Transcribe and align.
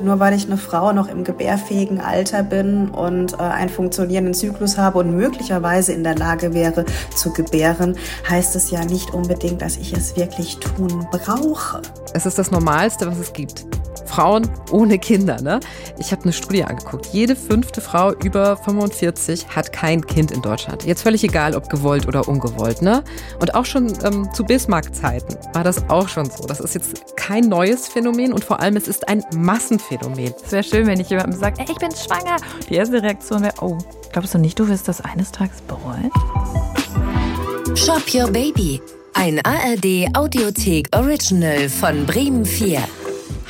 Nur 0.00 0.18
weil 0.20 0.34
ich 0.34 0.46
eine 0.46 0.56
Frau 0.56 0.92
noch 0.92 1.08
im 1.08 1.24
gebärfähigen 1.24 2.00
Alter 2.00 2.42
bin 2.42 2.88
und 2.88 3.34
äh, 3.34 3.36
einen 3.36 3.70
funktionierenden 3.70 4.34
Zyklus 4.34 4.78
habe 4.78 4.98
und 4.98 5.16
möglicherweise 5.16 5.92
in 5.92 6.02
der 6.02 6.16
Lage 6.16 6.54
wäre 6.54 6.84
zu 7.14 7.32
gebären, 7.32 7.96
heißt 8.28 8.56
es 8.56 8.70
ja 8.70 8.84
nicht 8.84 9.12
unbedingt, 9.14 9.62
dass 9.62 9.76
ich 9.76 9.92
es 9.92 10.16
wirklich 10.16 10.58
tun 10.58 11.06
brauche. 11.10 11.82
Es 12.14 12.26
ist 12.26 12.38
das 12.38 12.50
Normalste, 12.50 13.06
was 13.06 13.18
es 13.18 13.32
gibt. 13.32 13.66
Frauen 14.12 14.46
ohne 14.70 14.98
Kinder. 14.98 15.40
Ne? 15.40 15.58
Ich 15.98 16.12
habe 16.12 16.24
eine 16.24 16.34
Studie 16.34 16.64
angeguckt. 16.64 17.06
Jede 17.12 17.34
fünfte 17.34 17.80
Frau 17.80 18.12
über 18.12 18.58
45 18.58 19.46
hat 19.48 19.72
kein 19.72 20.06
Kind 20.06 20.30
in 20.30 20.42
Deutschland. 20.42 20.84
Jetzt 20.84 21.02
völlig 21.02 21.24
egal, 21.24 21.54
ob 21.54 21.70
gewollt 21.70 22.06
oder 22.06 22.28
ungewollt. 22.28 22.82
Ne? 22.82 23.02
Und 23.40 23.54
auch 23.54 23.64
schon 23.64 23.90
ähm, 24.04 24.28
zu 24.34 24.44
Bismarck-Zeiten 24.44 25.38
war 25.54 25.64
das 25.64 25.88
auch 25.88 26.08
schon 26.08 26.26
so. 26.26 26.44
Das 26.46 26.60
ist 26.60 26.74
jetzt 26.74 27.16
kein 27.16 27.48
neues 27.48 27.88
Phänomen 27.88 28.34
und 28.34 28.44
vor 28.44 28.60
allem 28.60 28.76
es 28.76 28.86
ist 28.86 29.08
ein 29.08 29.24
Massenphänomen. 29.34 30.34
Es 30.44 30.52
wäre 30.52 30.62
schön, 30.62 30.86
wenn 30.86 31.00
ich 31.00 31.08
jemandem 31.08 31.38
sage, 31.38 31.60
ey, 31.60 31.66
ich 31.70 31.78
bin 31.78 31.90
schwanger. 31.92 32.36
Die 32.68 32.74
erste 32.74 33.02
Reaktion 33.02 33.42
wäre, 33.42 33.54
oh, 33.62 33.78
glaubst 34.12 34.34
du 34.34 34.38
nicht, 34.38 34.58
du 34.58 34.68
wirst 34.68 34.88
das 34.88 35.00
eines 35.00 35.32
Tages 35.32 35.62
bereuen? 35.62 36.10
Shop 37.74 38.02
Your 38.12 38.30
Baby. 38.30 38.82
Ein 39.14 39.40
ARD 39.44 40.14
Audiothek 40.14 40.88
Original 40.94 41.68
von 41.70 42.04
Bremen 42.04 42.44
4. 42.44 42.82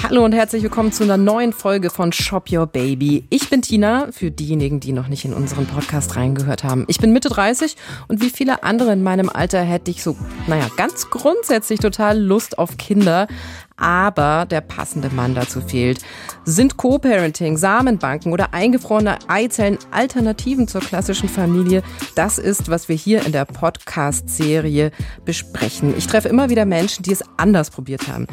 Hallo 0.02 0.24
und 0.24 0.32
herzlich 0.32 0.64
willkommen 0.64 0.90
zu 0.90 1.04
einer 1.04 1.16
neuen 1.16 1.52
Folge 1.52 1.88
von 1.88 2.10
Shop 2.10 2.50
Your 2.50 2.66
Baby. 2.66 3.24
Ich 3.30 3.48
bin 3.50 3.62
Tina, 3.62 4.08
für 4.10 4.32
diejenigen, 4.32 4.80
die 4.80 4.92
noch 4.92 5.06
nicht 5.06 5.24
in 5.24 5.32
unseren 5.32 5.66
Podcast 5.66 6.16
reingehört 6.16 6.64
haben. 6.64 6.84
Ich 6.88 6.98
bin 6.98 7.12
Mitte 7.12 7.28
30 7.28 7.76
und 8.08 8.20
wie 8.20 8.30
viele 8.30 8.64
andere 8.64 8.92
in 8.92 9.04
meinem 9.04 9.28
Alter 9.28 9.62
hätte 9.62 9.92
ich 9.92 10.02
so, 10.02 10.16
naja, 10.48 10.66
ganz 10.76 11.08
grundsätzlich 11.08 11.78
total 11.78 12.18
Lust 12.18 12.58
auf 12.58 12.78
Kinder 12.78 13.28
aber 13.82 14.46
der 14.46 14.60
passende 14.60 15.10
Mann 15.10 15.34
dazu 15.34 15.60
fehlt. 15.60 15.98
Sind 16.44 16.76
Co-Parenting, 16.76 17.56
Samenbanken 17.56 18.32
oder 18.32 18.54
eingefrorene 18.54 19.18
Eizellen 19.28 19.78
Alternativen 19.90 20.68
zur 20.68 20.80
klassischen 20.80 21.28
Familie? 21.28 21.82
Das 22.14 22.38
ist, 22.38 22.70
was 22.70 22.88
wir 22.88 22.96
hier 22.96 23.26
in 23.26 23.32
der 23.32 23.44
Podcast-Serie 23.44 24.92
besprechen. 25.24 25.94
Ich 25.96 26.06
treffe 26.06 26.28
immer 26.28 26.48
wieder 26.48 26.64
Menschen, 26.64 27.02
die 27.02 27.12
es 27.12 27.22
anders 27.36 27.70
probiert 27.70 28.08
haben. 28.08 28.26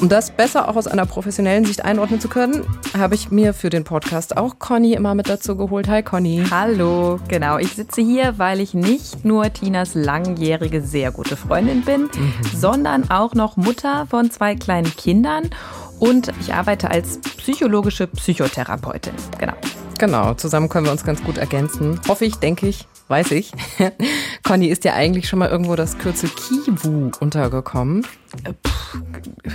Um 0.00 0.08
das 0.08 0.30
besser 0.30 0.68
auch 0.68 0.76
aus 0.76 0.86
einer 0.86 1.06
professionellen 1.06 1.64
Sicht 1.64 1.84
einordnen 1.84 2.20
zu 2.20 2.28
können, 2.28 2.66
habe 2.96 3.14
ich 3.14 3.30
mir 3.30 3.54
für 3.54 3.70
den 3.70 3.84
Podcast 3.84 4.36
auch 4.36 4.58
Conny 4.58 4.92
immer 4.92 5.14
mit 5.14 5.28
dazu 5.28 5.56
geholt. 5.56 5.88
Hi 5.88 6.02
Conny. 6.02 6.44
Hallo, 6.50 7.18
genau. 7.28 7.58
Ich 7.58 7.74
sitze 7.74 8.02
hier, 8.02 8.38
weil 8.38 8.60
ich 8.60 8.74
nicht 8.74 9.24
nur 9.24 9.52
Tinas 9.52 9.94
langjährige 9.94 10.82
sehr 10.82 11.12
gute 11.12 11.36
Freundin 11.36 11.82
bin, 11.82 12.02
mhm. 12.02 12.34
sondern 12.54 13.10
auch 13.10 13.34
noch 13.34 13.56
Mutter 13.56 14.06
von 14.06 14.30
zwei 14.30 14.54
kleinen 14.54 14.95
Kindern 14.96 15.50
und 15.98 16.32
ich 16.40 16.52
arbeite 16.52 16.90
als 16.90 17.18
psychologische 17.18 18.06
Psychotherapeutin. 18.06 19.14
Genau. 19.38 19.54
Genau, 19.98 20.34
zusammen 20.34 20.68
können 20.68 20.86
wir 20.86 20.92
uns 20.92 21.04
ganz 21.04 21.22
gut 21.22 21.38
ergänzen. 21.38 22.00
Hoffe 22.06 22.24
ich, 22.24 22.36
denke 22.36 22.68
ich, 22.68 22.86
weiß 23.08 23.30
ich. 23.30 23.52
Conny, 24.42 24.66
ist 24.66 24.84
dir 24.84 24.94
eigentlich 24.94 25.28
schon 25.28 25.38
mal 25.38 25.48
irgendwo 25.48 25.74
das 25.74 25.96
Kürzel 25.98 26.28
Kiwu 26.28 27.10
untergekommen? 27.20 28.06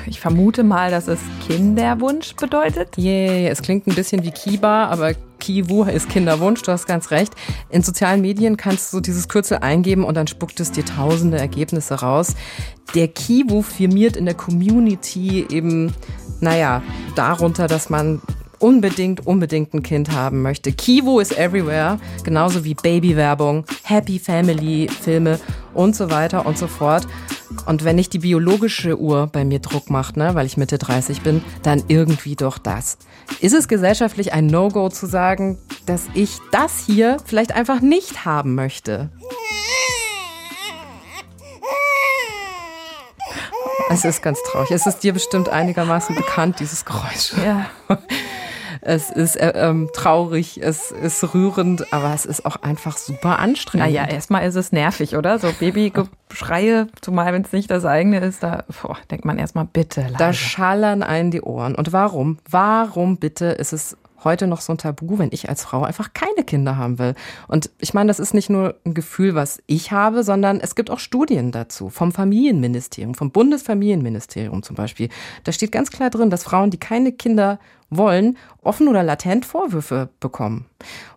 Ich 0.08 0.20
vermute 0.20 0.64
mal, 0.64 0.90
dass 0.90 1.08
es 1.08 1.20
Kinderwunsch 1.48 2.36
bedeutet. 2.36 2.98
Yeah, 2.98 3.50
es 3.50 3.62
klingt 3.62 3.88
ein 3.88 3.96
bisschen 3.96 4.24
wie 4.24 4.32
Kiba, 4.32 4.86
aber 4.86 5.14
Kiwu 5.40 5.84
ist 5.84 6.10
Kinderwunsch, 6.10 6.62
du 6.62 6.72
hast 6.72 6.88
ganz 6.88 7.12
recht. 7.12 7.34
In 7.70 7.82
sozialen 7.82 8.22
Medien 8.22 8.58
kannst 8.58 8.94
du 8.94 9.00
dieses 9.00 9.28
Kürzel 9.28 9.58
eingeben 9.58 10.04
und 10.04 10.16
dann 10.16 10.28
spuckt 10.28 10.60
es 10.60 10.72
dir 10.72 10.86
tausende 10.86 11.38
Ergebnisse 11.38 11.96
raus. 11.96 12.36
Der 12.96 13.08
Kiwu 13.08 13.62
firmiert 13.62 14.16
in 14.16 14.26
der 14.26 14.36
Community 14.36 15.46
eben, 15.50 15.94
naja, 16.40 16.82
darunter, 17.16 17.68
dass 17.68 17.90
man 17.90 18.22
unbedingt, 18.62 19.26
unbedingt 19.26 19.74
ein 19.74 19.84
Kind 19.84 20.12
haben 20.12 20.42
möchte. 20.42 20.72
Kivo 20.72 21.20
is 21.20 21.32
everywhere, 21.32 22.00
genauso 22.24 22.64
wie 22.64 22.74
Babywerbung, 22.74 23.66
Happy 23.84 24.20
Family 24.20 24.88
Filme 24.88 25.40
und 25.74 25.96
so 25.96 26.10
weiter 26.10 26.46
und 26.46 26.58
so 26.58 26.68
fort. 26.68 27.08
Und 27.66 27.84
wenn 27.84 27.96
nicht 27.96 28.14
die 28.14 28.20
biologische 28.20 28.98
Uhr 29.00 29.28
bei 29.28 29.44
mir 29.44 29.60
Druck 29.60 29.90
macht, 29.90 30.16
ne, 30.16 30.36
weil 30.36 30.46
ich 30.46 30.58
Mitte 30.58 30.78
30 30.78 31.22
bin, 31.22 31.44
dann 31.64 31.84
irgendwie 31.88 32.36
doch 32.36 32.58
das. 32.58 32.98
Ist 33.40 33.54
es 33.54 33.68
gesellschaftlich 33.68 34.34
ein 34.34 34.48
No-Go 34.48 34.90
zu 34.90 35.06
sagen, 35.06 35.58
dass 35.86 36.06
ich 36.14 36.38
das 36.52 36.84
hier 36.86 37.18
vielleicht 37.26 37.54
einfach 37.54 37.82
nicht 37.82 38.26
haben 38.26 38.56
möchte? 38.56 39.10
Es 43.90 44.06
ist 44.06 44.22
ganz 44.22 44.40
traurig. 44.44 44.72
Es 44.72 44.88
ist 44.88 45.00
dir 45.00 45.12
bestimmt 45.12 45.50
einigermaßen 45.50 46.16
bekannt, 46.16 46.62
dieses 46.62 46.86
Geräusch. 46.86 47.34
Ja. 47.44 47.66
Es 48.82 49.12
ist 49.12 49.36
äh, 49.36 49.54
ähm, 49.56 49.90
traurig, 49.94 50.60
es 50.62 50.92
ist 50.92 51.34
rührend, 51.34 51.94
aber 51.94 52.14
es 52.14 52.26
ist 52.26 52.46
auch 52.46 52.58
einfach 52.58 52.98
super 52.98 53.40
anstrengend. 53.40 53.88
Naja, 53.88 54.08
erstmal 54.08 54.48
ist 54.48 54.56
es 54.56 54.72
nervig, 54.72 55.16
oder? 55.16 55.38
So 55.38 55.50
Babygeschreie, 55.60 56.88
zumal 57.02 57.32
wenn 57.34 57.44
es 57.44 57.52
nicht 57.52 57.70
das 57.70 57.86
eigene 57.86 58.20
ist, 58.20 58.42
da 58.42 58.64
boah, 58.82 58.98
denkt 59.12 59.26
man 59.26 59.38
erstmal 59.38 59.66
bitte. 59.66 60.02
Leise. 60.02 60.16
Da 60.18 60.34
schallern 60.34 61.04
einen 61.04 61.30
die 61.30 61.42
Ohren. 61.42 61.76
Und 61.76 61.94
warum? 61.94 62.40
Warum 62.50 63.18
bitte 63.18 63.46
ist 63.46 63.72
es 63.72 63.98
heute 64.24 64.48
noch 64.48 64.62
so 64.62 64.74
ein 64.74 64.78
Tabu, 64.78 65.18
wenn 65.18 65.30
ich 65.32 65.50
als 65.50 65.64
Frau 65.64 65.84
einfach 65.84 66.14
keine 66.14 66.44
Kinder 66.44 66.78
haben 66.78 67.00
will. 67.00 67.16
Und 67.48 67.70
ich 67.80 67.94
meine, 67.94 68.08
das 68.08 68.20
ist 68.20 68.34
nicht 68.34 68.50
nur 68.50 68.76
ein 68.86 68.94
Gefühl, 68.94 69.36
was 69.36 69.62
ich 69.68 69.92
habe, 69.92 70.24
sondern 70.24 70.60
es 70.60 70.76
gibt 70.76 70.92
auch 70.92 71.00
Studien 71.00 71.52
dazu 71.52 71.90
vom 71.90 72.12
Familienministerium, 72.12 73.16
vom 73.16 73.32
Bundesfamilienministerium 73.32 74.64
zum 74.64 74.76
Beispiel. 74.76 75.10
Da 75.44 75.52
steht 75.52 75.72
ganz 75.72 75.90
klar 75.92 76.10
drin, 76.10 76.30
dass 76.30 76.44
Frauen, 76.44 76.70
die 76.70 76.80
keine 76.80 77.12
Kinder 77.12 77.60
wollen, 77.92 78.38
offen 78.64 78.88
oder 78.88 79.04
latent 79.04 79.46
Vorwürfe 79.46 80.10
bekommen. 80.20 80.66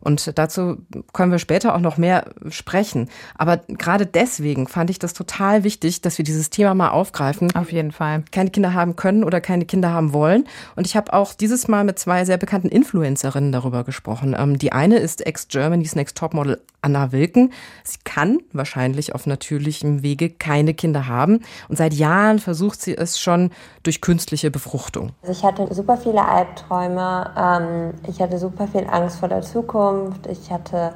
Und 0.01 0.37
dazu 0.39 0.79
können 1.13 1.33
wir 1.33 1.39
später 1.39 1.75
auch 1.75 1.81
noch 1.81 1.97
mehr 1.97 2.27
sprechen. 2.51 3.09
Aber 3.37 3.59
gerade 3.69 4.05
deswegen 4.05 4.67
fand 4.67 4.91
ich 4.91 4.99
das 4.99 5.15
total 5.15 5.65
wichtig, 5.65 6.03
dass 6.03 6.19
wir 6.19 6.25
dieses 6.25 6.51
Thema 6.51 6.75
mal 6.75 6.91
aufgreifen. 6.91 7.55
Auf 7.55 7.73
jeden 7.73 7.93
Fall. 7.93 8.25
Keine 8.33 8.51
Kinder 8.51 8.75
haben 8.75 8.97
können 8.97 9.25
oder 9.25 9.41
keine 9.41 9.65
Kinder 9.65 9.91
haben 9.91 10.13
wollen. 10.13 10.47
Und 10.77 10.87
ich 10.87 10.97
habe 10.97 11.13
auch 11.13 11.33
dieses 11.33 11.69
Mal 11.69 11.85
mit 11.85 11.99
zwei 11.99 12.25
sehr 12.25 12.37
bekannten 12.37 12.69
Influencerinnen 12.69 13.53
darüber 13.53 13.85
gesprochen. 13.85 14.35
Ähm, 14.37 14.59
die 14.59 14.73
eine 14.73 14.99
ist 14.99 15.25
Ex-Germany's 15.25 15.95
Next 15.95 16.19
Topmodel 16.19 16.61
Anna 16.85 17.13
Wilken. 17.13 17.53
Sie 17.83 17.99
kann 18.05 18.39
wahrscheinlich 18.53 19.15
auf 19.15 19.27
natürlichem 19.27 20.03
Wege 20.03 20.31
keine 20.31 20.75
Kinder 20.75 21.09
haben. 21.09 21.41
Und 21.69 21.77
seit 21.77 21.95
Jahren 21.95 22.39
versucht 22.39 22.81
sie 22.81 22.97
es 22.97 23.19
schon 23.19 23.51
durch 23.83 24.01
künstliche 24.01 24.51
Befruchtung. 24.51 25.13
Also 25.23 25.33
ich 25.33 25.43
hatte 25.43 25.73
super 25.75 25.97
viele 25.97 26.27
Albträume. 26.27 27.31
Ähm, 27.37 27.95
ich 28.09 28.21
hatte 28.21 28.39
super 28.39 28.69
viel 28.69 28.87
Angst 28.89 29.19
vor 29.19 29.29
der 29.29 29.43
Zukunft. 29.43 30.27
Ich 30.27 30.51
hatte 30.51 30.93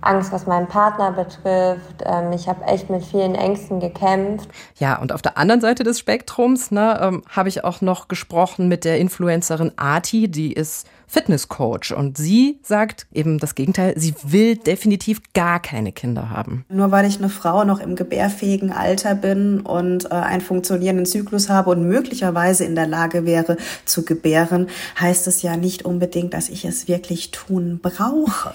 Angst, 0.00 0.32
was 0.32 0.46
meinen 0.46 0.68
Partner 0.68 1.12
betrifft. 1.12 2.02
Ähm, 2.04 2.32
ich 2.32 2.48
habe 2.48 2.64
echt 2.64 2.90
mit 2.90 3.04
vielen 3.04 3.34
Ängsten 3.34 3.80
gekämpft. 3.80 4.48
Ja, 4.76 4.98
und 5.00 5.12
auf 5.12 5.22
der 5.22 5.38
anderen 5.38 5.60
Seite 5.60 5.82
des 5.84 5.98
Spektrums 5.98 6.70
ne, 6.70 6.98
ähm, 7.00 7.22
habe 7.28 7.48
ich 7.48 7.64
auch 7.64 7.80
noch 7.80 8.08
gesprochen 8.08 8.68
mit 8.68 8.84
der 8.84 8.98
Influencerin 8.98 9.72
Arti, 9.76 10.28
die 10.28 10.52
ist 10.52 10.86
Fitnesscoach 11.08 11.92
und 11.96 12.16
sie 12.16 12.60
sagt 12.62 13.06
eben 13.12 13.38
das 13.38 13.54
Gegenteil, 13.54 13.94
sie 13.96 14.14
will 14.22 14.56
definitiv 14.56 15.22
gar 15.32 15.60
keine 15.60 15.90
Kinder 15.90 16.30
haben. 16.30 16.64
Nur 16.68 16.90
weil 16.92 17.06
ich 17.06 17.18
eine 17.18 17.30
Frau 17.30 17.64
noch 17.64 17.80
im 17.80 17.96
gebärfähigen 17.96 18.70
Alter 18.70 19.14
bin 19.14 19.60
und 19.60 20.04
äh, 20.04 20.08
einen 20.14 20.42
funktionierenden 20.42 21.06
Zyklus 21.06 21.48
habe 21.48 21.70
und 21.70 21.88
möglicherweise 21.88 22.64
in 22.64 22.74
der 22.74 22.86
Lage 22.86 23.24
wäre 23.24 23.56
zu 23.84 24.04
gebären, 24.04 24.68
heißt 25.00 25.26
es 25.26 25.42
ja 25.42 25.56
nicht 25.56 25.84
unbedingt, 25.84 26.34
dass 26.34 26.48
ich 26.50 26.64
es 26.64 26.88
wirklich 26.88 27.30
tun 27.30 27.80
brauche. 27.82 28.52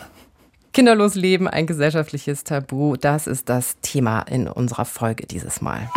Kinderlos 0.74 1.16
Leben, 1.16 1.48
ein 1.48 1.68
gesellschaftliches 1.68 2.44
Tabu, 2.44 2.96
das 2.96 3.28
ist 3.28 3.50
das 3.50 3.76
Thema 3.82 4.22
in 4.22 4.48
unserer 4.48 4.86
Folge 4.86 5.28
dieses 5.28 5.62
Mal. 5.62 5.90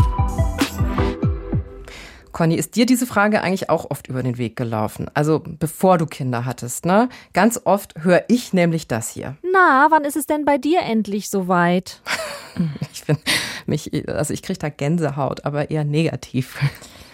Conny, 2.37 2.57
ist 2.57 2.77
dir 2.77 2.85
diese 2.85 3.07
Frage 3.07 3.41
eigentlich 3.41 3.71
auch 3.71 3.91
oft 3.91 4.09
über 4.09 4.23
den 4.23 4.37
Weg 4.37 4.57
gelaufen? 4.57 5.11
Also 5.15 5.43
bevor 5.43 5.97
du 5.97 6.05
Kinder 6.05 6.45
hattest, 6.45 6.85
ne? 6.85 7.09
Ganz 7.33 7.59
oft 7.65 7.95
höre 8.05 8.25
ich 8.29 8.53
nämlich 8.53 8.87
das 8.87 9.09
hier. 9.09 9.37
Na, 9.55 9.87
wann 9.89 10.05
ist 10.05 10.17
es 10.17 10.27
denn 10.27 10.45
bei 10.45 10.59
dir 10.59 10.83
endlich 10.83 11.31
soweit? 11.31 12.03
ich 12.93 13.05
finde 13.05 13.23
mich, 13.65 14.07
also 14.07 14.35
ich 14.35 14.43
kriege 14.43 14.59
da 14.59 14.69
Gänsehaut, 14.69 15.47
aber 15.47 15.71
eher 15.71 15.85
negativ. 15.85 16.61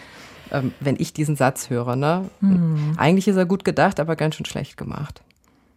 ähm, 0.51 0.75
wenn 0.81 0.97
ich 0.99 1.13
diesen 1.13 1.37
Satz 1.37 1.71
höre, 1.71 1.95
ne? 1.95 2.29
Hm. 2.41 2.95
Eigentlich 2.97 3.29
ist 3.29 3.37
er 3.37 3.47
gut 3.47 3.65
gedacht, 3.65 4.01
aber 4.01 4.17
ganz 4.17 4.35
schön 4.35 4.47
schlecht 4.47 4.77
gemacht. 4.77 5.23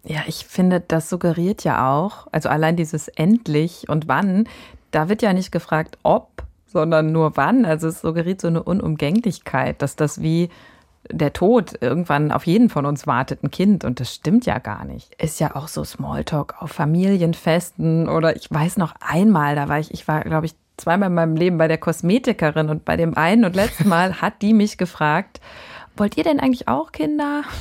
Ja, 0.03 0.21
ich 0.25 0.47
finde, 0.47 0.79
das 0.79 1.07
suggeriert 1.07 1.63
ja 1.63 1.93
auch, 1.93 2.25
also 2.31 2.49
allein 2.49 2.77
dieses 2.77 3.09
endlich 3.09 3.89
und 3.89 4.07
wann, 4.07 4.49
da 4.89 5.07
wird 5.07 5.21
ja 5.21 5.33
nicht 5.33 5.51
gefragt, 5.51 5.99
ob, 6.01 6.44
sondern 6.75 7.13
nur 7.13 7.37
wann. 7.37 7.63
Also 7.63 7.87
es 7.87 8.01
suggeriert 8.01 8.41
so 8.41 8.49
eine 8.49 8.61
Unumgänglichkeit, 8.61 9.81
dass 9.81 9.95
das 9.95 10.21
wie 10.21 10.49
der 11.09 11.31
Tod 11.31 11.71
irgendwann 11.79 12.33
auf 12.33 12.45
jeden 12.45 12.69
von 12.69 12.85
uns 12.85 13.07
wartet, 13.07 13.43
ein 13.43 13.51
Kind. 13.51 13.85
Und 13.85 14.01
das 14.01 14.13
stimmt 14.13 14.45
ja 14.45 14.59
gar 14.59 14.83
nicht. 14.83 15.15
Ist 15.15 15.39
ja 15.39 15.55
auch 15.55 15.69
so 15.69 15.85
Smalltalk 15.85 16.61
auf 16.61 16.71
Familienfesten 16.71 18.09
oder 18.09 18.35
ich 18.35 18.51
weiß 18.51 18.75
noch 18.75 18.93
einmal, 18.99 19.55
da 19.55 19.69
war 19.69 19.79
ich, 19.79 19.93
ich 19.93 20.05
war, 20.05 20.19
glaube 20.21 20.47
ich, 20.47 20.55
zweimal 20.75 21.07
in 21.07 21.15
meinem 21.15 21.37
Leben 21.37 21.57
bei 21.57 21.69
der 21.69 21.77
Kosmetikerin 21.77 22.67
und 22.67 22.83
bei 22.83 22.97
dem 22.97 23.15
einen 23.15 23.45
und 23.45 23.55
letzten 23.55 23.87
Mal 23.87 24.15
hat 24.21 24.41
die 24.41 24.53
mich 24.53 24.77
gefragt, 24.77 25.39
wollt 25.95 26.17
ihr 26.17 26.25
denn 26.25 26.41
eigentlich 26.41 26.67
auch 26.67 26.91
Kinder? 26.91 27.43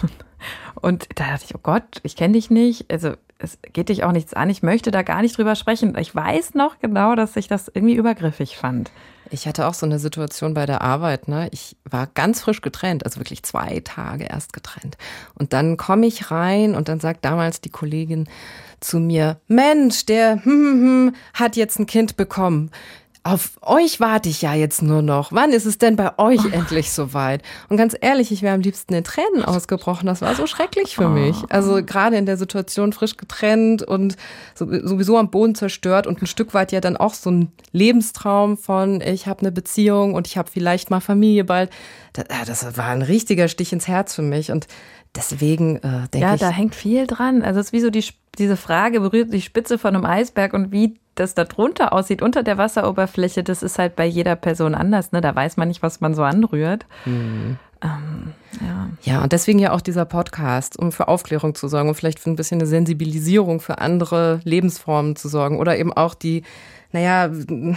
Und 0.75 1.07
da 1.15 1.29
dachte 1.29 1.47
ich, 1.49 1.55
oh 1.55 1.61
Gott, 1.63 2.01
ich 2.03 2.17
kenne 2.17 2.35
dich 2.35 2.51
nicht. 2.51 2.91
Also 2.93 3.13
es 3.44 3.58
geht 3.73 3.88
dich 3.88 4.02
auch 4.02 4.12
nichts 4.12 4.35
an. 4.35 4.50
Ich 4.50 4.62
möchte 4.62 4.91
da 4.91 5.02
gar 5.02 5.23
nicht 5.23 5.38
drüber 5.38 5.55
sprechen. 5.55 5.96
Ich 5.99 6.14
weiß 6.14 6.55
noch 6.55 6.79
genau, 6.81 7.14
dass 7.14 7.37
ich 7.37 7.46
das 7.46 7.70
irgendwie 7.73 7.94
übergriffig 7.94 8.56
fand. 8.56 8.91
Ich 9.31 9.46
hatte 9.46 9.67
auch 9.67 9.75
so 9.75 9.87
eine 9.87 9.99
Situation 9.99 10.55
bei 10.55 10.67
der 10.67 10.82
Arbeit. 10.82 11.29
Ne? 11.29 11.49
Ich 11.52 11.76
war 11.85 12.08
ganz 12.14 12.41
frisch 12.43 12.61
getrennt, 12.61 13.05
also 13.05 13.20
wirklich 13.20 13.43
zwei 13.43 13.81
Tage 13.81 14.25
erst 14.25 14.52
getrennt. 14.52 14.96
Und 15.35 15.52
dann 15.52 15.76
komme 15.76 16.06
ich 16.06 16.31
rein 16.31 16.75
und 16.75 16.88
dann 16.88 17.00
sagt 17.00 17.25
damals 17.25 17.61
die 17.61 17.70
Kollegin 17.70 18.29
zu 18.81 18.99
mir, 18.99 19.41
Mensch, 19.49 20.05
der 20.06 20.44
hm, 20.44 20.44
hm, 20.44 20.81
hm, 20.81 21.14
hat 21.32 21.56
jetzt 21.56 21.79
ein 21.79 21.87
Kind 21.87 22.17
bekommen 22.17 22.70
auf 23.26 23.53
euch 23.62 24.00
warte 24.00 24.29
ich 24.29 24.43
ja 24.43 24.53
jetzt 24.53 24.82
nur 24.82 25.00
noch. 25.00 25.32
Wann 25.32 25.50
ist 25.53 25.65
es 25.65 25.79
denn 25.79 25.97
bei 25.97 26.19
euch 26.19 26.41
oh. 26.44 26.49
endlich 26.53 26.93
soweit? 26.93 27.43
Und 27.71 27.79
ganz 27.79 27.97
ehrlich, 27.99 28.31
ich 28.31 28.43
wäre 28.43 28.55
am 28.55 28.61
liebsten 28.61 28.93
in 28.93 29.03
Tränen 29.03 29.43
ausgebrochen. 29.43 30.06
Das 30.06 30.21
war 30.21 30.35
so 30.35 30.47
schrecklich 30.47 30.97
für 30.97 31.06
oh. 31.06 31.09
mich. 31.09 31.37
Also 31.49 31.82
gerade 31.82 32.17
in 32.17 32.26
der 32.26 32.37
Situation 32.37 32.93
frisch 32.93 33.17
getrennt 33.17 33.82
und 33.82 34.17
sowieso 34.55 35.17
am 35.17 35.31
Boden 35.31 35.55
zerstört 35.55 36.06
und 36.06 36.21
ein 36.21 36.26
Stück 36.26 36.53
weit 36.53 36.71
ja 36.71 36.82
dann 36.82 36.99
auch 36.99 37.15
so 37.15 37.31
ein 37.31 37.50
Lebenstraum 37.73 38.59
von 38.59 39.00
ich 39.00 39.27
habe 39.27 39.41
eine 39.41 39.53
Beziehung 39.53 40.12
und 40.12 40.27
ich 40.27 40.37
habe 40.37 40.50
vielleicht 40.53 40.91
mal 40.91 41.00
Familie 41.00 41.44
bald. 41.44 41.70
Das 42.12 42.77
war 42.77 42.88
ein 42.88 43.03
richtiger 43.03 43.49
Stich 43.49 43.73
ins 43.73 43.88
Herz 43.88 44.15
für 44.15 44.23
mich 44.23 44.53
und 44.53 44.69
deswegen 45.17 45.77
äh, 45.77 46.09
denke 46.13 46.19
ja, 46.19 46.35
ich. 46.35 46.41
Ja, 46.41 46.49
da 46.49 46.51
hängt 46.51 46.75
viel 46.75 47.07
dran. 47.07 47.43
Also 47.43 47.61
es 47.61 47.67
ist 47.67 47.73
wie 47.73 47.81
so 47.81 47.91
die, 47.91 48.05
diese 48.39 48.57
Frage 48.57 49.01
berührt 49.01 49.33
die 49.33 49.41
Spitze 49.41 49.79
von 49.79 49.95
einem 49.95 50.05
Eisberg 50.05 50.53
und 50.55 50.73
wie 50.73 50.99
das 51.15 51.35
da 51.35 51.45
drunter 51.45 51.93
aussieht, 51.93 52.23
unter 52.23 52.43
der 52.43 52.59
Wasseroberfläche, 52.59 53.45
das 53.45 53.63
ist 53.63 53.79
halt 53.79 53.97
bei 53.97 54.05
jeder 54.05 54.37
Person 54.37 54.75
anders. 54.75 55.13
Ne? 55.13 55.21
Da 55.21 55.35
weiß 55.35 55.57
man 55.57 55.69
nicht, 55.69 55.83
was 55.83 56.01
man 56.01 56.15
so 56.15 56.23
anrührt. 56.23 56.87
Mhm. 57.05 57.59
Ähm, 57.83 58.33
ja. 58.61 58.89
ja, 59.03 59.23
und 59.23 59.33
deswegen 59.33 59.59
ja 59.59 59.73
auch 59.73 59.83
dieser 59.83 60.07
Podcast, 60.07 60.79
um 60.79 60.91
für 60.91 61.09
Aufklärung 61.09 61.55
zu 61.55 61.69
sorgen 61.69 61.91
und 61.91 61.95
vielleicht 61.95 62.19
für 62.19 62.31
ein 62.31 62.37
bisschen 62.37 62.61
eine 62.61 62.67
Sensibilisierung 62.67 63.61
für 63.61 63.79
andere 63.79 64.41
Lebensformen 64.45 65.17
zu 65.17 65.29
sorgen 65.29 65.59
oder 65.59 65.77
eben 65.77 65.93
auch 65.93 66.15
die 66.15 66.45
naja, 66.94 67.25
ein 67.25 67.76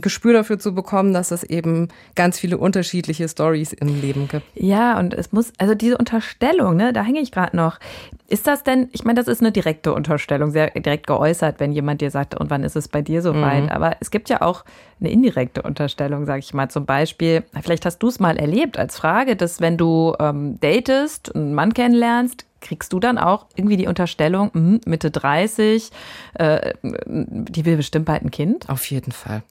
Gespür 0.00 0.32
dafür 0.32 0.56
zu 0.56 0.72
bekommen, 0.72 1.12
dass 1.12 1.32
es 1.32 1.42
eben 1.42 1.88
ganz 2.14 2.38
viele 2.38 2.58
unterschiedliche 2.58 3.28
Stories 3.28 3.72
im 3.72 4.00
Leben 4.00 4.28
gibt. 4.28 4.44
Ja, 4.54 5.00
und 5.00 5.14
es 5.14 5.32
muss, 5.32 5.52
also 5.58 5.74
diese 5.74 5.98
Unterstellung, 5.98 6.76
ne, 6.76 6.92
da 6.92 7.02
hänge 7.02 7.18
ich 7.18 7.32
gerade 7.32 7.56
noch. 7.56 7.80
Ist 8.28 8.46
das 8.46 8.62
denn, 8.62 8.88
ich 8.92 9.02
meine, 9.02 9.18
das 9.18 9.26
ist 9.26 9.40
eine 9.40 9.50
direkte 9.50 9.92
Unterstellung, 9.92 10.52
sehr 10.52 10.70
direkt 10.70 11.08
geäußert, 11.08 11.58
wenn 11.58 11.72
jemand 11.72 12.02
dir 12.02 12.12
sagt, 12.12 12.38
und 12.38 12.50
wann 12.50 12.62
ist 12.62 12.76
es 12.76 12.86
bei 12.86 13.02
dir 13.02 13.20
soweit? 13.20 13.64
Mhm. 13.64 13.70
Aber 13.70 13.96
es 13.98 14.12
gibt 14.12 14.28
ja 14.28 14.42
auch 14.42 14.64
eine 15.00 15.10
indirekte 15.10 15.62
Unterstellung, 15.62 16.24
sage 16.24 16.38
ich 16.38 16.54
mal. 16.54 16.68
Zum 16.68 16.86
Beispiel, 16.86 17.42
vielleicht 17.62 17.84
hast 17.84 17.98
du 17.98 18.06
es 18.06 18.20
mal 18.20 18.36
erlebt 18.36 18.78
als 18.78 18.96
Frage, 18.96 19.34
dass 19.34 19.60
wenn 19.60 19.76
du 19.76 20.14
ähm, 20.20 20.60
datest, 20.60 21.34
einen 21.34 21.52
Mann 21.52 21.74
kennenlernst, 21.74 22.46
kriegst 22.62 22.92
du 22.92 23.00
dann 23.00 23.18
auch 23.18 23.46
irgendwie 23.54 23.76
die 23.76 23.86
Unterstellung, 23.86 24.50
mh, 24.54 24.80
Mitte 24.86 25.10
30, 25.10 25.90
äh, 26.34 26.72
die 26.82 27.64
will 27.66 27.76
bestimmt 27.76 28.06
bald 28.06 28.22
ein 28.22 28.30
Kind? 28.30 28.68
Auf 28.70 28.86
jeden 28.86 29.12
Fall. 29.12 29.42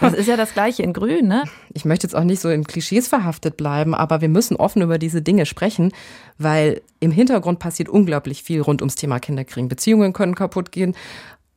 Das 0.00 0.12
ist 0.12 0.28
ja 0.28 0.36
das 0.36 0.54
Gleiche 0.54 0.84
in 0.84 0.92
Grün, 0.92 1.26
ne? 1.26 1.42
Ich 1.74 1.84
möchte 1.84 2.06
jetzt 2.06 2.14
auch 2.14 2.24
nicht 2.24 2.40
so 2.40 2.48
in 2.48 2.64
Klischees 2.64 3.08
verhaftet 3.08 3.56
bleiben, 3.56 3.94
aber 3.94 4.20
wir 4.20 4.28
müssen 4.28 4.56
offen 4.56 4.82
über 4.82 4.98
diese 4.98 5.22
Dinge 5.22 5.46
sprechen, 5.46 5.92
weil 6.38 6.82
im 7.00 7.10
Hintergrund 7.10 7.58
passiert 7.58 7.88
unglaublich 7.88 8.42
viel 8.44 8.60
rund 8.60 8.80
ums 8.82 8.94
Thema 8.94 9.18
Kinderkriegen. 9.18 9.68
Beziehungen 9.68 10.12
können 10.12 10.34
kaputt 10.34 10.70
gehen 10.70 10.94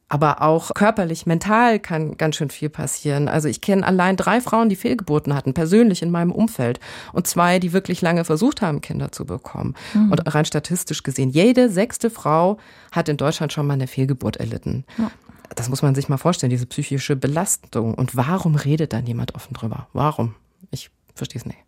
aber 0.08 0.44
auch 0.44 0.72
körperlich, 0.76 1.26
mental 1.26 1.80
kann 1.80 2.16
ganz 2.18 2.36
schön 2.36 2.52
viel 2.52 2.70
passieren. 2.70 3.28
Also 3.28 3.48
ich 3.48 3.62
kenne 3.62 3.86
allein 3.86 4.18
drei 4.18 4.40
Frauen, 4.40 4.70
die 4.70 4.76
Fehlgeburten 4.76 5.34
hatten, 5.34 5.54
persönlich 5.56 6.04
in 6.04 6.12
meinem 6.12 6.32
Umfeld. 6.32 6.80
Und 7.12 7.26
zwei, 7.26 7.58
die 7.58 7.74
wirklich 7.74 8.02
lange 8.02 8.24
versucht 8.24 8.62
haben, 8.62 8.82
Kinder 8.82 9.12
zu 9.12 9.26
bekommen. 9.26 9.74
Mhm. 9.94 10.12
Und 10.12 10.36
rein 10.36 10.46
statistisch 10.46 11.02
gesehen, 11.02 11.30
jede 11.30 11.70
sechste 11.70 12.12
Frau 12.12 12.58
hat 12.92 13.10
in 13.10 13.18
Deutschland 13.18 13.52
schon 13.52 13.66
mal 13.66 13.74
eine 13.74 13.88
Fehlgeburt 13.88 14.38
erlitten. 14.38 14.86
Ja. 14.98 15.10
Das 15.56 15.70
muss 15.70 15.82
man 15.82 15.96
sich 15.96 16.08
mal 16.08 16.18
vorstellen, 16.18 16.52
diese 16.52 16.68
psychische 16.68 17.16
Belastung. 17.16 17.96
Und 17.96 18.16
warum 18.16 18.56
redet 18.56 18.94
dann 18.94 19.08
jemand 19.08 19.34
offen 19.34 19.54
drüber? 19.54 19.88
Warum? 19.94 20.36
Ich 20.70 20.92
verstehe 21.16 21.40
es 21.40 21.46
nicht. 21.46 21.60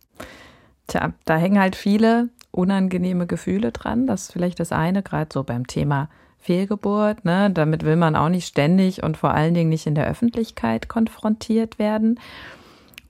Tja, 0.86 1.12
da 1.24 1.36
hängen 1.36 1.58
halt 1.58 1.74
viele 1.74 2.28
unangenehme 2.50 3.26
Gefühle 3.26 3.72
dran. 3.72 4.06
Das 4.06 4.22
ist 4.22 4.32
vielleicht 4.32 4.60
das 4.60 4.72
eine, 4.72 5.02
gerade 5.02 5.28
so 5.32 5.42
beim 5.42 5.66
Thema 5.66 6.08
Fehlgeburt. 6.40 7.24
Ne? 7.24 7.50
Damit 7.50 7.84
will 7.84 7.96
man 7.96 8.16
auch 8.16 8.28
nicht 8.28 8.46
ständig 8.46 9.02
und 9.02 9.16
vor 9.16 9.32
allen 9.32 9.54
Dingen 9.54 9.70
nicht 9.70 9.86
in 9.86 9.94
der 9.94 10.06
Öffentlichkeit 10.06 10.88
konfrontiert 10.88 11.78
werden. 11.78 12.18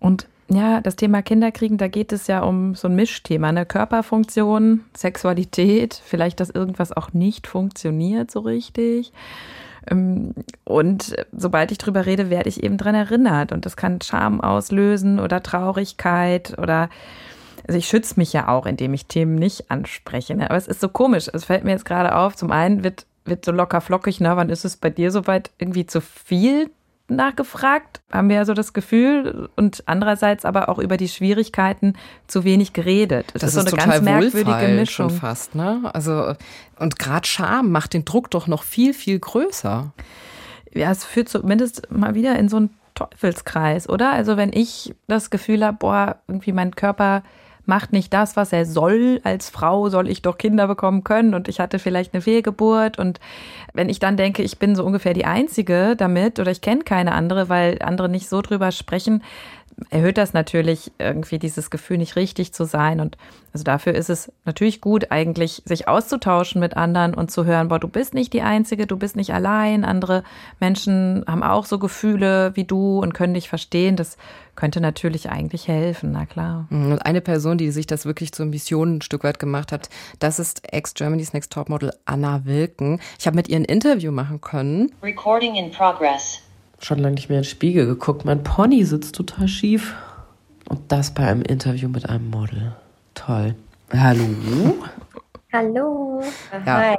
Und 0.01 0.27
ja, 0.51 0.81
das 0.81 0.97
Thema 0.97 1.21
Kinderkriegen, 1.21 1.77
da 1.77 1.89
geht 1.89 2.13
es 2.13 2.27
ja 2.27 2.41
um 2.41 2.75
so 2.75 2.89
ein 2.89 2.97
Mischthema, 2.97 3.53
ne? 3.53 3.67
Körperfunktion, 3.67 4.85
Sexualität, 4.97 6.01
vielleicht, 6.03 6.41
dass 6.41 6.49
irgendwas 6.49 6.91
auch 6.91 7.13
nicht 7.13 7.47
funktioniert 7.47 8.31
so 8.31 8.41
richtig. 8.41 9.13
Ähm, 9.91 10.33
und 10.65 11.15
sobald 11.33 11.71
ich 11.71 11.79
drüber 11.79 12.07
rede, 12.07 12.31
werde 12.31 12.49
ich 12.49 12.63
eben 12.63 12.79
dran 12.79 12.95
erinnert. 12.95 13.53
Und 13.53 13.67
das 13.67 13.77
kann 13.77 14.01
Scham 14.01 14.41
auslösen 14.41 15.21
oder 15.21 15.43
Traurigkeit 15.43 16.59
oder 16.59 16.89
also 17.67 17.79
ich 17.79 17.87
schütze 17.87 18.15
mich 18.17 18.33
ja 18.33 18.49
auch, 18.49 18.65
indem 18.65 18.95
ich 18.95 19.07
Themen 19.07 19.35
nicht 19.35 19.71
anspreche. 19.71 20.35
Ne? 20.35 20.47
Aber 20.49 20.57
es 20.57 20.67
ist 20.67 20.81
so 20.81 20.89
komisch. 20.89 21.29
Es 21.31 21.45
fällt 21.45 21.65
mir 21.65 21.73
jetzt 21.73 21.85
gerade 21.85 22.17
auf. 22.17 22.35
Zum 22.35 22.51
einen 22.51 22.83
wird 22.83 23.05
wird 23.29 23.45
so 23.45 23.53
locker 23.53 23.81
flockig, 23.81 24.21
na, 24.21 24.37
wann 24.37 24.49
ist 24.49 24.65
es 24.65 24.77
bei 24.77 24.91
dir 24.91 25.11
soweit 25.11 25.51
irgendwie 25.59 25.87
zu 25.87 26.01
viel 26.01 26.71
nachgefragt? 27.09 28.01
Haben 28.13 28.29
wir 28.29 28.37
ja 28.37 28.45
so 28.45 28.55
das 28.55 28.73
Gefühl 28.73 29.49
und 29.57 29.83
andererseits 29.87 30.45
aber 30.45 30.69
auch 30.69 30.79
über 30.79 30.97
die 30.97 31.09
Schwierigkeiten 31.09 31.95
zu 32.27 32.45
wenig 32.45 32.73
geredet. 32.73 33.31
Das, 33.33 33.43
das 33.43 33.55
ist 33.55 33.71
so 33.71 33.77
eine 33.77 33.85
ganz 33.85 34.05
merkwürdige 34.05 34.69
Mischung. 34.69 35.09
Schon 35.11 35.19
fast, 35.19 35.55
ne? 35.55 35.91
Also 35.95 36.35
und 36.79 36.99
gerade 36.99 37.27
Scham 37.27 37.71
macht 37.71 37.95
den 37.95 38.05
Druck 38.05 38.31
doch 38.31 38.47
noch 38.47 38.63
viel 38.63 38.93
viel 38.93 39.19
größer. 39.19 39.93
Ja, 40.75 40.91
es 40.91 41.05
führt 41.05 41.29
zumindest 41.29 41.91
mal 41.91 42.15
wieder 42.15 42.39
in 42.39 42.49
so 42.49 42.59
einen 42.59 42.71
Teufelskreis, 42.95 43.89
oder? 43.89 44.13
Also 44.13 44.37
wenn 44.37 44.53
ich 44.53 44.95
das 45.07 45.31
Gefühl 45.31 45.65
habe, 45.65 45.79
boah, 45.79 46.17
irgendwie 46.27 46.53
mein 46.53 46.75
Körper 46.75 47.23
macht 47.69 47.93
nicht 47.93 48.13
das, 48.15 48.35
was 48.35 48.53
er 48.53 48.65
soll. 48.65 49.21
Als 49.25 49.51
Frau 49.51 49.91
soll 49.91 50.09
ich 50.09 50.23
doch 50.23 50.39
Kinder 50.39 50.67
bekommen 50.67 51.05
können 51.05 51.35
und 51.35 51.49
ich 51.49 51.61
hatte 51.61 51.79
vielleicht 51.79 52.15
eine 52.15 52.23
Fehlgeburt. 52.23 52.99
Und 52.99 53.21
wenn 53.75 53.91
ich 53.91 53.99
dann 53.99 54.17
denke, 54.17 54.43
ich 54.43 54.59
bin 54.59 54.75
so 54.75 54.85
ungefähr 54.85 55.13
die 55.13 55.27
Einzige 55.27 55.95
damit 55.95 56.41
oder 56.41 56.51
ich 56.51 56.63
kenne 56.63 56.83
keine 56.83 57.13
andere, 57.13 57.49
weil 57.49 57.79
andere 57.83 58.09
nicht 58.09 58.29
so 58.29 58.41
drüber 58.41 58.73
sprechen, 58.73 59.23
erhöht 59.91 60.19
das 60.19 60.33
natürlich 60.33 60.93
irgendwie 60.99 61.39
dieses 61.39 61.71
Gefühl, 61.71 61.99
nicht 61.99 62.17
richtig 62.17 62.53
zu 62.53 62.65
sein. 62.65 63.01
Und 63.01 63.17
also 63.53 63.65
dafür 63.65 63.95
ist 63.95 64.11
es 64.11 64.33
natürlich 64.45 64.81
gut, 64.81 65.11
eigentlich 65.11 65.63
sich 65.65 65.89
auszutauschen 65.89 66.61
mit 66.61 66.77
anderen 66.77 67.15
und 67.15 67.31
zu 67.31 67.45
hören, 67.45 67.69
boah, 67.69 67.79
du 67.79 67.89
bist 67.89 68.15
nicht 68.15 68.33
die 68.33 68.43
Einzige, 68.43 68.87
du 68.87 68.97
bist 68.97 69.17
nicht 69.17 69.33
allein. 69.33 69.85
Andere 69.85 70.25
Menschen 70.61 71.25
haben 71.27 71.43
auch 71.43 71.65
so 71.65 71.79
Gefühle 71.79 72.53
wie 72.55 72.65
du 72.65 72.99
und 73.01 73.15
können 73.15 73.35
dich 73.35 73.49
verstehen. 73.49 73.97
Das 73.97 74.17
könnte 74.57 74.81
natürlich 74.81 75.31
eigentlich 75.31 75.69
helfen, 75.69 76.11
na 76.13 76.27
klar. 76.27 76.67
Mhm, 76.71 76.93
und 76.93 77.07
eine 77.07 77.21
Person, 77.21 77.59
die 77.59 77.71
sich 77.71 77.87
das 77.87 78.07
wirklich 78.07 78.33
zur 78.33 78.47
Mission 78.47 78.97
ein 78.97 79.03
Stück 79.03 79.23
weit 79.23 79.39
gemacht 79.39 79.71
hat, 79.71 79.89
das 80.19 80.41
ist 80.41 80.73
Ex-Germany's 80.73 81.33
Next 81.33 81.53
Top 81.53 81.69
Model 81.69 81.93
Anna 82.07 82.45
Wilken. 82.45 83.01
Ich 83.19 83.27
habe 83.27 83.37
mit 83.37 83.49
ihr 83.49 83.57
ein 83.57 83.65
Interview 83.65 84.11
machen 84.11 84.41
können. 84.41 84.93
Recording 85.03 85.55
in 85.55 85.71
progress 85.71 86.43
schon 86.81 86.99
lange 86.99 87.15
nicht 87.15 87.29
mehr 87.29 87.39
in 87.39 87.43
den 87.43 87.49
Spiegel 87.49 87.87
geguckt. 87.87 88.25
Mein 88.25 88.43
Pony 88.43 88.85
sitzt 88.85 89.15
total 89.15 89.49
schief. 89.49 89.95
Und 90.69 90.81
das 90.89 91.13
bei 91.13 91.27
einem 91.27 91.43
Interview 91.43 91.89
mit 91.89 92.09
einem 92.09 92.31
Model. 92.31 92.73
Toll. 93.15 93.55
Hallo. 93.93 94.75
Hallo. 95.51 96.23
Ja. 96.67 96.77
Hi. 96.77 96.97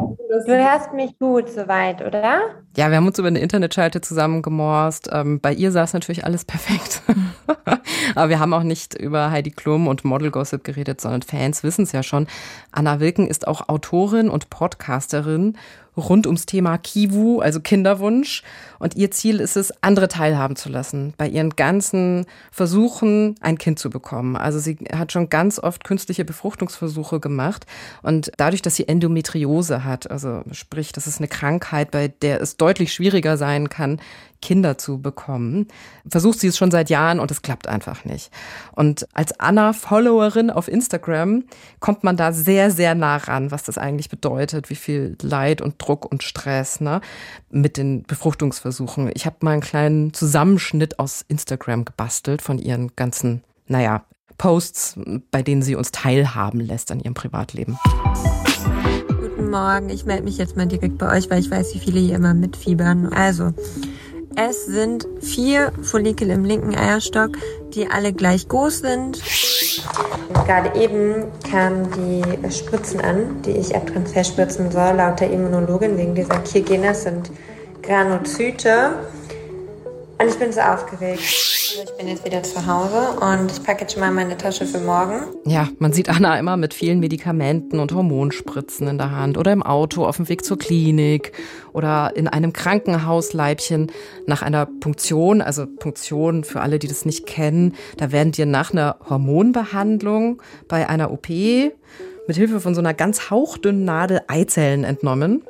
Du 0.48 0.52
hörst 0.52 0.92
mich 0.94 1.20
gut 1.20 1.50
soweit, 1.50 2.02
oder? 2.02 2.42
Ja, 2.76 2.90
wir 2.90 2.98
haben 2.98 3.06
uns 3.06 3.20
über 3.20 3.28
eine 3.28 3.40
Internetschalte 3.40 4.02
zusammengemorst. 4.02 5.10
Ähm, 5.12 5.40
bei 5.40 5.54
ihr 5.54 5.72
saß 5.72 5.94
natürlich 5.94 6.26
alles 6.26 6.46
perfekt. 6.46 7.04
Aber 8.16 8.30
wir 8.30 8.40
haben 8.40 8.56
auch 8.56 8.64
nicht 8.64 8.96
über 8.96 9.30
Heidi 9.30 9.52
Klum 9.52 9.88
und 9.88 10.04
Model 10.04 10.32
Gossip 10.32 10.64
geredet, 10.64 11.00
sondern 11.00 11.22
Fans 11.22 11.62
wissen 11.62 11.84
es 11.84 11.92
ja 11.92 12.02
schon. 12.02 12.26
Anna 12.72 13.00
Wilken 13.00 13.28
ist 13.28 13.48
auch 13.48 13.70
Autorin 13.70 14.30
und 14.30 14.50
Podcasterin 14.50 15.56
rund 16.00 16.26
ums 16.26 16.46
Thema 16.46 16.78
Kivu, 16.78 17.40
also 17.40 17.60
Kinderwunsch. 17.60 18.44
Und 18.80 18.96
ihr 18.96 19.12
Ziel 19.12 19.40
ist 19.40 19.58
es, 19.58 19.74
andere 19.82 20.08
teilhaben 20.08 20.56
zu 20.56 20.70
lassen 20.70 21.14
bei 21.18 21.28
ihren 21.28 21.52
ganzen 21.52 22.26
Versuchen, 22.52 23.36
ein 23.42 23.58
Kind 23.58 23.78
zu 23.78 23.90
bekommen. 23.90 24.36
Also 24.36 24.60
sie 24.60 24.78
hat 24.94 25.12
schon 25.12 25.30
ganz 25.30 25.60
oft 25.60 25.84
künstliche 25.84 26.26
Befruchtungsversuche 26.26 27.20
gemacht. 27.20 27.66
Und 28.02 28.32
dadurch, 28.38 28.62
dass 28.62 28.76
sie 28.76 28.88
Endometriose 28.88 29.84
hat, 29.84 30.10
also 30.10 30.44
sprich, 30.52 30.92
das 30.92 31.08
ist 31.08 31.20
eine 31.20 31.28
Krankheit, 31.28 31.92
bei 31.92 32.08
der 32.08 32.42
es 32.42 32.58
deutlich 32.58 32.94
schwieriger 32.94 33.38
sein 33.38 33.70
kann, 33.70 34.00
Kinder 34.42 34.78
zu 34.78 35.02
bekommen. 35.02 35.68
Versucht 36.10 36.40
sie 36.40 36.48
es 36.48 36.58
schon 36.58 36.72
seit 36.72 36.90
Jahren 36.90 37.20
und 37.20 37.32
es 37.32 37.42
klappt 37.42 37.68
einfach 37.68 38.06
nicht. 38.06 38.32
Und 38.74 39.08
als 39.14 39.40
Anna-Followerin 39.40 40.50
auf 40.50 40.68
Instagram 40.68 41.44
kommt 41.80 42.04
man 42.04 42.18
da 42.18 42.32
sehr, 42.32 42.72
sehr 42.72 42.96
nah 42.96 43.18
ran, 43.18 43.52
was 43.52 43.64
das 43.64 43.78
eigentlich 43.78 44.10
bedeutet, 44.10 44.70
wie 44.70 44.76
viel 44.76 45.18
Leid 45.22 45.62
und 45.62 45.76
Druck 45.78 46.10
und 46.10 46.24
Stress 46.24 46.80
ne, 46.80 47.02
mit 47.50 47.78
den 47.78 48.04
Befruchtungsversuchen. 48.04 49.12
Ich 49.14 49.26
habe 49.26 49.38
mal 49.42 49.52
einen 49.52 49.62
kleinen 49.62 50.14
Zusammenschnitt 50.14 51.00
aus 51.00 51.24
Instagram 51.28 51.86
gebastelt 51.86 52.42
von 52.42 52.60
ihren 52.60 52.96
ganzen, 52.96 53.44
naja, 53.68 54.04
Posts, 54.40 54.98
bei 55.32 55.44
denen 55.44 55.62
sie 55.62 55.76
uns 55.76 55.92
teilhaben 55.92 56.62
lässt 56.62 56.92
an 56.92 57.02
ihrem 57.02 57.14
Privatleben. 57.14 57.78
Guten 59.20 59.52
Morgen. 59.52 59.90
Ich 59.90 60.06
melde 60.06 60.24
mich 60.24 60.38
jetzt 60.38 60.58
mal 60.58 60.66
direkt 60.66 60.98
bei 60.98 61.16
euch, 61.16 61.30
weil 61.30 61.40
ich 61.40 61.52
weiß, 61.52 61.76
wie 61.76 61.80
viele 61.80 62.00
hier 62.00 62.16
immer 62.16 62.34
mitfiebern. 62.34 63.08
Also, 63.14 63.54
es 64.36 64.66
sind 64.66 65.08
vier 65.22 65.72
Follikel 65.82 66.30
im 66.30 66.46
linken 66.46 66.76
Eierstock, 66.76 67.38
die 67.74 67.88
alle 67.90 68.14
gleich 68.14 68.48
groß 68.48 68.80
sind. 68.80 69.22
Gerade 70.46 70.80
eben 70.80 71.26
kamen 71.50 71.90
die 71.92 72.52
Spritzen 72.52 73.02
an, 73.02 73.42
die 73.44 73.52
ich 73.52 73.76
Abtransfer 73.76 74.24
spritzen 74.24 74.72
soll, 74.72 74.96
laut 74.96 75.20
der 75.20 75.32
Immunologin 75.32 75.98
wegen 75.98 76.16
dieser 76.16 76.40
Kirgenes 76.40 77.04
sind 77.04 77.32
Granuzyte. 77.82 78.92
Und 80.22 80.28
ich 80.28 80.38
bin 80.38 80.52
so 80.52 80.60
aufgeregt. 80.60 81.22
Also 81.22 81.84
ich 81.84 81.98
bin 81.98 82.08
jetzt 82.10 82.26
wieder 82.26 82.44
zu 82.44 82.66
Hause 82.66 83.12
und 83.22 83.50
ich 83.52 83.64
packe 83.64 83.82
jetzt 83.82 83.94
schon 83.94 84.02
mal 84.02 84.12
meine 84.12 84.36
Tasche 84.36 84.66
für 84.66 84.80
morgen. 84.80 85.22
Ja, 85.46 85.70
man 85.78 85.94
sieht 85.94 86.10
Anna 86.10 86.38
immer 86.38 86.58
mit 86.58 86.74
vielen 86.74 87.00
Medikamenten 87.00 87.80
und 87.80 87.94
Hormonspritzen 87.94 88.90
in 88.90 88.98
der 88.98 89.12
Hand 89.12 89.38
oder 89.38 89.54
im 89.54 89.64
Auto 89.64 90.06
auf 90.06 90.18
dem 90.18 90.28
Weg 90.28 90.44
zur 90.44 90.58
Klinik 90.58 91.32
oder 91.72 92.12
in 92.16 92.28
einem 92.28 92.52
Krankenhausleibchen 92.52 93.94
nach 94.26 94.42
einer 94.42 94.66
Punktion. 94.66 95.42
Also 95.42 95.68
Punktion 95.68 96.44
für 96.44 96.60
alle, 96.60 96.80
die 96.80 96.88
das 96.88 97.06
nicht 97.06 97.26
kennen, 97.26 97.76
da 97.96 98.12
werden 98.12 98.34
dir 98.34 98.46
nach 98.46 98.74
einer 98.74 98.98
Hormonbehandlung 99.10 100.42
bei 100.68 100.90
einer 100.90 101.12
OP 101.12 101.30
mit 101.30 102.36
Hilfe 102.36 102.60
von 102.60 102.76
so 102.76 102.82
einer 102.82 102.94
ganz 102.94 103.30
hauchdünnen 103.30 103.86
Nadel 103.86 104.22
Eizellen 104.28 104.84
entnommen. 104.84 105.44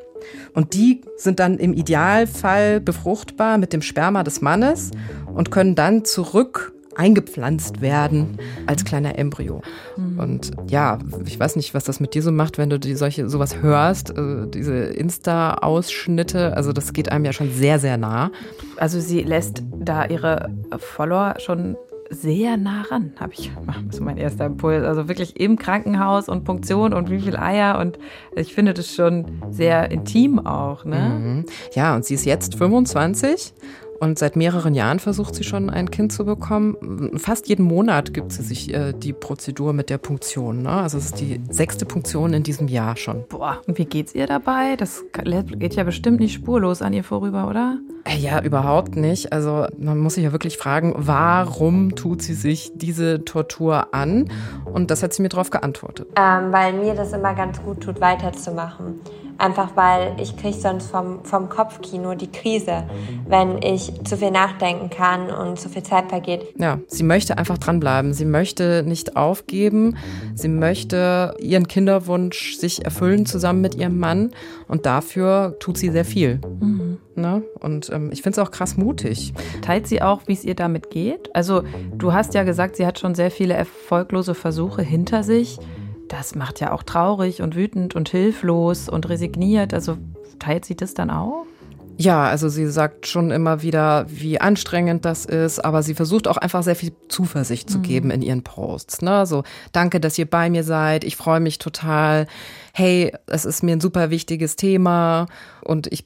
Und 0.53 0.73
die 0.73 1.01
sind 1.17 1.39
dann 1.39 1.57
im 1.57 1.73
Idealfall 1.73 2.79
befruchtbar 2.79 3.57
mit 3.57 3.73
dem 3.73 3.81
Sperma 3.81 4.23
des 4.23 4.41
Mannes 4.41 4.91
und 5.33 5.51
können 5.51 5.75
dann 5.75 6.05
zurück 6.05 6.73
eingepflanzt 6.99 7.79
werden 7.79 8.37
als 8.65 8.83
kleiner 8.83 9.17
Embryo. 9.17 9.61
Mhm. 9.95 10.19
Und 10.19 10.51
ja, 10.69 10.99
ich 11.25 11.39
weiß 11.39 11.55
nicht, 11.55 11.73
was 11.73 11.85
das 11.85 12.01
mit 12.01 12.13
dir 12.13 12.21
so 12.21 12.31
macht, 12.31 12.57
wenn 12.57 12.69
du 12.69 12.77
die 12.77 12.95
solche 12.95 13.29
sowas 13.29 13.61
hörst, 13.61 14.09
äh, 14.11 14.47
diese 14.47 14.75
Insta-Ausschnitte. 14.75 16.57
Also 16.57 16.73
das 16.73 16.91
geht 16.91 17.09
einem 17.11 17.23
ja 17.23 17.31
schon 17.31 17.51
sehr, 17.51 17.79
sehr 17.79 17.97
nah. 17.97 18.31
Also 18.75 18.99
sie 18.99 19.21
lässt 19.21 19.63
da 19.79 20.05
ihre 20.05 20.49
Follower 20.77 21.35
schon 21.39 21.77
sehr 22.09 22.57
nah 22.57 22.81
ran, 22.83 23.13
habe 23.19 23.33
ich. 23.33 23.51
Ist 23.89 24.01
mein 24.01 24.17
erster 24.17 24.45
Impuls. 24.45 24.83
Also 24.83 25.07
wirklich 25.07 25.39
im 25.39 25.57
Krankenhaus 25.57 26.27
und 26.27 26.43
Punktion 26.43 26.93
und 26.93 27.09
wie 27.09 27.19
viel 27.19 27.37
Eier. 27.37 27.79
Und 27.79 27.99
ich 28.35 28.53
finde 28.53 28.73
das 28.73 28.93
schon 28.93 29.25
sehr 29.49 29.91
intim 29.91 30.39
auch. 30.39 30.85
Ne? 30.85 30.99
Mhm. 30.99 31.45
Ja, 31.73 31.95
und 31.95 32.05
sie 32.05 32.15
ist 32.15 32.25
jetzt 32.25 32.55
25 32.55 33.53
und 33.99 34.17
seit 34.17 34.35
mehreren 34.35 34.73
Jahren 34.73 34.99
versucht 34.99 35.35
sie 35.35 35.43
schon 35.43 35.69
ein 35.69 35.91
Kind 35.91 36.11
zu 36.11 36.25
bekommen. 36.25 37.17
Fast 37.17 37.47
jeden 37.49 37.63
Monat 37.65 38.13
gibt 38.13 38.31
sie 38.31 38.43
sich 38.43 38.73
äh, 38.73 38.93
die 38.93 39.13
Prozedur 39.13 39.73
mit 39.73 39.89
der 39.89 39.97
Punktion. 39.97 40.63
Ne? 40.63 40.69
Also 40.69 40.97
es 40.97 41.05
ist 41.05 41.19
die 41.19 41.41
sechste 41.49 41.85
Punktion 41.85 42.33
in 42.33 42.43
diesem 42.43 42.67
Jahr 42.67 42.95
schon. 42.95 43.25
Boah, 43.27 43.61
und 43.67 43.77
wie 43.77 43.85
geht's 43.85 44.15
ihr 44.15 44.27
dabei? 44.27 44.75
Das 44.75 45.03
geht 45.13 45.75
ja 45.75 45.83
bestimmt 45.83 46.19
nicht 46.19 46.33
spurlos 46.33 46.81
an 46.81 46.93
ihr 46.93 47.03
vorüber, 47.03 47.47
oder? 47.47 47.77
Äh, 48.05 48.17
ja, 48.17 48.41
überhaupt 48.41 48.95
nicht. 48.95 49.33
Also 49.33 49.67
man 49.77 49.97
muss 49.97 50.15
sich 50.15 50.23
ja 50.23 50.31
wirklich 50.31 50.57
fragen, 50.57 50.93
warum 50.95 51.95
tut 51.95 52.21
sie 52.21 52.33
sich 52.33 52.71
diese 52.75 53.25
Tortur 53.25 53.93
an? 53.93 54.29
Und 54.65 54.91
das 54.91 55.03
hat 55.03 55.13
sie 55.13 55.21
mir 55.21 55.29
darauf 55.29 55.49
geantwortet. 55.49 56.07
Ähm, 56.15 56.51
weil 56.51 56.73
mir 56.73 56.95
das 56.95 57.13
immer 57.13 57.33
ganz 57.33 57.61
gut 57.61 57.81
tut, 57.81 58.01
weiterzumachen. 58.01 59.01
Einfach 59.39 59.75
weil 59.75 60.15
ich 60.19 60.35
kriege 60.35 60.57
sonst 60.57 60.91
vom, 60.91 61.23
vom 61.23 61.47
Kopfkino 61.47 62.13
die 62.13 62.29
Krise, 62.29 62.83
wenn 63.25 63.61
ich 63.61 63.93
zu 64.03 64.17
viel 64.17 64.31
nachdenken 64.31 64.89
kann 64.89 65.31
und 65.31 65.57
zu 65.57 65.69
viel 65.69 65.83
Zeit 65.83 66.09
vergeht. 66.09 66.53
Ja, 66.57 66.79
sie 66.87 67.03
möchte 67.03 67.37
einfach 67.37 67.57
dranbleiben. 67.57 68.13
Sie 68.13 68.25
möchte 68.25 68.83
nicht 68.85 69.15
aufgeben. 69.15 69.95
Sie 70.35 70.49
möchte 70.49 71.35
ihren 71.39 71.69
Kinderwunsch 71.69 72.57
sich 72.57 72.83
erfüllen 72.83 73.25
zusammen 73.25 73.61
mit 73.61 73.75
ihrem 73.75 73.97
Mann. 73.97 74.31
Und 74.67 74.85
dafür 74.85 75.55
tut 75.59 75.77
sie 75.77 75.89
sehr 75.89 76.05
viel. 76.05 76.41
Mhm. 76.59 76.97
Ne? 77.15 77.43
Und 77.59 77.89
ähm, 77.93 78.09
ich 78.11 78.21
finde 78.21 78.41
es 78.41 78.45
auch 78.45 78.51
krass 78.51 78.75
mutig. 78.75 79.33
Teilt 79.61 79.87
sie 79.87 80.01
auch, 80.01 80.21
wie 80.25 80.33
es 80.33 80.43
ihr 80.43 80.55
damit 80.55 80.89
geht? 80.89 81.33
Also 81.33 81.63
du 81.93 82.11
hast 82.11 82.33
ja 82.33 82.43
gesagt, 82.43 82.75
sie 82.75 82.85
hat 82.85 82.99
schon 82.99 83.15
sehr 83.15 83.31
viele 83.31 83.53
erfolglose 83.53 84.35
Versuche 84.35 84.81
hinter 84.81 85.23
sich 85.23 85.59
das 86.09 86.35
macht 86.35 86.59
ja 86.59 86.71
auch 86.71 86.83
traurig 86.83 87.41
und 87.41 87.55
wütend 87.55 87.95
und 87.95 88.09
hilflos 88.09 88.89
und 88.89 89.07
resigniert. 89.07 89.73
Also 89.73 89.97
teilt 90.39 90.65
sie 90.65 90.75
das 90.75 90.93
dann 90.93 91.09
auch? 91.09 91.45
Ja, 92.01 92.29
also 92.29 92.47
sie 92.47 92.67
sagt 92.67 93.07
schon 93.07 93.29
immer 93.29 93.61
wieder, 93.61 94.05
wie 94.07 94.39
anstrengend 94.39 95.03
das 95.03 95.25
ist, 95.25 95.59
aber 95.59 95.83
sie 95.83 95.93
versucht 95.93 96.29
auch 96.29 96.37
einfach 96.37 96.63
sehr 96.63 96.77
viel 96.77 96.93
Zuversicht 97.09 97.69
zu 97.69 97.79
mhm. 97.79 97.83
geben 97.83 98.11
in 98.11 98.21
ihren 98.21 98.41
Posts. 98.41 99.01
Ne? 99.01 99.25
So, 99.25 99.43
danke, 99.73 99.99
dass 99.99 100.17
ihr 100.17 100.25
bei 100.25 100.49
mir 100.49 100.63
seid, 100.63 101.03
ich 101.03 101.17
freue 101.17 101.41
mich 101.41 101.57
total. 101.57 102.25
Hey, 102.71 103.11
es 103.27 103.43
ist 103.43 103.63
mir 103.63 103.73
ein 103.73 103.81
super 103.81 104.11
wichtiges 104.11 104.55
Thema 104.55 105.25
und 105.61 105.87
ich 105.87 106.05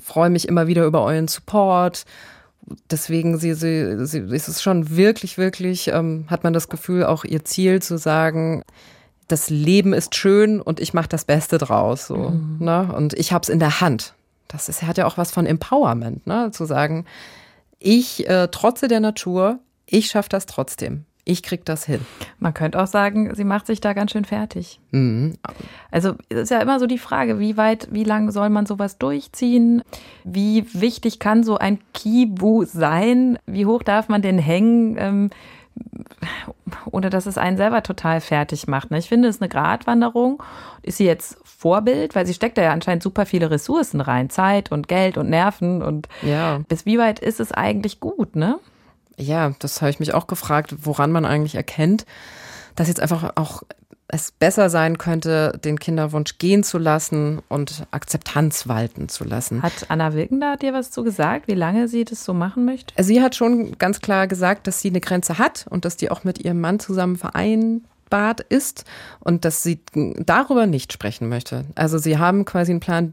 freue 0.00 0.30
mich 0.30 0.48
immer 0.48 0.68
wieder 0.68 0.86
über 0.86 1.02
euren 1.02 1.28
Support. 1.28 2.06
Deswegen 2.90 3.36
sie, 3.36 3.52
sie, 3.52 4.06
sie 4.06 4.20
ist 4.20 4.48
es 4.48 4.62
schon 4.62 4.96
wirklich, 4.96 5.36
wirklich, 5.36 5.88
ähm, 5.88 6.24
hat 6.28 6.44
man 6.44 6.54
das 6.54 6.70
Gefühl, 6.70 7.04
auch 7.04 7.24
ihr 7.24 7.44
Ziel 7.44 7.82
zu 7.82 7.98
sagen, 7.98 8.62
das 9.28 9.50
Leben 9.50 9.92
ist 9.92 10.14
schön 10.14 10.60
und 10.60 10.80
ich 10.80 10.94
mache 10.94 11.08
das 11.08 11.24
Beste 11.24 11.58
draus. 11.58 12.06
So, 12.06 12.30
mhm. 12.30 12.58
ne? 12.60 12.92
Und 12.94 13.14
ich 13.14 13.32
habe 13.32 13.42
es 13.42 13.48
in 13.48 13.58
der 13.58 13.80
Hand. 13.80 14.14
Das 14.48 14.68
ist, 14.68 14.82
hat 14.82 14.98
ja 14.98 15.06
auch 15.06 15.18
was 15.18 15.32
von 15.32 15.46
Empowerment, 15.46 16.26
ne? 16.26 16.50
zu 16.52 16.64
sagen, 16.64 17.04
ich 17.78 18.28
äh, 18.28 18.48
trotze 18.48 18.88
der 18.88 19.00
Natur, 19.00 19.58
ich 19.86 20.06
schaffe 20.06 20.28
das 20.28 20.46
trotzdem. 20.46 21.04
Ich 21.28 21.42
krieg 21.42 21.64
das 21.64 21.84
hin. 21.84 22.06
Man 22.38 22.54
könnte 22.54 22.80
auch 22.80 22.86
sagen, 22.86 23.34
sie 23.34 23.42
macht 23.42 23.66
sich 23.66 23.80
da 23.80 23.94
ganz 23.94 24.12
schön 24.12 24.24
fertig. 24.24 24.78
Mhm. 24.92 25.34
Also 25.90 26.14
ist 26.28 26.52
ja 26.52 26.60
immer 26.60 26.78
so 26.78 26.86
die 26.86 26.98
Frage, 26.98 27.40
wie 27.40 27.56
weit, 27.56 27.88
wie 27.90 28.04
lang 28.04 28.30
soll 28.30 28.48
man 28.48 28.64
sowas 28.64 28.96
durchziehen? 28.98 29.82
Wie 30.22 30.64
wichtig 30.72 31.18
kann 31.18 31.42
so 31.42 31.58
ein 31.58 31.80
Kibu 31.94 32.64
sein? 32.64 33.40
Wie 33.44 33.66
hoch 33.66 33.82
darf 33.82 34.08
man 34.08 34.22
den 34.22 34.38
hängen? 34.38 34.96
Ähm, 35.00 35.30
ohne 36.90 37.10
dass 37.10 37.26
es 37.26 37.38
einen 37.38 37.56
selber 37.56 37.82
total 37.82 38.20
fertig 38.20 38.66
macht. 38.66 38.90
Ne? 38.90 38.98
Ich 38.98 39.08
finde, 39.08 39.28
es 39.28 39.36
ist 39.36 39.42
eine 39.42 39.48
Gratwanderung. 39.48 40.42
Ist 40.82 40.98
sie 40.98 41.04
jetzt 41.04 41.38
Vorbild? 41.44 42.14
Weil 42.14 42.26
sie 42.26 42.34
steckt 42.34 42.58
da 42.58 42.62
ja 42.62 42.72
anscheinend 42.72 43.02
super 43.02 43.26
viele 43.26 43.50
Ressourcen 43.50 44.00
rein. 44.00 44.30
Zeit 44.30 44.72
und 44.72 44.88
Geld 44.88 45.18
und 45.18 45.28
Nerven. 45.28 45.82
Und 45.82 46.08
ja. 46.22 46.60
bis 46.68 46.86
wie 46.86 46.98
weit 46.98 47.18
ist 47.18 47.40
es 47.40 47.52
eigentlich 47.52 48.00
gut, 48.00 48.36
ne? 48.36 48.58
Ja, 49.16 49.52
das 49.58 49.80
habe 49.80 49.90
ich 49.90 50.00
mich 50.00 50.14
auch 50.14 50.26
gefragt, 50.26 50.74
woran 50.82 51.10
man 51.10 51.24
eigentlich 51.24 51.54
erkennt, 51.54 52.04
dass 52.74 52.88
jetzt 52.88 53.00
einfach 53.00 53.32
auch 53.36 53.62
es 54.08 54.30
besser 54.30 54.70
sein 54.70 54.98
könnte, 54.98 55.58
den 55.64 55.80
Kinderwunsch 55.80 56.38
gehen 56.38 56.62
zu 56.62 56.78
lassen 56.78 57.40
und 57.48 57.86
Akzeptanz 57.90 58.68
walten 58.68 59.08
zu 59.08 59.24
lassen. 59.24 59.62
Hat 59.62 59.86
Anna 59.88 60.14
Wilkender 60.14 60.56
dir 60.56 60.72
was 60.72 60.90
zu 60.90 61.02
gesagt, 61.02 61.48
wie 61.48 61.54
lange 61.54 61.88
sie 61.88 62.04
das 62.04 62.24
so 62.24 62.32
machen 62.32 62.64
möchte? 62.64 62.94
Sie 63.02 63.20
hat 63.20 63.34
schon 63.34 63.76
ganz 63.78 64.00
klar 64.00 64.28
gesagt, 64.28 64.66
dass 64.66 64.80
sie 64.80 64.90
eine 64.90 65.00
Grenze 65.00 65.38
hat 65.38 65.66
und 65.70 65.84
dass 65.84 65.96
die 65.96 66.10
auch 66.10 66.24
mit 66.24 66.44
ihrem 66.44 66.60
Mann 66.60 66.78
zusammen 66.78 67.16
vereinbart 67.16 68.40
ist 68.48 68.84
und 69.20 69.44
dass 69.44 69.62
sie 69.64 69.80
darüber 69.94 70.66
nicht 70.66 70.92
sprechen 70.92 71.28
möchte. 71.28 71.64
Also 71.74 71.98
sie 71.98 72.18
haben 72.18 72.44
quasi 72.44 72.72
einen 72.72 72.80
Plan, 72.80 73.12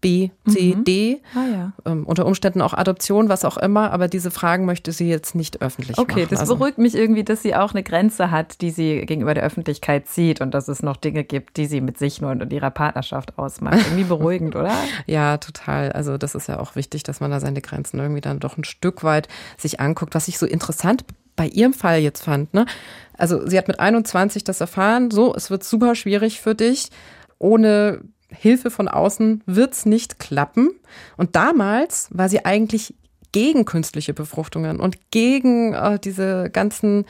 B, 0.00 0.30
C, 0.46 0.74
mhm. 0.76 0.84
D. 0.84 1.22
Ah, 1.34 1.46
ja. 1.46 1.72
ähm, 1.84 2.04
unter 2.04 2.26
Umständen 2.26 2.60
auch 2.60 2.74
Adoption, 2.74 3.28
was 3.28 3.44
auch 3.44 3.56
immer, 3.56 3.92
aber 3.92 4.08
diese 4.08 4.30
Fragen 4.30 4.66
möchte 4.66 4.92
sie 4.92 5.08
jetzt 5.08 5.34
nicht 5.34 5.62
öffentlich 5.62 5.98
okay, 5.98 6.12
machen. 6.12 6.20
Okay, 6.20 6.26
das 6.30 6.40
also. 6.40 6.56
beruhigt 6.56 6.78
mich 6.78 6.94
irgendwie, 6.94 7.24
dass 7.24 7.42
sie 7.42 7.54
auch 7.54 7.72
eine 7.72 7.82
Grenze 7.82 8.30
hat, 8.30 8.60
die 8.60 8.70
sie 8.70 9.00
gegenüber 9.06 9.32
der 9.32 9.42
Öffentlichkeit 9.42 10.06
zieht 10.06 10.40
und 10.40 10.52
dass 10.52 10.68
es 10.68 10.82
noch 10.82 10.96
Dinge 10.96 11.24
gibt, 11.24 11.56
die 11.56 11.66
sie 11.66 11.80
mit 11.80 11.98
sich 11.98 12.20
nur 12.20 12.30
und 12.30 12.52
ihrer 12.52 12.70
Partnerschaft 12.70 13.38
ausmacht. 13.38 13.78
Irgendwie 13.78 14.04
beruhigend, 14.08 14.54
oder? 14.54 14.72
Ja, 15.06 15.38
total. 15.38 15.92
Also 15.92 16.18
das 16.18 16.34
ist 16.34 16.46
ja 16.46 16.60
auch 16.60 16.76
wichtig, 16.76 17.02
dass 17.02 17.20
man 17.20 17.30
da 17.30 17.40
seine 17.40 17.62
Grenzen 17.62 17.98
irgendwie 17.98 18.20
dann 18.20 18.38
doch 18.38 18.58
ein 18.58 18.64
Stück 18.64 19.02
weit 19.02 19.28
sich 19.56 19.80
anguckt. 19.80 20.14
Was 20.14 20.28
ich 20.28 20.38
so 20.38 20.46
interessant 20.46 21.04
bei 21.36 21.46
ihrem 21.46 21.74
Fall 21.74 22.00
jetzt 22.00 22.24
fand, 22.24 22.52
ne? 22.54 22.66
Also 23.16 23.46
sie 23.46 23.56
hat 23.56 23.68
mit 23.68 23.80
21 23.80 24.44
das 24.44 24.60
erfahren, 24.60 25.10
so, 25.10 25.34
es 25.34 25.50
wird 25.50 25.64
super 25.64 25.94
schwierig 25.94 26.40
für 26.40 26.54
dich, 26.54 26.90
ohne 27.38 28.00
Hilfe 28.28 28.70
von 28.70 28.88
außen 28.88 29.42
wird's 29.46 29.86
nicht 29.86 30.18
klappen. 30.18 30.70
Und 31.16 31.36
damals 31.36 32.08
war 32.12 32.28
sie 32.28 32.44
eigentlich 32.44 32.94
gegen 33.32 33.64
künstliche 33.64 34.14
Befruchtungen 34.14 34.80
und 34.80 35.10
gegen 35.10 35.74
äh, 35.74 35.98
diese 35.98 36.50
ganzen 36.50 37.04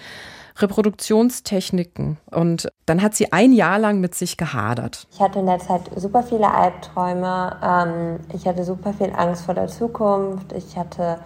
Reproduktionstechniken. 0.58 2.18
Und 2.30 2.68
dann 2.86 3.02
hat 3.02 3.14
sie 3.14 3.32
ein 3.32 3.52
Jahr 3.52 3.78
lang 3.78 4.00
mit 4.00 4.14
sich 4.14 4.36
gehadert. 4.36 5.06
Ich 5.12 5.20
hatte 5.20 5.38
in 5.38 5.46
der 5.46 5.58
Zeit 5.58 5.82
super 5.96 6.22
viele 6.22 6.50
Albträume. 6.52 7.56
Ähm, 7.62 8.20
ich 8.32 8.46
hatte 8.46 8.64
super 8.64 8.92
viel 8.92 9.12
Angst 9.14 9.44
vor 9.44 9.54
der 9.54 9.68
Zukunft. 9.68 10.52
Ich 10.52 10.76
hatte 10.76 11.20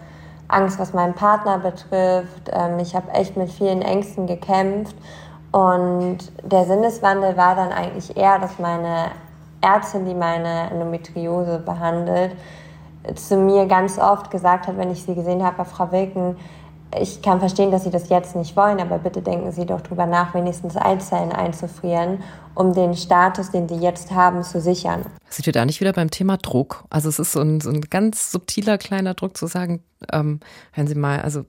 Angst, 0.47 0.79
was 0.79 0.93
meinen 0.93 1.13
Partner 1.13 1.59
betrifft. 1.59 2.49
Ähm, 2.51 2.79
ich 2.79 2.93
habe 2.93 3.09
echt 3.11 3.37
mit 3.37 3.49
vielen 3.49 3.81
Ängsten 3.81 4.27
gekämpft. 4.27 4.95
Und 5.51 6.19
der 6.43 6.65
Sinneswandel 6.65 7.35
war 7.37 7.55
dann 7.55 7.71
eigentlich 7.71 8.15
eher, 8.15 8.39
dass 8.39 8.59
meine 8.59 9.11
Ärztin, 9.61 10.05
die 10.05 10.13
meine 10.13 10.71
Endometriose 10.71 11.59
behandelt, 11.59 12.35
zu 13.15 13.37
mir 13.37 13.65
ganz 13.65 13.97
oft 13.97 14.29
gesagt 14.29 14.67
hat, 14.67 14.77
wenn 14.77 14.91
ich 14.91 15.03
sie 15.03 15.15
gesehen 15.15 15.43
habe, 15.43 15.65
Frau 15.65 15.91
Wilken, 15.91 16.37
ich 16.99 17.21
kann 17.21 17.39
verstehen, 17.39 17.71
dass 17.71 17.83
Sie 17.83 17.89
das 17.89 18.09
jetzt 18.09 18.35
nicht 18.35 18.55
wollen, 18.55 18.79
aber 18.79 18.97
bitte 18.97 19.21
denken 19.21 19.51
Sie 19.51 19.65
doch 19.65 19.81
drüber 19.81 20.05
nach, 20.05 20.33
wenigstens 20.33 20.75
Eizellen 20.75 21.31
einzufrieren, 21.31 22.19
um 22.55 22.73
den 22.73 22.95
Status, 22.95 23.51
den 23.51 23.67
Sie 23.69 23.75
jetzt 23.75 24.11
haben, 24.11 24.43
zu 24.43 24.59
sichern. 24.59 25.05
Sind 25.29 25.45
wir 25.45 25.53
da 25.53 25.65
nicht 25.65 25.79
wieder 25.79 25.93
beim 25.93 26.11
Thema 26.11 26.37
Druck? 26.37 26.83
Also 26.89 27.07
es 27.07 27.17
ist 27.17 27.31
so 27.31 27.39
ein, 27.39 27.61
so 27.61 27.69
ein 27.69 27.81
ganz 27.81 28.31
subtiler 28.31 28.77
kleiner 28.77 29.13
Druck 29.13 29.37
zu 29.37 29.47
sagen, 29.47 29.81
ähm, 30.11 30.41
hören 30.73 30.87
Sie 30.87 30.95
mal, 30.95 31.21
also 31.21 31.45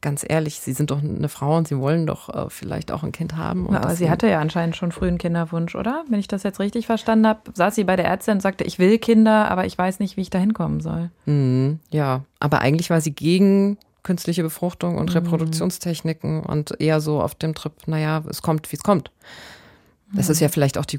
ganz 0.00 0.24
ehrlich, 0.26 0.60
Sie 0.60 0.72
sind 0.72 0.90
doch 0.90 1.00
eine 1.00 1.28
Frau 1.28 1.56
und 1.56 1.68
Sie 1.68 1.78
wollen 1.78 2.06
doch 2.06 2.28
äh, 2.28 2.50
vielleicht 2.50 2.90
auch 2.90 3.04
ein 3.04 3.12
Kind 3.12 3.36
haben. 3.36 3.68
Ja, 3.70 3.82
aber 3.82 3.94
sie 3.94 4.10
hatte 4.10 4.28
ja 4.28 4.40
anscheinend 4.40 4.74
schon 4.74 4.90
früh 4.90 5.06
einen 5.06 5.18
Kinderwunsch, 5.18 5.76
oder? 5.76 6.04
Wenn 6.08 6.18
ich 6.18 6.28
das 6.28 6.42
jetzt 6.42 6.58
richtig 6.58 6.86
verstanden 6.86 7.28
habe, 7.28 7.40
saß 7.54 7.74
sie 7.74 7.84
bei 7.84 7.94
der 7.94 8.06
Ärztin 8.06 8.34
und 8.34 8.40
sagte, 8.40 8.64
ich 8.64 8.78
will 8.78 8.98
Kinder, 8.98 9.50
aber 9.50 9.66
ich 9.66 9.78
weiß 9.78 10.00
nicht, 10.00 10.16
wie 10.16 10.22
ich 10.22 10.30
da 10.30 10.38
hinkommen 10.38 10.80
soll. 10.80 11.10
Mhm, 11.26 11.78
ja, 11.90 12.22
aber 12.40 12.60
eigentlich 12.60 12.90
war 12.90 13.00
sie 13.00 13.12
gegen 13.12 13.78
künstliche 14.02 14.42
Befruchtung 14.42 14.96
und 14.96 15.10
mhm. 15.10 15.16
Reproduktionstechniken 15.16 16.42
und 16.42 16.80
eher 16.80 17.00
so 17.00 17.20
auf 17.20 17.34
dem 17.34 17.54
Trip, 17.54 17.72
naja, 17.86 18.22
es 18.28 18.42
kommt, 18.42 18.70
wie 18.72 18.76
es 18.76 18.82
kommt. 18.82 19.10
Das 20.12 20.28
ist 20.28 20.40
ja 20.40 20.48
mhm. 20.48 20.52
vielleicht 20.52 20.78
auch 20.78 20.86
die, 20.86 20.98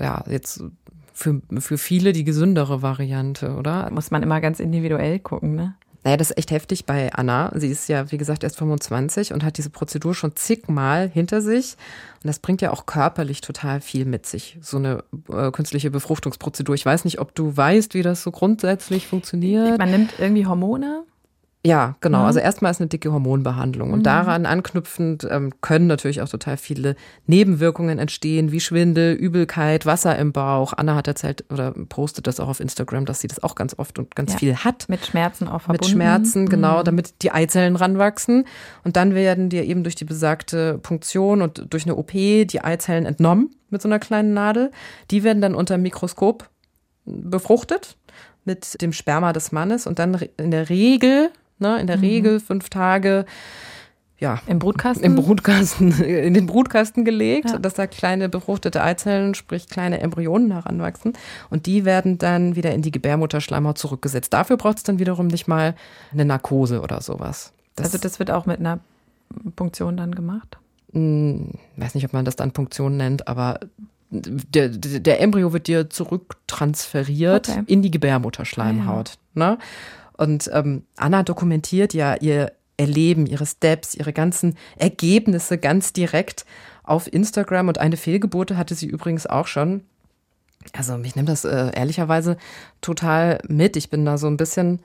ja, 0.00 0.24
jetzt 0.28 0.62
für, 1.12 1.40
für 1.58 1.78
viele 1.78 2.12
die 2.12 2.24
gesündere 2.24 2.82
Variante, 2.82 3.54
oder? 3.56 3.90
Muss 3.90 4.10
man 4.10 4.22
immer 4.22 4.40
ganz 4.40 4.60
individuell 4.60 5.18
gucken, 5.18 5.54
ne? 5.54 5.74
Naja, 6.04 6.16
das 6.16 6.30
ist 6.30 6.38
echt 6.38 6.52
heftig 6.52 6.86
bei 6.86 7.12
Anna. 7.12 7.50
Sie 7.56 7.68
ist 7.68 7.88
ja, 7.88 8.10
wie 8.12 8.18
gesagt, 8.18 8.44
erst 8.44 8.56
25 8.58 9.32
und 9.32 9.44
hat 9.44 9.58
diese 9.58 9.68
Prozedur 9.68 10.14
schon 10.14 10.36
zigmal 10.36 11.08
hinter 11.08 11.42
sich. 11.42 11.76
Und 12.22 12.28
das 12.28 12.38
bringt 12.38 12.62
ja 12.62 12.70
auch 12.70 12.86
körperlich 12.86 13.40
total 13.40 13.80
viel 13.80 14.04
mit 14.04 14.24
sich, 14.24 14.58
so 14.62 14.76
eine 14.76 15.02
äh, 15.28 15.50
künstliche 15.50 15.90
Befruchtungsprozedur. 15.90 16.74
Ich 16.76 16.86
weiß 16.86 17.04
nicht, 17.04 17.18
ob 17.18 17.34
du 17.34 17.56
weißt, 17.56 17.94
wie 17.94 18.02
das 18.02 18.22
so 18.22 18.30
grundsätzlich 18.30 19.08
funktioniert. 19.08 19.78
Man 19.78 19.90
nimmt 19.90 20.14
irgendwie 20.18 20.46
Hormone 20.46 21.02
ja, 21.66 21.96
genau. 22.00 22.20
Mhm. 22.20 22.24
Also 22.26 22.38
erstmal 22.38 22.70
ist 22.70 22.80
eine 22.80 22.88
dicke 22.88 23.12
Hormonbehandlung. 23.12 23.92
Und 23.92 24.00
mhm. 24.00 24.04
daran 24.04 24.46
anknüpfend 24.46 25.26
ähm, 25.28 25.52
können 25.60 25.88
natürlich 25.88 26.22
auch 26.22 26.28
total 26.28 26.56
viele 26.56 26.94
Nebenwirkungen 27.26 27.98
entstehen, 27.98 28.52
wie 28.52 28.60
Schwindel, 28.60 29.14
Übelkeit, 29.14 29.84
Wasser 29.84 30.16
im 30.18 30.32
Bauch. 30.32 30.72
Anna 30.72 30.94
hat 30.94 31.08
erzählt 31.08 31.44
oder 31.50 31.72
postet 31.72 32.28
das 32.28 32.38
auch 32.38 32.48
auf 32.48 32.60
Instagram, 32.60 33.06
dass 33.06 33.20
sie 33.20 33.26
das 33.26 33.42
auch 33.42 33.56
ganz 33.56 33.76
oft 33.76 33.98
und 33.98 34.14
ganz 34.14 34.32
ja. 34.34 34.38
viel 34.38 34.56
hat. 34.56 34.88
Mit 34.88 35.04
Schmerzen 35.04 35.48
auch 35.48 35.62
verbunden. 35.62 35.84
Mit 35.84 35.90
Schmerzen, 35.90 36.48
genau, 36.48 36.80
mhm. 36.80 36.84
damit 36.84 37.22
die 37.22 37.32
Eizellen 37.32 37.74
ranwachsen. 37.74 38.44
Und 38.84 38.96
dann 38.96 39.14
werden 39.16 39.48
dir 39.48 39.64
eben 39.64 39.82
durch 39.82 39.96
die 39.96 40.04
besagte 40.04 40.78
Punktion 40.78 41.42
und 41.42 41.66
durch 41.70 41.84
eine 41.86 41.96
OP 41.96 42.12
die 42.12 42.60
Eizellen 42.62 43.04
entnommen 43.04 43.50
mit 43.68 43.82
so 43.82 43.88
einer 43.88 43.98
kleinen 43.98 44.32
Nadel. 44.32 44.70
Die 45.10 45.24
werden 45.24 45.42
dann 45.42 45.56
unter 45.56 45.76
dem 45.76 45.82
Mikroskop 45.82 46.48
befruchtet 47.04 47.96
mit 48.44 48.80
dem 48.80 48.92
Sperma 48.92 49.32
des 49.32 49.50
Mannes 49.50 49.86
und 49.86 49.98
dann 49.98 50.14
in 50.36 50.50
der 50.50 50.68
Regel 50.68 51.30
Ne? 51.58 51.80
In 51.80 51.86
der 51.86 51.96
mhm. 51.96 52.04
Regel 52.04 52.40
fünf 52.40 52.68
Tage 52.68 53.24
ja, 54.20 54.40
im 54.48 54.58
Brutkasten? 54.58 55.04
Im 55.04 55.14
Brutkasten, 55.14 55.92
in 56.02 56.34
den 56.34 56.46
Brutkasten 56.46 57.04
gelegt, 57.04 57.50
ja. 57.50 57.58
dass 57.58 57.74
da 57.74 57.86
kleine 57.86 58.28
befruchtete 58.28 58.82
Eizellen, 58.82 59.34
sprich 59.34 59.68
kleine 59.68 60.00
Embryonen 60.00 60.50
heranwachsen. 60.50 61.12
Und 61.50 61.66
die 61.66 61.84
werden 61.84 62.18
dann 62.18 62.56
wieder 62.56 62.72
in 62.74 62.82
die 62.82 62.90
Gebärmutterschleimhaut 62.90 63.78
zurückgesetzt. 63.78 64.32
Dafür 64.32 64.56
braucht 64.56 64.78
es 64.78 64.82
dann 64.82 64.98
wiederum 64.98 65.28
nicht 65.28 65.46
mal 65.46 65.76
eine 66.12 66.24
Narkose 66.24 66.80
oder 66.80 67.00
sowas. 67.00 67.52
Das 67.76 67.86
also 67.86 67.98
das 67.98 68.18
wird 68.18 68.32
auch 68.32 68.44
mit 68.44 68.58
einer 68.58 68.80
Punktion 69.54 69.96
dann 69.96 70.14
gemacht? 70.14 70.58
Hm, 70.92 71.52
weiß 71.76 71.94
nicht, 71.94 72.04
ob 72.04 72.12
man 72.12 72.24
das 72.24 72.34
dann 72.34 72.50
Punktion 72.52 72.96
nennt, 72.96 73.28
aber 73.28 73.60
der, 74.10 74.68
der 74.68 75.20
Embryo 75.20 75.52
wird 75.52 75.66
dir 75.66 75.90
zurücktransferiert 75.90 77.48
okay. 77.50 77.62
in 77.66 77.82
die 77.82 77.90
Gebärmutterschleimhaut. 77.90 79.10
Ah, 79.10 79.38
ja. 79.38 79.50
Ne? 79.50 79.58
Und 80.18 80.50
ähm, 80.52 80.82
Anna 80.96 81.22
dokumentiert 81.22 81.94
ja 81.94 82.14
ihr 82.16 82.52
Erleben, 82.76 83.26
ihre 83.26 83.46
Steps, 83.46 83.94
ihre 83.94 84.12
ganzen 84.12 84.56
Ergebnisse 84.76 85.58
ganz 85.58 85.92
direkt 85.92 86.44
auf 86.82 87.12
Instagram. 87.12 87.68
Und 87.68 87.78
eine 87.78 87.96
Fehlgebote 87.96 88.56
hatte 88.56 88.74
sie 88.74 88.86
übrigens 88.86 89.26
auch 89.26 89.46
schon. 89.46 89.82
Also 90.72 90.98
mich 90.98 91.16
nimmt 91.16 91.28
das 91.28 91.44
äh, 91.44 91.70
ehrlicherweise 91.74 92.36
total 92.80 93.38
mit. 93.48 93.76
Ich 93.76 93.90
bin 93.90 94.04
da 94.04 94.18
so 94.18 94.26
ein 94.26 94.36
bisschen 94.36 94.80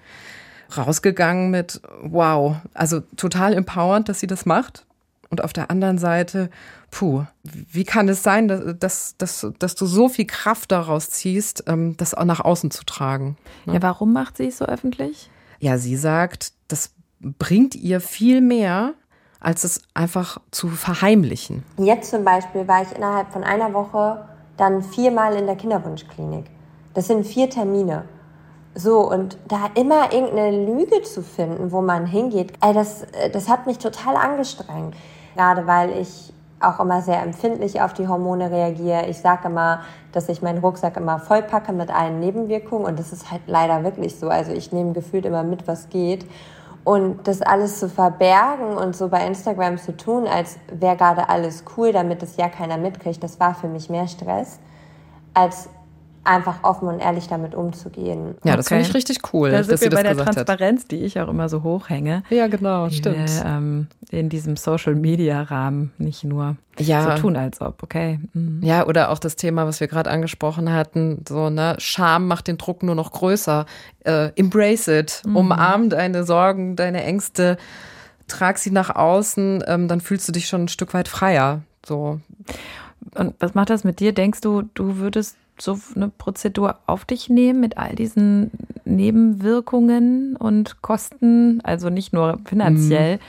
rausgegangen 0.75 1.51
mit, 1.51 1.81
wow, 2.01 2.55
also 2.73 3.01
total 3.17 3.53
empowernd, 3.53 4.09
dass 4.09 4.19
sie 4.19 4.27
das 4.27 4.45
macht. 4.45 4.85
Und 5.33 5.43
auf 5.43 5.51
der 5.51 5.71
anderen 5.71 5.97
Seite, 5.97 6.51
puh, 6.91 7.23
wie 7.41 7.85
kann 7.85 8.07
es 8.07 8.21
sein, 8.21 8.47
dass, 8.47 8.77
dass, 8.77 9.17
dass, 9.17 9.47
dass 9.57 9.73
du 9.73 9.87
so 9.87 10.07
viel 10.07 10.27
Kraft 10.27 10.71
daraus 10.71 11.09
ziehst, 11.09 11.63
ähm, 11.65 11.97
das 11.97 12.13
auch 12.13 12.23
nach 12.23 12.39
außen 12.39 12.69
zu 12.69 12.85
tragen? 12.85 13.35
Ne? 13.65 13.73
Ja, 13.73 13.81
warum 13.81 14.13
macht 14.13 14.37
sie 14.37 14.49
es 14.49 14.59
so 14.59 14.65
öffentlich? 14.65 15.31
Ja, 15.57 15.79
sie 15.79 15.95
sagt, 15.95 16.53
das 16.67 16.91
bringt 17.19 17.73
ihr 17.73 17.99
viel 17.99 18.41
mehr, 18.41 18.93
als 19.39 19.63
es 19.63 19.81
einfach 19.95 20.39
zu 20.51 20.69
verheimlichen. 20.69 21.63
Jetzt 21.79 22.11
zum 22.11 22.23
Beispiel 22.23 22.67
war 22.67 22.83
ich 22.83 22.95
innerhalb 22.95 23.33
von 23.33 23.43
einer 23.43 23.73
Woche 23.73 24.27
dann 24.57 24.83
viermal 24.83 25.33
in 25.33 25.47
der 25.47 25.55
Kinderwunschklinik. 25.55 26.45
Das 26.93 27.07
sind 27.07 27.25
vier 27.25 27.49
Termine. 27.49 28.03
So, 28.75 28.99
und 29.09 29.37
da 29.47 29.71
immer 29.73 30.13
irgendeine 30.13 30.65
Lüge 30.65 31.01
zu 31.01 31.23
finden, 31.23 31.71
wo 31.71 31.81
man 31.81 32.05
hingeht, 32.05 32.53
ey, 32.61 32.73
das, 32.73 33.07
das 33.31 33.49
hat 33.49 33.65
mich 33.65 33.79
total 33.79 34.15
angestrengt. 34.15 34.95
Gerade 35.35 35.67
weil 35.67 35.91
ich 35.97 36.33
auch 36.63 36.79
immer 36.79 37.01
sehr 37.01 37.21
empfindlich 37.21 37.81
auf 37.81 37.93
die 37.93 38.07
Hormone 38.07 38.49
reagiere. 38.49 39.07
Ich 39.07 39.19
sage 39.19 39.47
immer, 39.47 39.81
dass 40.11 40.29
ich 40.29 40.41
meinen 40.41 40.59
Rucksack 40.59 40.97
immer 40.97 41.19
vollpacke 41.19 41.73
mit 41.73 41.93
allen 41.93 42.19
Nebenwirkungen 42.19 42.85
und 42.85 42.97
das 42.97 43.11
ist 43.11 43.31
halt 43.31 43.41
leider 43.47 43.83
wirklich 43.83 44.17
so. 44.17 44.29
Also 44.29 44.51
ich 44.51 44.71
nehme 44.71 44.93
gefühlt 44.93 45.25
immer 45.25 45.43
mit, 45.43 45.67
was 45.67 45.89
geht. 45.89 46.25
Und 46.85 47.27
das 47.27 47.41
alles 47.41 47.79
zu 47.79 47.87
verbergen 47.87 48.75
und 48.77 48.95
so 48.95 49.07
bei 49.07 49.25
Instagram 49.25 49.77
zu 49.77 49.95
tun, 49.95 50.27
als 50.27 50.57
wäre 50.67 50.97
gerade 50.97 51.29
alles 51.29 51.63
cool, 51.77 51.93
damit 51.93 52.21
es 52.23 52.35
ja 52.35 52.49
keiner 52.49 52.77
mitkriegt, 52.77 53.23
das 53.23 53.39
war 53.39 53.55
für 53.55 53.69
mich 53.69 53.89
mehr 53.89 54.07
Stress, 54.07 54.59
als 55.33 55.69
einfach 56.23 56.63
offen 56.63 56.87
und 56.87 56.99
ehrlich 56.99 57.27
damit 57.27 57.53
umzugehen. 57.53 58.35
Ja, 58.43 58.55
das 58.55 58.67
okay. 58.67 58.75
finde 58.75 58.89
ich 58.89 58.95
richtig 58.95 59.33
cool. 59.33 59.51
Da 59.51 59.63
sind 59.63 59.81
wir 59.81 59.89
bei 59.89 60.03
der 60.03 60.17
Transparenz, 60.17 60.83
hat. 60.83 60.91
die 60.91 61.03
ich 61.03 61.19
auch 61.19 61.27
immer 61.27 61.49
so 61.49 61.63
hochhänge. 61.63 62.23
Ja, 62.29 62.47
genau, 62.47 62.89
stimmt. 62.89 63.17
Wir, 63.17 63.45
ähm, 63.45 63.87
in 64.09 64.29
diesem 64.29 64.55
Social-Media-Rahmen 64.55 65.91
nicht 65.97 66.23
nur 66.23 66.55
ja. 66.79 67.15
so 67.15 67.21
tun, 67.21 67.35
als 67.35 67.61
ob, 67.61 67.83
okay. 67.83 68.19
Mhm. 68.33 68.61
Ja, 68.63 68.85
oder 68.85 69.09
auch 69.09 69.19
das 69.19 69.35
Thema, 69.35 69.65
was 69.65 69.79
wir 69.79 69.87
gerade 69.87 70.09
angesprochen 70.09 70.71
hatten, 70.71 71.23
so, 71.27 71.49
ne, 71.49 71.75
Scham 71.79 72.27
macht 72.27 72.47
den 72.47 72.57
Druck 72.57 72.83
nur 72.83 72.95
noch 72.95 73.11
größer. 73.11 73.65
Äh, 74.05 74.31
embrace 74.35 74.87
it, 74.87 75.21
mhm. 75.25 75.35
umarm 75.35 75.89
deine 75.89 76.23
Sorgen, 76.23 76.75
deine 76.75 77.03
Ängste, 77.03 77.57
trag 78.27 78.57
sie 78.57 78.71
nach 78.71 78.95
außen, 78.95 79.63
ähm, 79.67 79.87
dann 79.87 79.99
fühlst 79.99 80.27
du 80.27 80.31
dich 80.31 80.47
schon 80.47 80.65
ein 80.65 80.69
Stück 80.69 80.93
weit 80.93 81.07
freier. 81.07 81.61
So. 81.85 82.21
Und 83.15 83.35
was 83.39 83.53
macht 83.53 83.69
das 83.69 83.83
mit 83.83 83.99
dir? 83.99 84.13
Denkst 84.13 84.41
du, 84.41 84.63
du 84.73 84.97
würdest 84.97 85.35
so 85.59 85.79
eine 85.95 86.09
Prozedur 86.09 86.79
auf 86.87 87.05
dich 87.05 87.29
nehmen 87.29 87.59
mit 87.59 87.77
all 87.77 87.95
diesen 87.95 88.51
Nebenwirkungen 88.85 90.35
und 90.35 90.81
Kosten, 90.81 91.61
also 91.61 91.89
nicht 91.89 92.13
nur 92.13 92.39
finanziell, 92.45 93.17
mhm. 93.17 93.19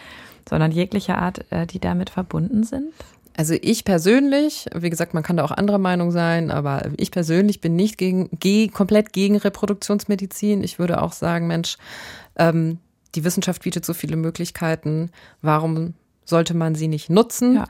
sondern 0.49 0.73
jeglicher 0.73 1.19
Art, 1.19 1.45
äh, 1.51 1.67
die 1.67 1.79
damit 1.79 2.11
verbunden 2.11 2.65
sind? 2.65 2.93
Also 3.37 3.55
ich 3.61 3.85
persönlich, 3.85 4.67
wie 4.75 4.91
gesagt, 4.91 5.13
man 5.13 5.25
kann 5.25 5.37
da 5.37 5.45
auch 5.45 5.51
anderer 5.51 5.79
Meinung 5.79 6.13
sein, 6.13 6.53
aber 6.53 6.83
ich 6.97 7.11
persönlich 7.11 7.61
bin 7.61 7.75
nicht 7.75 7.99
gegen, 7.99 8.31
ge, 8.39 8.69
komplett 8.69 9.13
gegen 9.13 9.37
Reproduktionsmedizin. 9.37 10.63
Ich 10.63 10.79
würde 10.79 11.03
auch 11.03 11.13
sagen, 11.13 11.49
Mensch, 11.49 11.77
ähm, 12.37 12.79
die 13.17 13.25
Wissenschaft 13.25 13.63
bietet 13.63 13.85
so 13.85 13.93
viele 13.93 14.17
Möglichkeiten. 14.17 15.11
Warum 15.43 15.95
sollte 16.25 16.55
man 16.55 16.77
sie 16.77 16.89
nicht 16.89 17.11
nutzen? 17.11 17.57
Ja. 17.57 17.67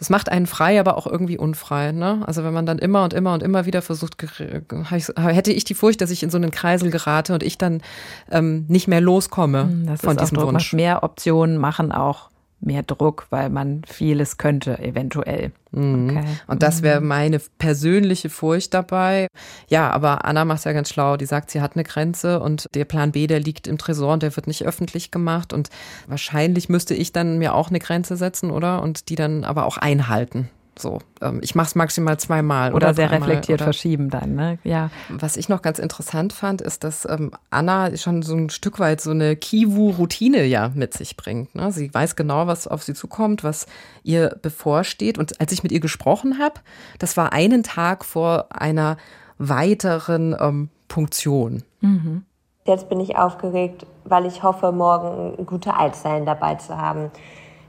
Es 0.00 0.10
macht 0.10 0.28
einen 0.28 0.46
frei, 0.46 0.78
aber 0.78 0.96
auch 0.96 1.06
irgendwie 1.06 1.38
unfrei. 1.38 1.90
Ne? 1.90 2.22
Also 2.24 2.44
wenn 2.44 2.54
man 2.54 2.66
dann 2.66 2.78
immer 2.78 3.02
und 3.02 3.12
immer 3.12 3.34
und 3.34 3.42
immer 3.42 3.66
wieder 3.66 3.82
versucht, 3.82 4.16
hätte 4.20 5.52
ich 5.52 5.64
die 5.64 5.74
Furcht, 5.74 6.00
dass 6.00 6.10
ich 6.10 6.22
in 6.22 6.30
so 6.30 6.36
einen 6.36 6.52
Kreisel 6.52 6.90
gerate 6.90 7.34
und 7.34 7.42
ich 7.42 7.58
dann 7.58 7.82
ähm, 8.30 8.64
nicht 8.68 8.86
mehr 8.86 9.00
loskomme 9.00 9.62
hm, 9.62 9.86
das 9.86 10.00
von 10.00 10.16
diesem 10.16 10.38
Wunsch. 10.38 10.72
Mehr 10.72 11.02
Optionen 11.02 11.58
machen 11.58 11.90
auch 11.90 12.30
mehr 12.60 12.82
Druck, 12.82 13.26
weil 13.30 13.50
man 13.50 13.82
vieles 13.86 14.36
könnte, 14.36 14.78
eventuell. 14.78 15.52
Mhm. 15.70 16.10
Okay. 16.10 16.24
Und 16.46 16.62
das 16.62 16.82
wäre 16.82 17.00
mhm. 17.00 17.08
meine 17.08 17.38
persönliche 17.58 18.30
Furcht 18.30 18.74
dabei. 18.74 19.28
Ja, 19.68 19.90
aber 19.90 20.24
Anna 20.24 20.44
macht 20.44 20.60
es 20.60 20.64
ja 20.64 20.72
ganz 20.72 20.90
schlau. 20.90 21.16
Die 21.16 21.26
sagt, 21.26 21.50
sie 21.50 21.60
hat 21.60 21.76
eine 21.76 21.84
Grenze 21.84 22.40
und 22.40 22.66
der 22.74 22.84
Plan 22.84 23.12
B, 23.12 23.26
der 23.26 23.40
liegt 23.40 23.66
im 23.66 23.78
Tresor 23.78 24.12
und 24.12 24.22
der 24.22 24.34
wird 24.34 24.46
nicht 24.46 24.64
öffentlich 24.64 25.10
gemacht. 25.10 25.52
Und 25.52 25.70
wahrscheinlich 26.06 26.68
müsste 26.68 26.94
ich 26.94 27.12
dann 27.12 27.38
mir 27.38 27.54
auch 27.54 27.68
eine 27.68 27.78
Grenze 27.78 28.16
setzen, 28.16 28.50
oder? 28.50 28.82
Und 28.82 29.08
die 29.08 29.16
dann 29.16 29.44
aber 29.44 29.66
auch 29.66 29.76
einhalten. 29.76 30.48
So, 30.80 31.00
ähm, 31.20 31.40
ich 31.42 31.54
mache 31.54 31.66
es 31.66 31.74
maximal 31.74 32.18
zweimal. 32.18 32.72
Oder, 32.72 32.88
oder 32.88 32.94
sehr 32.94 33.10
reflektiert 33.10 33.58
oder 33.58 33.64
verschieben 33.64 34.10
dann, 34.10 34.34
ne? 34.34 34.58
Ja. 34.64 34.90
Was 35.08 35.36
ich 35.36 35.48
noch 35.48 35.62
ganz 35.62 35.78
interessant 35.78 36.32
fand, 36.32 36.60
ist, 36.60 36.84
dass 36.84 37.04
ähm, 37.04 37.32
Anna 37.50 37.96
schon 37.96 38.22
so 38.22 38.34
ein 38.34 38.50
Stück 38.50 38.78
weit 38.78 39.00
so 39.00 39.10
eine 39.10 39.36
Kiwu-Routine 39.36 40.44
ja 40.44 40.70
mit 40.74 40.94
sich 40.94 41.16
bringt. 41.16 41.54
Ne? 41.54 41.72
Sie 41.72 41.92
weiß 41.92 42.16
genau, 42.16 42.46
was 42.46 42.68
auf 42.68 42.82
sie 42.82 42.94
zukommt, 42.94 43.44
was 43.44 43.66
ihr 44.02 44.36
bevorsteht. 44.40 45.18
Und 45.18 45.40
als 45.40 45.52
ich 45.52 45.62
mit 45.62 45.72
ihr 45.72 45.80
gesprochen 45.80 46.38
habe, 46.38 46.60
das 46.98 47.16
war 47.16 47.32
einen 47.32 47.62
Tag 47.62 48.04
vor 48.04 48.46
einer 48.50 48.96
weiteren 49.38 50.36
ähm, 50.38 50.68
Punktion. 50.88 51.62
Mhm. 51.80 52.24
Jetzt 52.64 52.88
bin 52.88 53.00
ich 53.00 53.16
aufgeregt, 53.16 53.86
weil 54.04 54.26
ich 54.26 54.42
hoffe, 54.42 54.72
morgen 54.72 55.46
gute 55.46 55.74
Altzellen 55.74 56.26
dabei 56.26 56.56
zu 56.56 56.76
haben. 56.76 57.10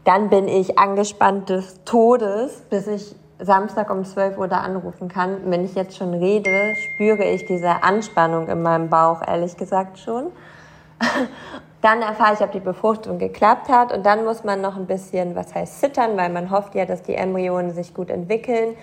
Dann 0.04 0.30
bin 0.30 0.48
ich 0.48 0.80
angespannt 0.80 1.50
des 1.50 1.84
Todes, 1.84 2.62
bis 2.70 2.88
ich 2.88 3.16
Samstag 3.40 3.90
um 3.90 4.04
12 4.04 4.38
Uhr 4.38 4.48
da 4.48 4.58
anrufen 4.58 5.08
kann. 5.08 5.38
Wenn 5.46 5.64
ich 5.64 5.76
jetzt 5.76 5.98
schon 5.98 6.14
rede, 6.14 6.76
spüre 6.76 7.24
ich 7.24 7.46
diese 7.46 7.84
Anspannung 7.84 8.48
in 8.48 8.62
meinem 8.62 8.90
Bauch, 8.90 9.22
ehrlich 9.26 9.56
gesagt 9.56 10.00
schon. 10.00 10.28
Dann 11.82 12.02
erfahre 12.02 12.34
ich, 12.34 12.42
ob 12.42 12.52
die 12.52 12.60
Befruchtung 12.60 13.20
geklappt 13.20 13.70
hat 13.70 13.94
und 13.94 14.06
dann 14.06 14.26
muss 14.26 14.44
man 14.44 14.60
noch 14.60 14.76
ein 14.76 14.86
bisschen, 14.86 15.34
was 15.34 15.56
heißt 15.56 15.80
zittern, 15.80 16.18
weil 16.18 16.30
man 16.30 16.52
hofft 16.52 16.76
ja, 16.76 16.86
dass 16.86 17.04
die 17.04 17.16
Embryonen 17.16 17.74
sich 17.74 17.94
gut 17.94 18.10
entwickeln. 18.10 18.76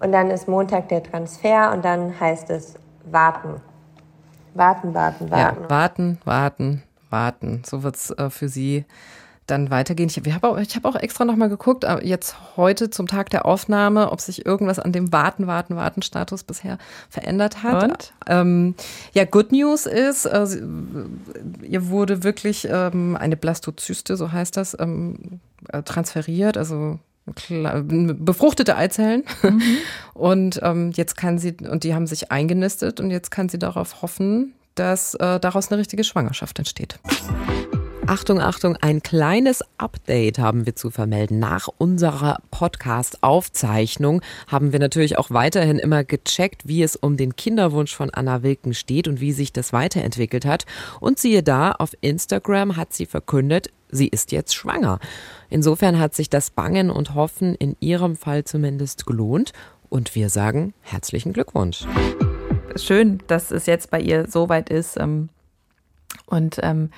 Und 0.00 0.12
dann 0.12 0.30
ist 0.30 0.48
Montag 0.48 0.88
der 0.88 1.02
Transfer 1.02 1.72
und 1.72 1.84
dann 1.84 2.18
heißt 2.18 2.48
es 2.48 2.76
warten. 3.04 3.60
Warten, 4.54 4.94
warten, 4.94 5.30
warten. 5.30 5.62
Ja, 5.62 5.70
warten, 5.70 6.18
warten, 6.24 6.82
warten. 7.10 7.62
So 7.66 7.82
wird's 7.82 8.12
äh, 8.12 8.30
für 8.30 8.48
Sie 8.48 8.86
dann 9.50 9.70
weitergehen. 9.70 10.08
Ich 10.08 10.34
habe 10.34 10.48
auch, 10.48 10.58
hab 10.58 10.84
auch 10.84 10.96
extra 10.96 11.24
nochmal 11.24 11.48
geguckt, 11.48 11.84
äh, 11.84 11.98
jetzt 12.04 12.36
heute 12.56 12.90
zum 12.90 13.06
Tag 13.06 13.30
der 13.30 13.46
Aufnahme, 13.46 14.12
ob 14.12 14.20
sich 14.20 14.46
irgendwas 14.46 14.78
an 14.78 14.92
dem 14.92 15.12
Warten, 15.12 15.46
Warten, 15.46 15.76
Warten-Status 15.76 16.44
bisher 16.44 16.78
verändert 17.08 17.62
hat. 17.62 17.84
Und? 17.84 18.12
Ähm, 18.26 18.74
ja, 19.12 19.24
Good 19.24 19.52
News 19.52 19.86
ist, 19.86 20.26
äh, 20.26 20.46
ihr 21.62 21.88
wurde 21.88 22.22
wirklich 22.22 22.68
ähm, 22.70 23.16
eine 23.16 23.36
Blastozyste, 23.36 24.16
so 24.16 24.32
heißt 24.32 24.56
das, 24.56 24.76
ähm, 24.78 25.40
äh, 25.70 25.82
transferiert, 25.82 26.56
also 26.56 26.98
befruchtete 27.34 28.76
Eizellen. 28.76 29.24
Mhm. 29.42 29.62
Und 30.14 30.60
ähm, 30.62 30.92
jetzt 30.94 31.16
kann 31.16 31.38
sie, 31.38 31.56
und 31.70 31.84
die 31.84 31.94
haben 31.94 32.08
sich 32.08 32.32
eingenistet 32.32 32.98
und 32.98 33.10
jetzt 33.10 33.30
kann 33.30 33.48
sie 33.48 33.58
darauf 33.58 34.02
hoffen, 34.02 34.54
dass 34.74 35.14
äh, 35.14 35.38
daraus 35.38 35.70
eine 35.70 35.78
richtige 35.78 36.02
Schwangerschaft 36.02 36.58
entsteht. 36.58 36.98
Achtung, 38.08 38.40
Achtung, 38.40 38.74
ein 38.80 39.02
kleines 39.02 39.62
Update 39.76 40.38
haben 40.38 40.64
wir 40.64 40.74
zu 40.74 40.90
vermelden. 40.90 41.38
Nach 41.38 41.68
unserer 41.76 42.38
Podcast-Aufzeichnung 42.50 44.22
haben 44.46 44.72
wir 44.72 44.78
natürlich 44.78 45.18
auch 45.18 45.30
weiterhin 45.30 45.78
immer 45.78 46.04
gecheckt, 46.04 46.66
wie 46.66 46.82
es 46.82 46.96
um 46.96 47.18
den 47.18 47.36
Kinderwunsch 47.36 47.94
von 47.94 48.08
Anna 48.08 48.42
Wilken 48.42 48.72
steht 48.72 49.08
und 49.08 49.20
wie 49.20 49.32
sich 49.32 49.52
das 49.52 49.74
weiterentwickelt 49.74 50.46
hat. 50.46 50.64
Und 51.00 51.18
siehe 51.18 51.42
da, 51.42 51.72
auf 51.72 51.90
Instagram 52.00 52.78
hat 52.78 52.94
sie 52.94 53.04
verkündet, 53.04 53.68
sie 53.90 54.08
ist 54.08 54.32
jetzt 54.32 54.54
schwanger. 54.54 55.00
Insofern 55.50 55.98
hat 55.98 56.14
sich 56.14 56.30
das 56.30 56.48
Bangen 56.48 56.90
und 56.90 57.14
Hoffen 57.14 57.54
in 57.56 57.76
ihrem 57.78 58.16
Fall 58.16 58.44
zumindest 58.44 59.04
gelohnt. 59.04 59.52
Und 59.90 60.14
wir 60.14 60.30
sagen 60.30 60.72
herzlichen 60.80 61.34
Glückwunsch. 61.34 61.84
Schön, 62.74 63.18
dass 63.26 63.50
es 63.50 63.66
jetzt 63.66 63.90
bei 63.90 64.00
ihr 64.00 64.26
so 64.26 64.48
weit 64.48 64.70
ist. 64.70 64.96
Ähm, 64.98 65.28
und 66.24 66.58
ähm, 66.62 66.88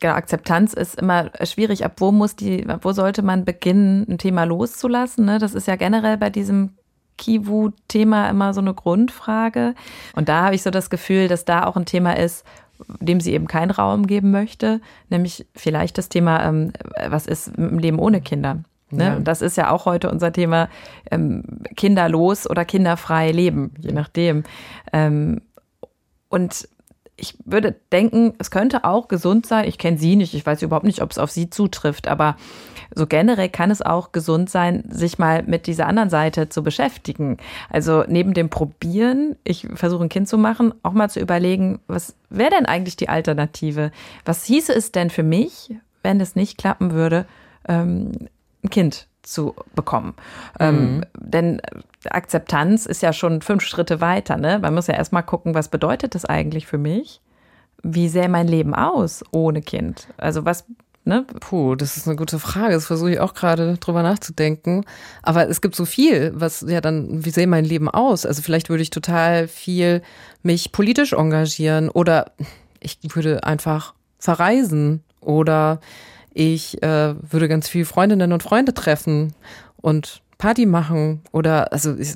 genau, 0.00 0.14
Akzeptanz 0.14 0.72
ist 0.72 1.00
immer 1.00 1.30
schwierig. 1.44 1.84
Ab 1.84 1.94
wo 1.98 2.12
muss 2.12 2.36
die, 2.36 2.66
wo 2.82 2.92
sollte 2.92 3.22
man 3.22 3.44
beginnen, 3.44 4.06
ein 4.08 4.18
Thema 4.18 4.44
loszulassen? 4.44 5.24
Ne? 5.24 5.38
Das 5.38 5.54
ist 5.54 5.66
ja 5.66 5.76
generell 5.76 6.16
bei 6.16 6.30
diesem 6.30 6.70
Kiwu-Thema 7.18 8.28
immer 8.28 8.54
so 8.54 8.60
eine 8.60 8.74
Grundfrage. 8.74 9.74
Und 10.14 10.28
da 10.28 10.44
habe 10.44 10.54
ich 10.54 10.62
so 10.62 10.70
das 10.70 10.90
Gefühl, 10.90 11.28
dass 11.28 11.44
da 11.44 11.64
auch 11.64 11.76
ein 11.76 11.86
Thema 11.86 12.16
ist, 12.16 12.44
dem 13.00 13.20
sie 13.20 13.32
eben 13.32 13.46
keinen 13.46 13.70
Raum 13.70 14.06
geben 14.06 14.30
möchte, 14.30 14.80
nämlich 15.08 15.46
vielleicht 15.54 15.96
das 15.96 16.10
Thema, 16.10 16.44
ähm, 16.44 16.72
was 17.08 17.26
ist 17.26 17.48
im 17.56 17.78
Leben 17.78 17.98
ohne 17.98 18.20
Kinder? 18.20 18.58
Ne? 18.90 19.04
Ja. 19.04 19.20
Das 19.20 19.42
ist 19.42 19.56
ja 19.56 19.70
auch 19.70 19.86
heute 19.86 20.10
unser 20.10 20.32
Thema, 20.32 20.68
ähm, 21.10 21.42
kinderlos 21.74 22.48
oder 22.48 22.64
kinderfrei 22.64 23.32
leben, 23.32 23.72
je 23.78 23.92
nachdem. 23.92 24.44
Ähm, 24.92 25.40
und 26.28 26.68
ich 27.16 27.34
würde 27.44 27.74
denken, 27.92 28.34
es 28.38 28.50
könnte 28.50 28.84
auch 28.84 29.08
gesund 29.08 29.46
sein. 29.46 29.66
Ich 29.66 29.78
kenne 29.78 29.98
sie 29.98 30.16
nicht, 30.16 30.34
ich 30.34 30.44
weiß 30.44 30.62
überhaupt 30.62 30.84
nicht, 30.84 31.02
ob 31.02 31.10
es 31.10 31.18
auf 31.18 31.30
sie 31.30 31.48
zutrifft, 31.48 32.08
aber 32.08 32.36
so 32.94 33.06
generell 33.06 33.48
kann 33.48 33.70
es 33.70 33.82
auch 33.82 34.12
gesund 34.12 34.50
sein, 34.50 34.84
sich 34.88 35.18
mal 35.18 35.42
mit 35.42 35.66
dieser 35.66 35.86
anderen 35.86 36.10
Seite 36.10 36.48
zu 36.48 36.62
beschäftigen. 36.62 37.38
Also 37.70 38.04
neben 38.06 38.34
dem 38.34 38.50
Probieren, 38.50 39.36
ich 39.44 39.66
versuche 39.74 40.04
ein 40.04 40.08
Kind 40.08 40.28
zu 40.28 40.38
machen, 40.38 40.74
auch 40.82 40.92
mal 40.92 41.08
zu 41.08 41.20
überlegen, 41.20 41.80
was 41.86 42.16
wäre 42.28 42.50
denn 42.50 42.66
eigentlich 42.66 42.96
die 42.96 43.08
Alternative? 43.08 43.92
Was 44.24 44.44
hieße 44.44 44.74
es 44.74 44.92
denn 44.92 45.10
für 45.10 45.22
mich, 45.22 45.74
wenn 46.02 46.20
es 46.20 46.36
nicht 46.36 46.58
klappen 46.58 46.92
würde, 46.92 47.26
ähm, 47.66 48.12
ein 48.62 48.70
Kind 48.70 49.08
zu 49.26 49.54
bekommen. 49.74 50.14
Ähm, 50.58 50.74
mhm. 50.74 50.80
Ähm, 50.80 51.04
denn 51.14 51.62
Akzeptanz 52.08 52.86
ist 52.86 53.02
ja 53.02 53.12
schon 53.12 53.42
fünf 53.42 53.62
Schritte 53.62 54.00
weiter. 54.00 54.36
Ne? 54.36 54.58
Man 54.58 54.74
muss 54.74 54.86
ja 54.86 54.94
erstmal 54.94 55.24
gucken, 55.24 55.54
was 55.54 55.68
bedeutet 55.68 56.14
das 56.14 56.24
eigentlich 56.24 56.66
für 56.66 56.78
mich? 56.78 57.20
Wie 57.82 58.08
sähe 58.08 58.28
mein 58.28 58.48
Leben 58.48 58.74
aus 58.74 59.24
ohne 59.32 59.62
Kind? 59.62 60.08
Also 60.16 60.44
was 60.44 60.64
Ne? 61.08 61.24
Puh, 61.38 61.76
das 61.76 61.96
ist 61.96 62.08
eine 62.08 62.16
gute 62.16 62.40
Frage. 62.40 62.74
Das 62.74 62.86
versuche 62.86 63.12
ich 63.12 63.20
auch 63.20 63.32
gerade 63.32 63.78
drüber 63.78 64.02
nachzudenken. 64.02 64.84
Aber 65.22 65.48
es 65.48 65.60
gibt 65.60 65.76
so 65.76 65.84
viel, 65.84 66.32
was 66.34 66.62
ja 66.66 66.80
dann, 66.80 67.24
wie 67.24 67.30
sähe 67.30 67.46
mein 67.46 67.64
Leben 67.64 67.88
aus? 67.88 68.26
Also 68.26 68.42
vielleicht 68.42 68.70
würde 68.70 68.82
ich 68.82 68.90
total 68.90 69.46
viel 69.46 70.02
mich 70.42 70.72
politisch 70.72 71.12
engagieren 71.12 71.90
oder 71.90 72.32
ich 72.80 72.98
würde 73.14 73.44
einfach 73.44 73.94
verreisen 74.18 75.04
oder 75.20 75.80
ich 76.36 76.82
äh, 76.82 77.14
würde 77.22 77.48
ganz 77.48 77.66
viel 77.66 77.86
Freundinnen 77.86 78.32
und 78.34 78.42
Freunde 78.42 78.74
treffen 78.74 79.32
und 79.78 80.20
Party 80.36 80.66
machen 80.66 81.22
oder 81.32 81.72
also 81.72 81.96
ich, 81.96 82.14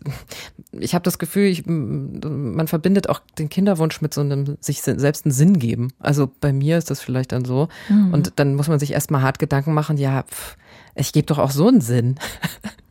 ich 0.73 0.95
habe 0.95 1.03
das 1.05 1.19
Gefühl, 1.19 1.47
ich, 1.47 1.65
man 1.67 2.69
verbindet 2.69 3.09
auch 3.09 3.23
den 3.39 3.49
Kinderwunsch 3.49 4.03
mit 4.03 4.13
so 4.13 4.21
einem 4.21 4.59
sich 4.61 4.83
selbst 4.83 5.25
einen 5.25 5.33
Sinn 5.33 5.59
geben. 5.59 5.89
Also 5.99 6.31
bei 6.43 6.53
mir 6.53 6.77
ist 6.77 6.91
das 6.91 7.01
vielleicht 7.01 7.33
dann 7.33 7.47
so 7.47 7.69
mhm. 7.89 8.13
und 8.13 8.33
dann 8.37 8.57
muss 8.57 8.69
man 8.69 8.79
sich 8.79 8.93
erstmal 8.93 9.23
hart 9.23 9.39
Gedanken 9.39 9.73
machen, 9.73 9.97
ja, 9.97 10.25
pff, 10.25 10.59
ich 10.95 11.15
gebe 11.15 11.25
doch 11.25 11.39
auch 11.39 11.51
so 11.51 11.69
einen 11.69 11.81
Sinn. 11.81 12.17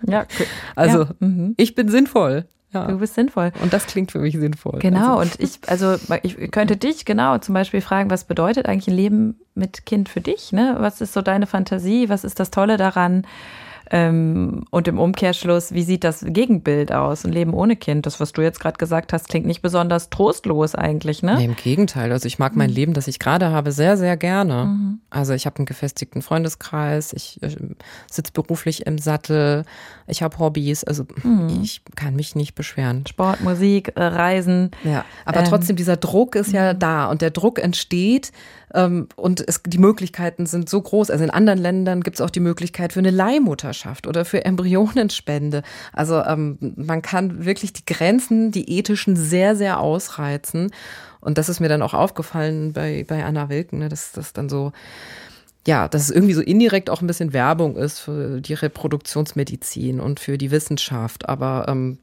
Ja, 0.07 0.25
also 0.75 1.03
ja. 1.03 1.15
Mhm. 1.19 1.53
ich 1.57 1.75
bin 1.75 1.89
sinnvoll. 1.89 2.45
Ja. 2.71 2.85
Du 2.85 2.99
bist 2.99 3.15
sinnvoll. 3.15 3.51
Und 3.61 3.73
das 3.73 3.87
klingt 3.87 4.11
für 4.11 4.19
mich 4.19 4.37
sinnvoll. 4.37 4.79
Genau. 4.79 5.17
Also. 5.17 5.21
Und 5.21 5.39
ich, 5.39 5.59
also 5.67 5.95
ich 6.21 6.51
könnte 6.51 6.77
dich 6.77 7.03
genau 7.05 7.37
zum 7.39 7.53
Beispiel 7.53 7.81
fragen, 7.81 8.11
was 8.11 8.25
bedeutet 8.25 8.67
eigentlich 8.67 8.87
ein 8.87 8.95
Leben 8.95 9.39
mit 9.55 9.85
Kind 9.85 10.07
für 10.07 10.21
dich? 10.21 10.51
Ne? 10.51 10.75
Was 10.79 11.01
ist 11.01 11.13
so 11.13 11.21
deine 11.21 11.47
Fantasie? 11.47 12.09
Was 12.09 12.23
ist 12.23 12.39
das 12.39 12.51
Tolle 12.51 12.77
daran? 12.77 13.25
Ähm, 13.91 14.65
und 14.69 14.87
im 14.87 14.99
Umkehrschluss, 14.99 15.73
wie 15.73 15.83
sieht 15.83 16.03
das 16.03 16.23
Gegenbild 16.27 16.91
aus? 16.91 17.25
Ein 17.25 17.31
Leben 17.31 17.53
ohne 17.53 17.75
Kind, 17.75 18.05
das, 18.05 18.19
was 18.19 18.33
du 18.33 18.41
jetzt 18.41 18.59
gerade 18.59 18.77
gesagt 18.77 19.13
hast, 19.13 19.29
klingt 19.29 19.47
nicht 19.47 19.61
besonders 19.61 20.09
trostlos 20.09 20.75
eigentlich, 20.75 21.23
ne? 21.23 21.37
Nee, 21.37 21.45
im 21.45 21.55
Gegenteil. 21.55 22.11
Also 22.11 22.27
ich 22.27 22.37
mag 22.37 22.55
mein 22.55 22.69
mhm. 22.69 22.75
Leben, 22.75 22.93
das 22.93 23.07
ich 23.07 23.17
gerade 23.17 23.49
habe, 23.49 23.71
sehr, 23.71 23.97
sehr 23.97 24.15
gerne. 24.15 24.65
Mhm. 24.65 24.99
Also 25.09 25.33
ich 25.33 25.45
habe 25.45 25.57
einen 25.57 25.65
gefestigten 25.65 26.21
Freundeskreis, 26.21 27.13
ich 27.13 27.41
äh, 27.41 27.55
sitze 28.11 28.31
beruflich 28.31 28.85
im 28.85 28.99
Sattel, 28.99 29.65
ich 30.07 30.21
habe 30.21 30.37
Hobbys, 30.37 30.83
also 30.83 31.05
mhm. 31.23 31.61
ich 31.63 31.81
kann 31.95 32.15
mich 32.15 32.35
nicht 32.35 32.53
beschweren. 32.53 33.05
Sport, 33.07 33.41
Musik, 33.41 33.93
äh, 33.95 34.03
Reisen. 34.03 34.71
Ja, 34.83 35.03
aber 35.25 35.39
ähm, 35.39 35.45
trotzdem, 35.45 35.75
dieser 35.75 35.97
Druck 35.97 36.35
ist 36.35 36.51
ja 36.51 36.73
mhm. 36.73 36.79
da 36.79 37.05
und 37.09 37.21
der 37.21 37.31
Druck 37.31 37.57
entsteht, 37.57 38.31
und 38.71 39.43
es, 39.47 39.63
die 39.65 39.79
Möglichkeiten 39.79 40.45
sind 40.45 40.69
so 40.69 40.81
groß. 40.81 41.09
Also 41.09 41.23
in 41.23 41.31
anderen 41.31 41.59
Ländern 41.59 42.01
gibt 42.01 42.17
es 42.17 42.21
auch 42.21 42.29
die 42.29 42.39
Möglichkeit 42.39 42.93
für 42.93 42.99
eine 42.99 43.09
Leihmutterschaft 43.11 44.05
oder 44.05 44.25
für 44.25 44.45
Embryonenspende. 44.45 45.63
Also 45.91 46.23
ähm, 46.23 46.57
man 46.75 47.01
kann 47.01 47.45
wirklich 47.45 47.73
die 47.73 47.85
Grenzen, 47.85 48.51
die 48.51 48.77
ethischen, 48.77 49.15
sehr, 49.15 49.55
sehr 49.55 49.79
ausreizen. 49.79 50.71
Und 51.19 51.37
das 51.37 51.49
ist 51.49 51.59
mir 51.59 51.69
dann 51.69 51.81
auch 51.81 51.93
aufgefallen 51.95 52.73
bei, 52.73 53.05
bei 53.07 53.23
Anna 53.23 53.49
Wilken, 53.49 53.79
ne, 53.79 53.89
dass 53.89 54.11
das 54.11 54.33
dann 54.33 54.49
so 54.49 54.71
ja, 55.67 55.87
dass 55.87 56.03
es 56.03 56.09
irgendwie 56.09 56.33
so 56.33 56.41
indirekt 56.41 56.89
auch 56.89 57.01
ein 57.01 57.07
bisschen 57.07 57.33
Werbung 57.33 57.75
ist 57.75 57.99
für 57.99 58.39
die 58.41 58.53
Reproduktionsmedizin 58.53 59.99
und 59.99 60.19
für 60.19 60.37
die 60.37 60.51
Wissenschaft. 60.51 61.27
Aber 61.27 61.65
ähm, 61.67 61.99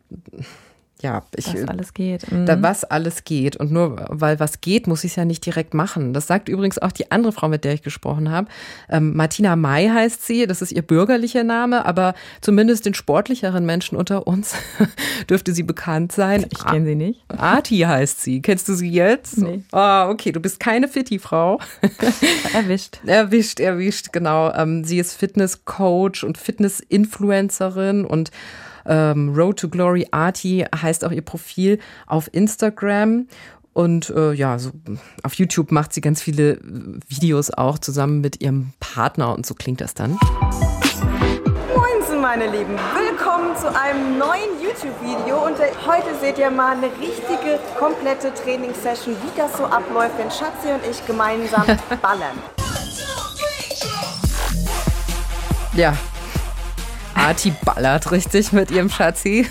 ja, 1.02 1.22
ich, 1.36 1.52
was 1.52 1.68
alles 1.68 1.92
geht. 1.92 2.32
Mhm. 2.32 2.46
Da, 2.46 2.62
was 2.62 2.84
alles 2.84 3.24
geht. 3.24 3.56
Und 3.56 3.70
nur 3.70 4.06
weil 4.08 4.40
was 4.40 4.62
geht, 4.62 4.86
muss 4.86 5.04
ich 5.04 5.12
es 5.12 5.16
ja 5.16 5.26
nicht 5.26 5.44
direkt 5.44 5.74
machen. 5.74 6.14
Das 6.14 6.26
sagt 6.26 6.48
übrigens 6.48 6.78
auch 6.78 6.90
die 6.90 7.10
andere 7.10 7.32
Frau, 7.32 7.48
mit 7.48 7.64
der 7.64 7.74
ich 7.74 7.82
gesprochen 7.82 8.30
habe. 8.30 8.48
Ähm, 8.88 9.14
Martina 9.14 9.56
May 9.56 9.88
heißt 9.88 10.26
sie, 10.26 10.46
das 10.46 10.62
ist 10.62 10.72
ihr 10.72 10.80
bürgerlicher 10.80 11.44
Name, 11.44 11.84
aber 11.84 12.14
zumindest 12.40 12.86
den 12.86 12.94
sportlicheren 12.94 13.66
Menschen 13.66 13.98
unter 13.98 14.26
uns 14.26 14.54
dürfte 15.30 15.52
sie 15.52 15.64
bekannt 15.64 16.12
sein. 16.12 16.46
Ich 16.50 16.64
kenne 16.64 16.86
sie 16.86 16.94
nicht. 16.94 17.20
Arti 17.28 17.80
heißt 17.80 18.22
sie. 18.22 18.40
Kennst 18.40 18.66
du 18.68 18.74
sie 18.74 18.90
jetzt? 18.90 19.36
Nee. 19.36 19.62
Ah, 19.72 20.08
okay, 20.08 20.32
du 20.32 20.40
bist 20.40 20.60
keine 20.60 20.88
Fitti-Frau. 20.88 21.60
erwischt. 22.54 23.00
Erwischt, 23.04 23.60
erwischt, 23.60 24.12
genau. 24.12 24.50
Ähm, 24.54 24.82
sie 24.84 24.98
ist 24.98 25.12
Fitness-Coach 25.12 26.24
und 26.24 26.38
Fitness-Influencerin 26.38 28.06
und 28.06 28.30
ähm, 28.86 29.34
Road 29.34 29.58
to 29.58 29.68
Glory 29.68 30.06
Arty 30.10 30.64
heißt 30.74 31.04
auch 31.04 31.12
ihr 31.12 31.22
Profil 31.22 31.78
auf 32.06 32.28
Instagram. 32.32 33.26
Und 33.72 34.10
äh, 34.10 34.32
ja, 34.32 34.58
so 34.58 34.70
auf 35.22 35.34
YouTube 35.34 35.70
macht 35.70 35.92
sie 35.92 36.00
ganz 36.00 36.22
viele 36.22 36.58
Videos 37.08 37.50
auch 37.50 37.78
zusammen 37.78 38.22
mit 38.22 38.40
ihrem 38.40 38.72
Partner 38.80 39.34
und 39.34 39.44
so 39.44 39.54
klingt 39.54 39.82
das 39.82 39.92
dann. 39.92 40.18
Moinsen, 41.74 42.22
meine 42.22 42.46
Lieben. 42.46 42.78
Willkommen 42.94 43.16
willkommen 43.36 43.56
zu 43.56 43.68
einem 43.74 44.18
neuen 44.18 44.62
YouTube-Video 44.62 45.44
und 45.46 45.58
äh, 45.58 45.72
heute 45.86 46.14
seht 46.20 46.38
ihr 46.38 46.50
mal 46.50 46.76
eine 46.76 46.86
richtige, 46.86 47.58
komplette 47.78 48.32
Trainingssession, 48.32 49.14
wie 49.14 49.36
das 49.36 49.56
so 49.56 49.64
abläuft, 49.64 50.16
wenn 50.18 50.30
Schatzi 50.30 50.68
und 50.68 50.80
ich 50.88 51.04
gemeinsam 51.06 51.64
ballern. 52.02 52.38
Ja, 55.74 55.96
Arti 57.16 57.52
ballert 57.64 58.12
richtig 58.12 58.52
mit 58.52 58.70
ihrem 58.70 58.90
Schatzi. 58.90 59.46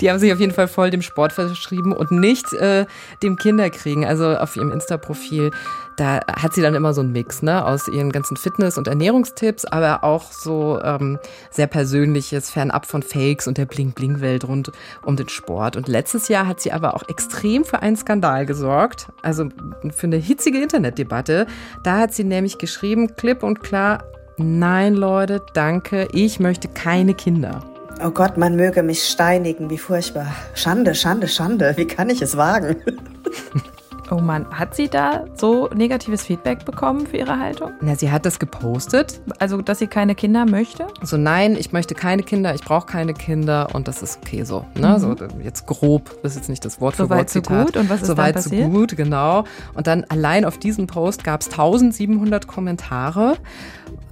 Die 0.00 0.10
haben 0.10 0.18
sich 0.18 0.32
auf 0.32 0.40
jeden 0.40 0.52
Fall 0.52 0.68
voll 0.68 0.90
dem 0.90 1.02
Sport 1.02 1.32
verschrieben 1.32 1.92
und 1.92 2.10
nicht 2.10 2.52
äh, 2.54 2.86
dem 3.22 3.36
Kinderkriegen. 3.36 4.04
Also 4.04 4.36
auf 4.36 4.56
ihrem 4.56 4.72
Insta-Profil, 4.72 5.52
da 5.96 6.20
hat 6.26 6.54
sie 6.54 6.62
dann 6.62 6.74
immer 6.74 6.92
so 6.92 7.00
einen 7.00 7.12
Mix 7.12 7.42
ne, 7.42 7.64
aus 7.64 7.88
ihren 7.88 8.10
ganzen 8.10 8.36
Fitness- 8.36 8.78
und 8.78 8.88
Ernährungstipps, 8.88 9.64
aber 9.64 10.02
auch 10.02 10.32
so 10.32 10.80
ähm, 10.82 11.18
sehr 11.50 11.66
Persönliches, 11.66 12.50
fernab 12.50 12.86
von 12.86 13.02
Fakes 13.02 13.46
und 13.46 13.58
der 13.58 13.66
Bling-Bling-Welt 13.66 14.44
rund 14.44 14.72
um 15.04 15.16
den 15.16 15.28
Sport. 15.28 15.76
Und 15.76 15.88
letztes 15.88 16.28
Jahr 16.28 16.46
hat 16.46 16.60
sie 16.60 16.72
aber 16.72 16.94
auch 16.94 17.08
extrem 17.08 17.64
für 17.64 17.82
einen 17.82 17.96
Skandal 17.96 18.46
gesorgt, 18.46 19.08
also 19.22 19.48
für 19.94 20.06
eine 20.06 20.16
hitzige 20.16 20.60
Internetdebatte. 20.60 21.46
Da 21.84 21.98
hat 21.98 22.14
sie 22.14 22.24
nämlich 22.24 22.58
geschrieben, 22.58 23.14
klipp 23.16 23.42
und 23.42 23.60
klar, 23.60 24.04
nein 24.40 24.94
Leute, 24.94 25.42
danke, 25.54 26.08
ich 26.12 26.40
möchte 26.40 26.68
keine 26.68 27.14
Kinder. 27.14 27.62
Oh 28.04 28.10
Gott, 28.10 28.38
man 28.38 28.56
möge 28.56 28.82
mich 28.82 29.02
steinigen, 29.02 29.68
wie 29.68 29.78
furchtbar. 29.78 30.34
Schande, 30.54 30.94
Schande, 30.94 31.28
Schande, 31.28 31.74
wie 31.76 31.86
kann 31.86 32.08
ich 32.08 32.22
es 32.22 32.36
wagen? 32.36 32.76
Oh 34.12 34.18
Mann, 34.20 34.44
hat 34.50 34.74
sie 34.74 34.88
da 34.88 35.24
so 35.36 35.68
negatives 35.74 36.22
Feedback 36.24 36.64
bekommen 36.64 37.06
für 37.06 37.18
ihre 37.18 37.38
Haltung? 37.38 37.70
Na, 37.80 37.94
sie 37.94 38.10
hat 38.10 38.26
das 38.26 38.40
gepostet. 38.40 39.20
Also, 39.38 39.62
dass 39.62 39.78
sie 39.78 39.86
keine 39.86 40.16
Kinder 40.16 40.46
möchte? 40.46 40.88
So, 41.02 41.16
nein, 41.16 41.54
ich 41.56 41.72
möchte 41.72 41.94
keine 41.94 42.22
Kinder, 42.24 42.52
ich 42.54 42.62
brauche 42.62 42.86
keine 42.86 43.14
Kinder 43.14 43.68
und 43.72 43.86
das 43.86 44.02
ist 44.02 44.18
okay 44.22 44.42
so. 44.42 44.64
Ne? 44.76 44.88
Mhm. 44.88 44.98
So 44.98 45.16
jetzt 45.44 45.66
grob, 45.66 46.10
das 46.22 46.32
ist 46.32 46.38
jetzt 46.38 46.48
nicht 46.48 46.64
das 46.64 46.80
Wort 46.80 46.96
für 46.96 47.04
So 47.04 47.10
weit, 47.10 47.18
Wort 47.18 47.30
so 47.30 47.40
Zitat. 47.40 47.66
gut. 47.66 47.76
Und 47.76 47.88
was 47.88 48.00
ist 48.02 48.08
so 48.08 48.14
dann 48.14 48.24
weit, 48.26 48.34
passiert? 48.34 48.64
so 48.64 48.70
gut, 48.70 48.96
genau. 48.96 49.44
Und 49.74 49.86
dann 49.86 50.04
allein 50.08 50.44
auf 50.44 50.58
diesen 50.58 50.88
Post 50.88 51.22
gab 51.22 51.42
es 51.42 51.46
1700 51.48 52.46
Kommentare. 52.48 53.36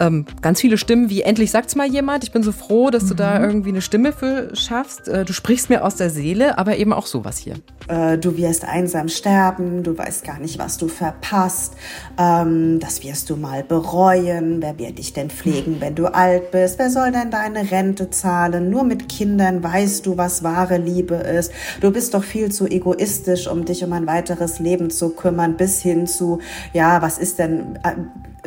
Ähm, 0.01 0.27
ganz 0.43 0.61
viele 0.61 0.79
Stimmen 0.79 1.11
wie 1.11 1.23
endlich 1.23 1.51
sagt's 1.51 1.75
mal 1.75 1.87
jemand. 1.89 2.23
Ich 2.23 2.31
bin 2.31 2.45
so 2.45 2.53
froh, 2.53 2.91
dass 2.91 3.07
du 3.07 3.15
Mhm. 3.15 3.19
da 3.19 3.41
irgendwie 3.41 3.71
eine 3.71 3.81
Stimme 3.81 4.13
für 4.13 4.55
schaffst. 4.55 5.09
Äh, 5.09 5.25
du 5.25 5.33
sprichst 5.33 5.71
mir 5.71 5.85
aus 5.85 5.97
der 5.97 6.11
Seele, 6.11 6.57
aber 6.57 6.77
eben 6.77 6.93
auch 6.93 7.07
sowas 7.07 7.39
hier. 7.39 7.55
Äh, 7.89 8.17
du 8.19 8.37
wirst 8.37 8.65
einsam 8.65 9.09
sterben, 9.09 9.83
du 9.88 9.98
weißt 9.98 10.24
gar 10.24 10.38
nicht, 10.38 10.59
was 10.59 10.77
du 10.79 10.88
verpasst. 10.88 11.74
Ähm, 12.18 12.79
das 12.81 13.03
wirst 13.03 13.31
du 13.31 13.37
mal 13.37 13.62
bereuen. 13.64 14.61
Wer 14.62 14.79
wird 14.79 14.98
dich 14.98 15.12
denn 15.12 15.31
pflegen, 15.31 15.81
wenn 15.81 15.94
du 15.94 16.07
alt 16.12 16.51
bist? 16.51 16.79
Wer 16.79 16.90
soll 16.90 17.12
denn 17.12 17.31
deine 17.31 17.70
Rente 17.70 18.11
zahlen? 18.11 18.70
Nur 18.70 18.85
mit 18.85 19.09
Kindern 19.09 19.62
weißt 19.62 20.07
du, 20.07 20.16
was 20.16 20.42
wahre 20.42 20.77
Liebe 20.77 21.14
ist. 21.14 21.53
Du 21.81 21.90
bist 21.90 22.14
doch 22.14 22.24
viel 22.24 22.51
zu 22.53 22.66
egoistisch, 22.66 23.48
um 23.48 23.64
dich 23.64 23.83
um 23.85 23.92
ein 23.92 24.07
weiteres 24.07 24.59
Leben 24.59 24.90
zu 24.90 25.11
kümmern, 25.11 25.57
bis 25.57 25.81
hin 25.83 26.07
zu, 26.07 26.40
ja, 26.72 27.03
was 27.03 27.18
ist 27.18 27.38
denn, 27.38 27.79
äh, 27.83 27.94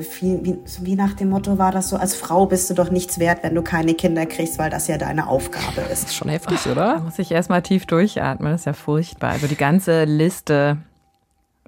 viel, 0.02 0.40
wie, 0.44 0.58
wie 0.82 0.96
nach 0.96 1.14
dem 1.14 1.30
Motto 1.30 1.58
war 1.58 1.72
das 1.72 1.90
so, 1.90 1.98
als 1.98 2.16
Frau 2.16 2.46
bist 2.46 2.70
du 2.70 2.74
doch 2.74 2.90
nichts 2.92 3.20
wert, 3.20 3.44
wenn 3.44 3.54
du 3.56 3.62
keine 3.62 3.94
Kinder 3.94 4.26
kriegst, 4.26 4.58
weil 4.58 4.70
das 4.70 4.88
ja 4.88 4.98
deine 4.98 5.28
Aufgabe 5.28 5.82
ist. 5.92 6.06
Ist 6.06 6.16
schon 6.16 6.30
heftig, 6.30 6.60
Da 6.64 6.72
oder? 6.72 7.00
muss 7.02 7.20
ich 7.20 7.32
erstmal 7.32 7.62
tief 7.62 7.86
durchatmen. 7.86 8.52
Das 8.52 8.62
ist 8.62 8.66
ja 8.66 8.74
furchtbar. 8.74 9.32
Also, 9.32 9.48
die 9.48 9.58
ganze 9.58 10.06
Liste 10.06 10.78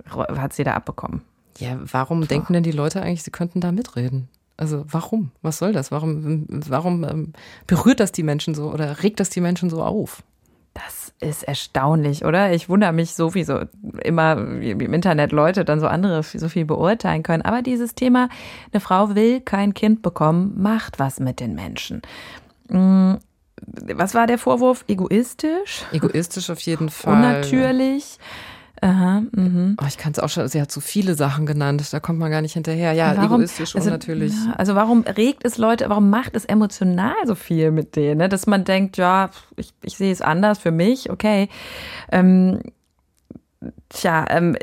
hat 0.10 0.53
sie 0.53 0.63
da 0.63 0.73
abbekommen. 0.73 1.21
Ja, 1.60 1.77
warum 1.79 2.27
denken 2.27 2.53
denn 2.53 2.63
die 2.63 2.71
Leute 2.71 3.01
eigentlich, 3.01 3.23
sie 3.23 3.32
könnten 3.32 3.62
da 3.62 3.71
mitreden? 3.71 4.27
Also 4.58 4.86
warum? 4.88 5.32
Was 5.41 5.58
soll 5.58 5.73
das? 5.73 5.91
Warum, 5.91 6.45
warum 6.49 7.03
ähm, 7.03 7.34
berührt 7.67 7.99
das 7.99 8.12
die 8.12 8.23
Menschen 8.23 8.53
so 8.56 8.71
oder 8.71 9.03
regt 9.03 9.19
das 9.19 9.29
die 9.29 9.41
Menschen 9.41 9.69
so 9.69 9.84
auf? 9.84 10.23
Das 10.73 11.13
ist 11.19 11.43
erstaunlich, 11.43 12.25
oder? 12.25 12.51
Ich 12.51 12.67
wundere 12.67 12.93
mich 12.93 13.13
immer, 14.03 14.60
wie 14.60 14.71
im 14.71 14.93
Internet 14.93 15.32
Leute 15.32 15.65
dann 15.65 15.79
so 15.79 15.88
andere 15.88 16.23
so 16.23 16.49
viel 16.49 16.65
beurteilen 16.65 17.21
können. 17.21 17.43
Aber 17.43 17.62
dieses 17.62 17.93
Thema, 17.93 18.29
eine 18.71 18.79
Frau 18.79 19.13
will 19.13 19.39
kein 19.41 19.75
Kind 19.75 20.01
bekommen, 20.01 20.53
macht 20.58 20.97
was 20.97 21.19
mit 21.19 21.39
den 21.39 21.53
Menschen. 21.53 22.01
Mm, 22.69 23.15
Was 23.95 24.15
war 24.15 24.25
der 24.25 24.39
Vorwurf? 24.39 24.84
Egoistisch? 24.88 25.84
Egoistisch 25.91 26.49
auf 26.49 26.60
jeden 26.62 26.89
Fall. 26.89 27.13
Unnatürlich? 27.13 28.17
Aha, 28.84 29.24
mhm. 29.32 29.78
Oh, 29.82 29.86
ich 29.88 29.98
kann 29.98 30.12
es 30.12 30.19
auch 30.19 30.28
schon, 30.28 30.46
sie 30.50 30.62
hat 30.62 30.69
so 30.69 30.82
viele 30.82 31.15
Sachen 31.15 31.46
genannt, 31.46 31.82
da 31.93 32.02
kommt 32.02 32.19
man 32.19 32.30
gar 32.30 32.41
nicht 32.41 32.52
hinterher. 32.52 32.91
Ja, 32.91 33.15
Warum- 33.15 33.39
egoistisch, 33.41 33.76
also, 33.78 33.88
unnatürlich. 33.88 34.34
Ja, 34.34 34.56
also 34.58 34.76
warum 34.76 35.04
regt 35.04 35.46
es 35.46 35.58
Leute, 35.58 35.89
warum 35.89 36.10
macht 36.10 36.36
es 36.36 36.43
emotional 36.43 37.15
so 37.26 37.36
viel 37.36 37.72
mit 37.72 37.96
denen, 37.96 38.17
ne? 38.17 38.28
dass 38.28 38.46
man 38.46 38.65
denkt, 38.65 38.98
ja, 38.98 39.30
ich, 39.56 39.74
ich 39.84 39.96
sehe 39.96 40.12
es 40.12 40.22
anders 40.22 40.60
für 40.60 40.72
mich, 40.72 41.10
okay. 41.10 41.48
Ähm, 42.12 42.60
tja, 43.88 44.26
ähm, 44.30 44.58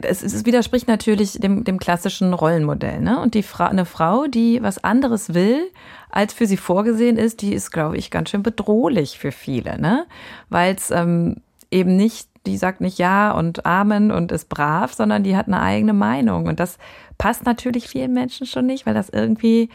es, 0.00 0.22
es 0.22 0.46
widerspricht 0.46 0.88
natürlich 0.88 1.32
dem, 1.34 1.64
dem 1.64 1.78
klassischen 1.78 2.32
Rollenmodell. 2.32 3.00
Ne? 3.00 3.20
Und 3.20 3.34
die 3.34 3.42
Fra 3.42 3.66
eine 3.66 3.84
Frau, 3.84 4.26
die 4.26 4.62
was 4.62 4.82
anderes 4.82 5.34
will, 5.34 5.70
als 6.08 6.32
für 6.32 6.46
sie 6.46 6.56
vorgesehen 6.56 7.18
ist, 7.18 7.42
die 7.42 7.52
ist, 7.52 7.70
glaube 7.72 7.98
ich, 7.98 8.10
ganz 8.10 8.30
schön 8.30 8.42
bedrohlich 8.42 9.18
für 9.18 9.32
viele. 9.32 9.78
Ne? 9.78 10.06
Weil 10.48 10.74
es 10.74 10.90
ähm, 10.90 11.36
eben 11.70 11.96
nicht, 11.96 12.28
die 12.46 12.56
sagt 12.56 12.80
nicht 12.80 12.98
Ja 12.98 13.30
und 13.32 13.64
Amen 13.66 14.10
und 14.10 14.30
ist 14.32 14.48
brav, 14.48 14.92
sondern 14.94 15.22
die 15.22 15.36
hat 15.36 15.46
eine 15.46 15.60
eigene 15.60 15.92
Meinung. 15.94 16.46
Und 16.46 16.60
das 16.60 16.78
passt 17.18 17.44
natürlich 17.46 17.88
vielen 17.88 18.12
Menschen 18.12 18.46
schon 18.46 18.66
nicht, 18.66 18.84
weil 18.86 18.94
das 18.94 19.08
irgendwie 19.08 19.70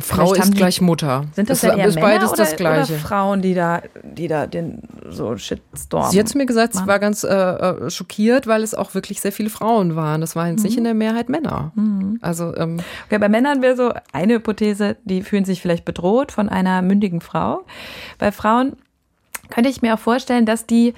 Frau 0.00 0.32
ist 0.32 0.48
die- 0.54 0.56
gleich 0.56 0.80
Mutter. 0.80 1.26
sind 1.34 1.50
das, 1.50 1.60
das 1.60 1.70
ja 1.70 1.76
eher 1.76 1.86
ist 1.86 1.96
Männer 1.96 2.06
beides 2.06 2.28
oder, 2.30 2.36
das 2.38 2.56
Gleiche. 2.56 2.92
oder 2.94 3.02
Frauen, 3.02 3.42
die 3.42 3.52
da, 3.52 3.82
die 4.02 4.26
da 4.26 4.46
den 4.46 4.78
so 5.10 5.36
Shitstorm. 5.36 6.10
Sie 6.10 6.18
hat 6.18 6.28
zu 6.30 6.38
mir 6.38 6.46
gesagt, 6.46 6.72
sie 6.72 6.78
machen? 6.78 6.88
war 6.88 6.98
ganz 6.98 7.24
äh, 7.24 7.28
äh, 7.28 7.90
schockiert, 7.90 8.46
weil 8.46 8.62
es 8.62 8.74
auch 8.74 8.94
wirklich 8.94 9.20
sehr 9.20 9.32
viele 9.32 9.50
Frauen 9.50 9.94
waren. 9.94 10.22
Das 10.22 10.34
waren 10.34 10.48
jetzt 10.48 10.60
Mhm. 10.60 10.64
nicht 10.64 10.78
in 10.78 10.84
der 10.84 10.94
Mehrheit 10.94 11.28
Männer. 11.28 11.72
Also 12.22 12.56
ähm, 12.56 12.78
Okay, 13.06 13.18
bei 13.18 13.28
Männern 13.28 13.60
wäre 13.60 13.76
so 13.76 13.92
eine 14.14 14.34
Hypothese, 14.36 14.96
die 15.04 15.22
fühlen 15.22 15.44
sich 15.44 15.60
vielleicht 15.60 15.84
bedroht 15.84 16.32
von 16.32 16.48
einer 16.48 16.80
mündigen 16.80 17.20
Frau. 17.20 17.66
Bei 18.18 18.32
Frauen 18.32 18.76
könnte 19.50 19.68
ich 19.68 19.82
mir 19.82 19.92
auch 19.94 19.98
vorstellen, 19.98 20.46
dass 20.46 20.64
die 20.64 20.94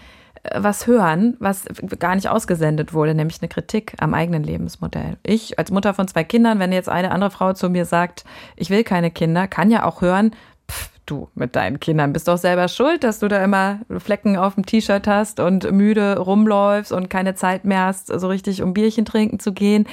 was 0.54 0.86
hören, 0.86 1.36
was 1.40 1.64
gar 1.98 2.14
nicht 2.14 2.28
ausgesendet 2.28 2.92
wurde, 2.92 3.14
nämlich 3.14 3.40
eine 3.40 3.48
Kritik 3.48 3.94
am 3.98 4.14
eigenen 4.14 4.42
Lebensmodell. 4.42 5.16
Ich 5.22 5.58
als 5.58 5.70
Mutter 5.70 5.94
von 5.94 6.08
zwei 6.08 6.24
Kindern, 6.24 6.58
wenn 6.58 6.72
jetzt 6.72 6.88
eine 6.88 7.10
andere 7.10 7.30
Frau 7.30 7.52
zu 7.52 7.70
mir 7.70 7.84
sagt, 7.84 8.24
ich 8.56 8.70
will 8.70 8.84
keine 8.84 9.10
Kinder, 9.10 9.48
kann 9.48 9.70
ja 9.70 9.84
auch 9.84 10.02
hören, 10.02 10.32
pff, 10.70 10.90
du 11.06 11.28
mit 11.34 11.56
deinen 11.56 11.80
Kindern 11.80 12.12
bist 12.12 12.28
doch 12.28 12.38
selber 12.38 12.68
schuld, 12.68 13.04
dass 13.04 13.18
du 13.18 13.28
da 13.28 13.42
immer 13.42 13.80
Flecken 13.98 14.36
auf 14.36 14.54
dem 14.54 14.66
T-Shirt 14.66 15.06
hast 15.06 15.40
und 15.40 15.70
müde 15.70 16.18
rumläufst 16.18 16.92
und 16.92 17.10
keine 17.10 17.34
Zeit 17.34 17.64
mehr 17.64 17.86
hast, 17.86 18.08
so 18.08 18.28
richtig 18.28 18.62
um 18.62 18.74
Bierchen 18.74 19.04
trinken 19.04 19.38
zu 19.38 19.52
gehen. 19.52 19.86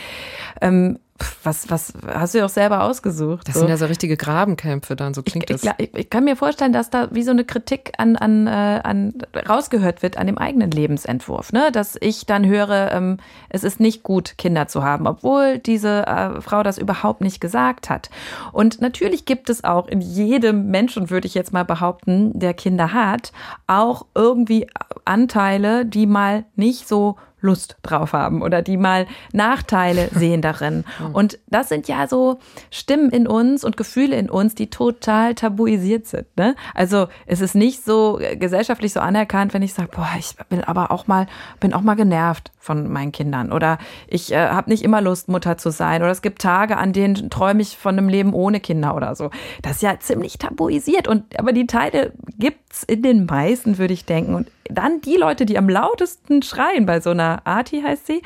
Ähm, 0.61 0.99
was, 1.43 1.69
was 1.69 1.93
hast 2.07 2.33
du 2.33 2.39
dir 2.39 2.45
auch 2.45 2.49
selber 2.49 2.83
ausgesucht? 2.83 3.47
das 3.47 3.55
so. 3.55 3.61
sind 3.61 3.69
ja 3.69 3.77
so 3.77 3.85
richtige 3.85 4.17
Grabenkämpfe 4.17 4.95
dann, 4.95 5.13
so 5.13 5.23
klingt 5.23 5.49
Ich, 5.49 5.61
das. 5.61 5.73
ich, 5.77 5.93
ich 5.95 6.09
kann 6.09 6.23
mir 6.23 6.35
vorstellen, 6.35 6.73
dass 6.73 6.89
da 6.89 7.09
wie 7.11 7.23
so 7.23 7.31
eine 7.31 7.43
Kritik 7.43 7.93
an, 7.97 8.15
an, 8.15 8.47
äh, 8.47 8.49
an 8.83 9.13
rausgehört 9.47 10.03
wird 10.03 10.17
an 10.17 10.27
dem 10.27 10.37
eigenen 10.37 10.71
Lebensentwurf. 10.71 11.53
Ne? 11.53 11.71
Dass 11.71 11.97
ich 11.99 12.25
dann 12.25 12.45
höre, 12.45 12.91
ähm, 12.91 13.17
es 13.49 13.63
ist 13.63 13.79
nicht 13.79 14.03
gut, 14.03 14.37
Kinder 14.37 14.67
zu 14.67 14.83
haben, 14.83 15.07
obwohl 15.07 15.59
diese 15.59 16.07
äh, 16.07 16.41
Frau 16.41 16.63
das 16.63 16.77
überhaupt 16.77 17.21
nicht 17.21 17.41
gesagt 17.41 17.89
hat. 17.89 18.09
Und 18.51 18.81
natürlich 18.81 19.25
gibt 19.25 19.49
es 19.49 19.63
auch 19.63 19.87
in 19.87 20.01
jedem 20.01 20.67
Menschen, 20.67 21.09
würde 21.09 21.27
ich 21.27 21.33
jetzt 21.33 21.53
mal 21.53 21.65
behaupten, 21.65 22.37
der 22.37 22.53
Kinder 22.53 22.93
hat, 22.93 23.31
auch 23.67 24.05
irgendwie 24.15 24.67
Anteile, 25.05 25.85
die 25.85 26.05
mal 26.05 26.45
nicht 26.55 26.87
so 26.87 27.17
Lust 27.41 27.77
drauf 27.81 28.13
haben 28.13 28.41
oder 28.41 28.61
die 28.61 28.77
mal 28.77 29.07
Nachteile 29.33 30.09
sehen 30.13 30.41
darin. 30.41 30.85
Und 31.13 31.39
das 31.47 31.69
sind 31.69 31.87
ja 31.87 32.07
so 32.07 32.39
Stimmen 32.69 33.09
in 33.09 33.27
uns 33.27 33.63
und 33.63 33.77
Gefühle 33.77 34.15
in 34.15 34.29
uns, 34.29 34.55
die 34.55 34.69
total 34.69 35.35
tabuisiert 35.35 36.07
sind. 36.07 36.27
Ne? 36.37 36.55
Also 36.73 37.07
es 37.25 37.41
ist 37.41 37.55
nicht 37.55 37.83
so 37.83 38.19
äh, 38.19 38.37
gesellschaftlich 38.37 38.93
so 38.93 38.99
anerkannt, 38.99 39.53
wenn 39.53 39.61
ich 39.61 39.73
sage, 39.73 39.89
boah, 39.93 40.09
ich 40.17 40.35
bin 40.49 40.63
aber 40.63 40.91
auch 40.91 41.07
mal, 41.07 41.27
bin 41.59 41.73
auch 41.73 41.81
mal 41.81 41.95
genervt 41.95 42.51
von 42.61 42.87
meinen 42.87 43.11
Kindern 43.11 43.51
oder 43.51 43.79
ich 44.07 44.31
äh, 44.31 44.37
habe 44.37 44.69
nicht 44.69 44.83
immer 44.83 45.01
Lust, 45.01 45.27
Mutter 45.27 45.57
zu 45.57 45.71
sein 45.71 46.01
oder 46.01 46.11
es 46.11 46.21
gibt 46.21 46.41
Tage, 46.41 46.77
an 46.77 46.93
denen 46.93 47.29
träume 47.29 47.61
ich 47.61 47.75
von 47.75 47.97
einem 47.97 48.07
Leben 48.07 48.33
ohne 48.33 48.59
Kinder 48.59 48.95
oder 48.95 49.15
so. 49.15 49.31
Das 49.61 49.77
ist 49.77 49.81
ja 49.81 49.99
ziemlich 49.99 50.37
tabuisiert 50.37 51.07
und 51.07 51.37
aber 51.39 51.51
die 51.51 51.67
Teile 51.67 52.13
gibt's 52.37 52.83
in 52.83 53.01
den 53.01 53.25
meisten, 53.25 53.77
würde 53.77 53.93
ich 53.93 54.05
denken. 54.05 54.35
Und 54.35 54.51
dann 54.69 55.01
die 55.01 55.15
Leute, 55.15 55.45
die 55.45 55.57
am 55.57 55.67
lautesten 55.67 56.41
schreien 56.43 56.85
bei 56.85 57.01
so 57.01 57.09
einer 57.09 57.41
Arti 57.45 57.81
heißt 57.81 58.07
sie, 58.07 58.21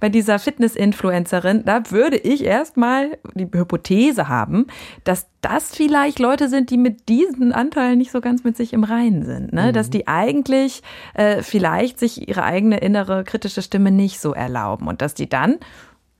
bei 0.00 0.08
dieser 0.08 0.38
Fitness-Influencerin, 0.38 1.64
da 1.64 1.90
würde 1.90 2.16
ich 2.16 2.44
erstmal 2.44 3.18
die 3.34 3.48
Hypothese 3.50 4.28
haben, 4.28 4.66
dass 5.04 5.28
das 5.40 5.74
vielleicht 5.74 6.18
Leute 6.18 6.48
sind, 6.48 6.70
die 6.70 6.78
mit 6.78 7.08
diesen 7.08 7.52
Anteilen 7.52 7.98
nicht 7.98 8.10
so 8.10 8.20
ganz 8.20 8.44
mit 8.44 8.56
sich 8.56 8.72
im 8.72 8.84
Reinen 8.84 9.24
sind. 9.24 9.52
Ne? 9.52 9.72
Dass 9.72 9.90
die 9.90 10.08
eigentlich 10.08 10.82
äh, 11.14 11.42
vielleicht 11.42 11.98
sich 11.98 12.28
ihre 12.28 12.42
eigene 12.42 12.78
innere 12.78 13.24
kritische 13.24 13.62
Stimme 13.62 13.90
nicht 13.90 14.20
so 14.20 14.34
erlauben 14.34 14.88
und 14.88 15.00
dass 15.00 15.14
die 15.14 15.28
dann 15.28 15.58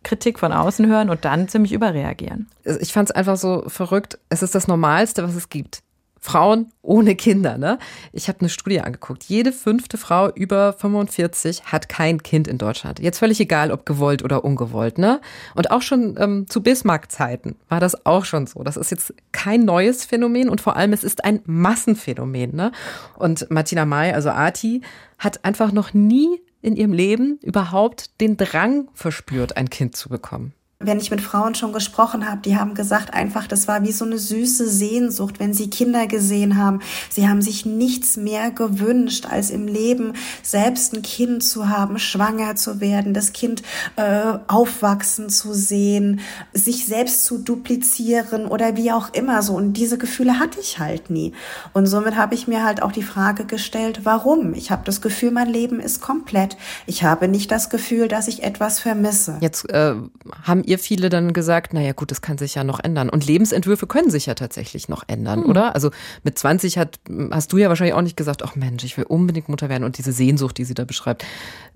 Kritik 0.05 0.39
von 0.39 0.53
außen 0.53 0.87
hören 0.87 1.11
und 1.11 1.25
dann 1.25 1.49
ziemlich 1.49 1.73
überreagieren. 1.73 2.47
Ich 2.65 2.93
fand 2.93 3.11
es 3.11 3.15
einfach 3.15 3.37
so 3.37 3.65
verrückt. 3.67 4.19
Es 4.29 4.43
ist 4.43 4.55
das 4.55 4.69
Normalste, 4.69 5.25
was 5.25 5.35
es 5.35 5.49
gibt. 5.49 5.83
Frauen 6.21 6.73
ohne 6.83 7.15
Kinder, 7.15 7.59
ne? 7.59 7.79
Ich 8.13 8.29
habe 8.29 8.41
eine 8.41 8.49
Studie 8.49 8.81
angeguckt. 8.81 9.25
Jede 9.25 9.53
fünfte 9.53 9.99
Frau 9.99 10.31
über 10.31 10.73
45 10.73 11.65
hat 11.65 11.89
kein 11.89 12.23
Kind 12.23 12.49
in 12.49 12.59
Deutschland. 12.59 13.01
Jetzt 13.01 13.19
völlig 13.19 13.41
egal, 13.41 13.71
ob 13.71 13.87
gewollt 13.87 14.23
oder 14.23 14.45
ungewollt, 14.45 14.99
ne? 14.99 15.21
Und 15.55 15.71
auch 15.71 15.83
schon 15.83 16.17
ähm, 16.19 16.47
zu 16.49 16.63
Bismarck-Zeiten 16.63 17.57
war 17.69 17.81
das 17.81 18.07
auch 18.07 18.25
schon 18.25 18.47
so. 18.47 18.63
Das 18.63 18.77
ist 18.77 18.91
jetzt 18.91 19.15
kein 19.33 19.65
neues 19.65 20.05
Phänomen 20.05 20.49
und 20.49 20.61
vor 20.61 20.77
allem 20.77 20.93
es 20.93 21.05
ist 21.05 21.25
ein 21.25 21.41
Massenphänomen, 21.47 22.55
ne? 22.55 22.73
Und 23.17 23.51
Martina 23.51 23.85
May, 23.85 24.13
also 24.13 24.31
Arti, 24.31 24.83
hat 25.19 25.45
einfach 25.45 25.73
noch 25.73 25.95
nie 25.95 26.41
in 26.61 26.77
ihrem 26.77 26.93
Leben 26.93 27.39
überhaupt 27.43 28.21
den 28.21 28.37
Drang 28.37 28.89
verspürt, 28.95 29.57
ein 29.57 29.71
Kind 29.71 29.97
zu 29.97 30.09
bekommen 30.09 30.53
wenn 30.81 31.01
ich 31.01 31.11
mit 31.11 31.21
Frauen 31.21 31.57
schon 31.57 31.73
gesprochen 31.73 32.31
habe, 32.31 32.41
die 32.41 32.57
haben 32.57 32.75
gesagt, 32.75 33.13
einfach, 33.13 33.49
das 33.49 33.67
war 33.67 33.83
wie 33.83 33.91
so 33.91 34.05
eine 34.05 34.17
süße 34.17 34.69
Sehnsucht, 34.69 35.41
wenn 35.41 35.53
sie 35.53 35.71
Kinder 35.71 36.07
gesehen 36.07 36.57
haben. 36.57 36.79
Sie 37.11 37.29
haben 37.29 37.43
sich 37.43 37.67
nichts 37.67 38.17
mehr 38.17 38.53
gewünscht, 38.53 39.27
als 39.29 39.51
im 39.51 39.67
Leben 39.67 40.13
selbst 40.41 40.95
ein 40.95 41.03
Kind 41.03 41.43
zu 41.43 41.69
haben, 41.69 41.99
schwanger 41.99 42.55
zu 42.55 42.81
werden, 42.81 43.13
das 43.13 43.33
Kind 43.33 43.63
äh, 43.97 44.39
aufwachsen 44.47 45.31
zu 45.31 45.53
sehen, 45.53 46.21
sich 46.53 46.87
selbst 46.87 47.25
zu 47.25 47.39
duplizieren 47.39 48.47
oder 48.47 48.77
wie 48.77 48.93
auch 48.93 49.13
immer 49.13 49.43
so. 49.43 49.57
Und 49.57 49.73
diese 49.73 49.99
Gefühle 49.99 50.39
hatte 50.39 50.61
ich 50.61 50.79
halt 50.79 51.11
nie. 51.11 51.33
Und 51.73 51.87
somit 51.87 52.15
habe 52.15 52.37
ich 52.37 52.47
mir 52.47 52.63
halt 52.63 52.85
auch 52.85 52.93
die 52.93 53.03
Frage 53.03 53.47
gestellt, 53.47 54.03
warum? 54.05 54.55
Ich 54.55 54.71
habe 54.71 54.83
das 54.85 55.01
Gefühl, 55.01 55.33
mein 55.33 55.49
Leben 55.49 55.81
ist 55.81 56.01
komplett. 56.01 56.57
Ich 56.87 57.03
habe 57.03 57.27
nicht 57.27 57.51
das 57.51 57.69
Gefühl, 57.69 58.07
dass 58.07 58.29
ich 58.29 58.45
etwas 58.45 58.79
vermisse. 58.79 59.39
Jetzt 59.41 59.69
äh, 59.71 59.97
haben 60.45 60.68
ihr 60.69 60.79
viele 60.79 61.09
dann 61.09 61.33
gesagt, 61.33 61.73
naja 61.73 61.93
gut, 61.93 62.11
das 62.11 62.21
kann 62.21 62.39
sich 62.39 62.55
ja 62.55 62.65
noch 62.65 62.79
ändern. 62.79 63.09
Und 63.09 63.27
Lebensentwürfe 63.27 63.87
können 63.87 64.11
sich 64.11 64.27
ja 64.27 64.35
tatsächlich 64.35 64.89
noch 64.89 65.05
ändern, 65.07 65.43
hm. 65.43 65.51
oder? 65.51 65.75
Also 65.75 65.91
mit 66.23 66.39
20 66.39 66.79
hat, 66.79 67.01
hast 67.31 67.53
du 67.53 67.57
ja 67.57 67.69
wahrscheinlich 67.69 67.95
auch 67.95 68.03
nicht 68.03 68.17
gesagt, 68.17 68.43
ach 68.45 68.55
Mensch, 68.55 68.85
ich 68.85 68.97
will 68.97 69.05
unbedingt 69.05 69.49
Mutter 69.49 69.69
werden 69.69 69.85
und 69.85 69.99
diese 69.99 70.13
Sehnsucht, 70.13 70.59
die 70.59 70.65
sie 70.65 70.75
da 70.75 70.85
beschreibt. 70.85 71.25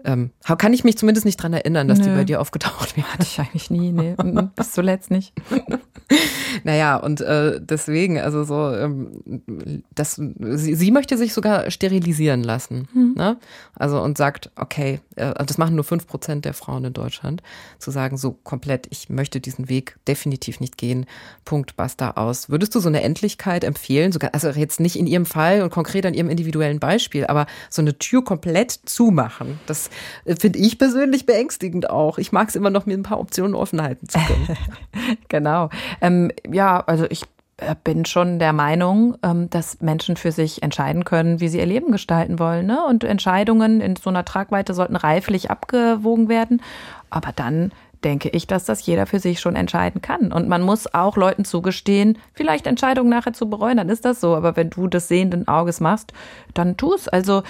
Ähm, 0.05 0.31
kann 0.59 0.73
ich 0.73 0.85
mich 0.85 0.99
zumindest 0.99 1.25
nicht 1.25 1.37
dran 1.37 1.53
erinnern, 1.53 1.88
dass 1.88 1.99
Nö. 1.99 2.05
die 2.05 2.11
bei 2.11 2.25
dir 2.25 2.41
aufgetaucht 2.41 2.97
wäre. 2.97 3.07
Hatte 3.12 3.23
ich 3.25 3.38
eigentlich 3.38 3.71
nie, 3.71 3.93
nee. 3.93 4.15
Bis 4.57 4.73
zuletzt 4.73 5.11
nicht. 5.11 5.33
naja, 6.65 6.97
und 6.97 7.21
äh, 7.21 7.61
deswegen, 7.61 8.19
also 8.19 8.45
so, 8.45 8.75
ähm, 8.75 9.83
das, 9.95 10.15
sie, 10.17 10.75
sie 10.75 10.91
möchte 10.91 11.17
sich 11.17 11.33
sogar 11.33 11.71
sterilisieren 11.71 12.43
lassen. 12.43 12.88
Hm. 12.93 13.15
Ne? 13.17 13.38
Also 13.75 14.01
und 14.03 14.19
sagt, 14.19 14.51
okay, 14.57 15.01
äh, 15.17 15.33
das 15.45 15.59
machen 15.59 15.75
nur 15.75 15.85
fünf 15.85 16.07
Prozent 16.07 16.45
der 16.45 16.55
Frauen 16.55 16.85
in 16.85 16.93
Deutschland, 16.93 17.43
zu 17.79 17.91
sagen, 17.91 18.17
so 18.17 18.33
komplett, 18.33 18.87
ich 18.91 19.09
möchte 19.09 19.41
diesen 19.41 19.69
Weg 19.69 19.99
definitiv 20.09 20.61
nicht 20.61 20.79
gehen. 20.79 21.07
Punkt, 21.45 21.77
basta 21.77 22.12
aus. 22.12 22.51
Würdest 22.51 22.75
du 22.75 22.81
so 22.81 22.88
eine 22.88 23.03
Endlichkeit 23.03 23.65
empfehlen? 23.65 24.12
Sogar, 24.12 24.31
also 24.35 24.51
jetzt 24.51 24.81
nicht 24.81 24.97
in 24.97 25.07
ihrem 25.07 25.27
Fall 25.27 25.62
und 25.62 25.71
konkret 25.71 26.07
an 26.07 26.15
ihrem 26.15 26.31
individuellen 26.31 26.81
Beispiel, 26.81 27.27
aber 27.27 27.47
so 27.71 27.83
eine 27.83 27.99
Tür 27.99 28.25
komplett 28.25 28.73
zumachen. 28.85 29.61
Das 29.67 29.91
finde 30.39 30.59
ich 30.59 30.79
persönlich 30.79 31.27
beängstigend 31.27 31.91
auch. 31.91 32.19
Ich 32.19 32.33
mag 32.33 32.49
es 32.49 32.57
immer 32.57 32.71
noch, 32.71 32.87
mir 32.87 32.97
ein 32.97 33.03
paar 33.03 33.21
Optionen 33.21 33.55
offen 33.55 33.83
halten 33.83 34.09
zu 34.09 34.19
können. 34.19 34.57
genau. 35.29 35.71
Ähm, 36.01 36.31
ja, 36.51 36.81
also 36.81 37.07
ich 37.09 37.25
äh, 37.59 37.75
bin 37.83 38.05
schon 38.05 38.39
der 38.39 38.53
Meinung, 38.53 39.17
ähm, 39.23 39.51
dass 39.51 39.81
Menschen 39.81 40.17
für 40.17 40.33
sich 40.33 40.63
entscheiden 40.63 41.05
können, 41.05 41.41
wie 41.41 41.49
sie 41.49 41.59
ihr 41.59 41.67
Leben 41.67 41.93
gestalten 41.93 42.39
wollen. 42.39 42.67
Ne? 42.67 42.85
Und 42.85 43.05
Entscheidungen 43.05 43.81
in 43.81 43.97
so 43.97 44.11
einer 44.11 44.25
Tragweite 44.25 44.75
sollten 44.75 44.97
reiflich 44.97 45.51
abgewogen 45.51 46.29
werden. 46.29 46.63
Aber 47.11 47.33
dann 47.35 47.73
denke 48.05 48.29
ich, 48.29 48.47
dass 48.47 48.65
das 48.65 48.85
jeder 48.85 49.07
für 49.07 49.19
sich 49.19 49.41
schon 49.41 49.57
entscheiden 49.57 50.03
kann. 50.03 50.33
Und 50.33 50.49
man 50.49 50.62
muss 50.62 50.93
auch 50.93 51.17
Leuten 51.17 51.45
zugestehen, 51.45 52.19
vielleicht 52.33 52.67
Entscheidungen 52.67 53.11
nachher 53.11 53.33
zu 53.33 53.49
bereuen, 53.49 53.77
dann 53.77 53.88
ist 53.88 54.05
das 54.05 54.21
so. 54.21 54.35
Aber 54.35 54.57
wenn 54.57 54.71
du 54.71 54.87
das 54.87 55.09
sehenden 55.09 55.49
Auges 55.49 55.81
machst, 55.81 56.12
dann 56.55 56.77
tu 56.77 56.95
es. 56.95 57.09
Also, 57.09 57.43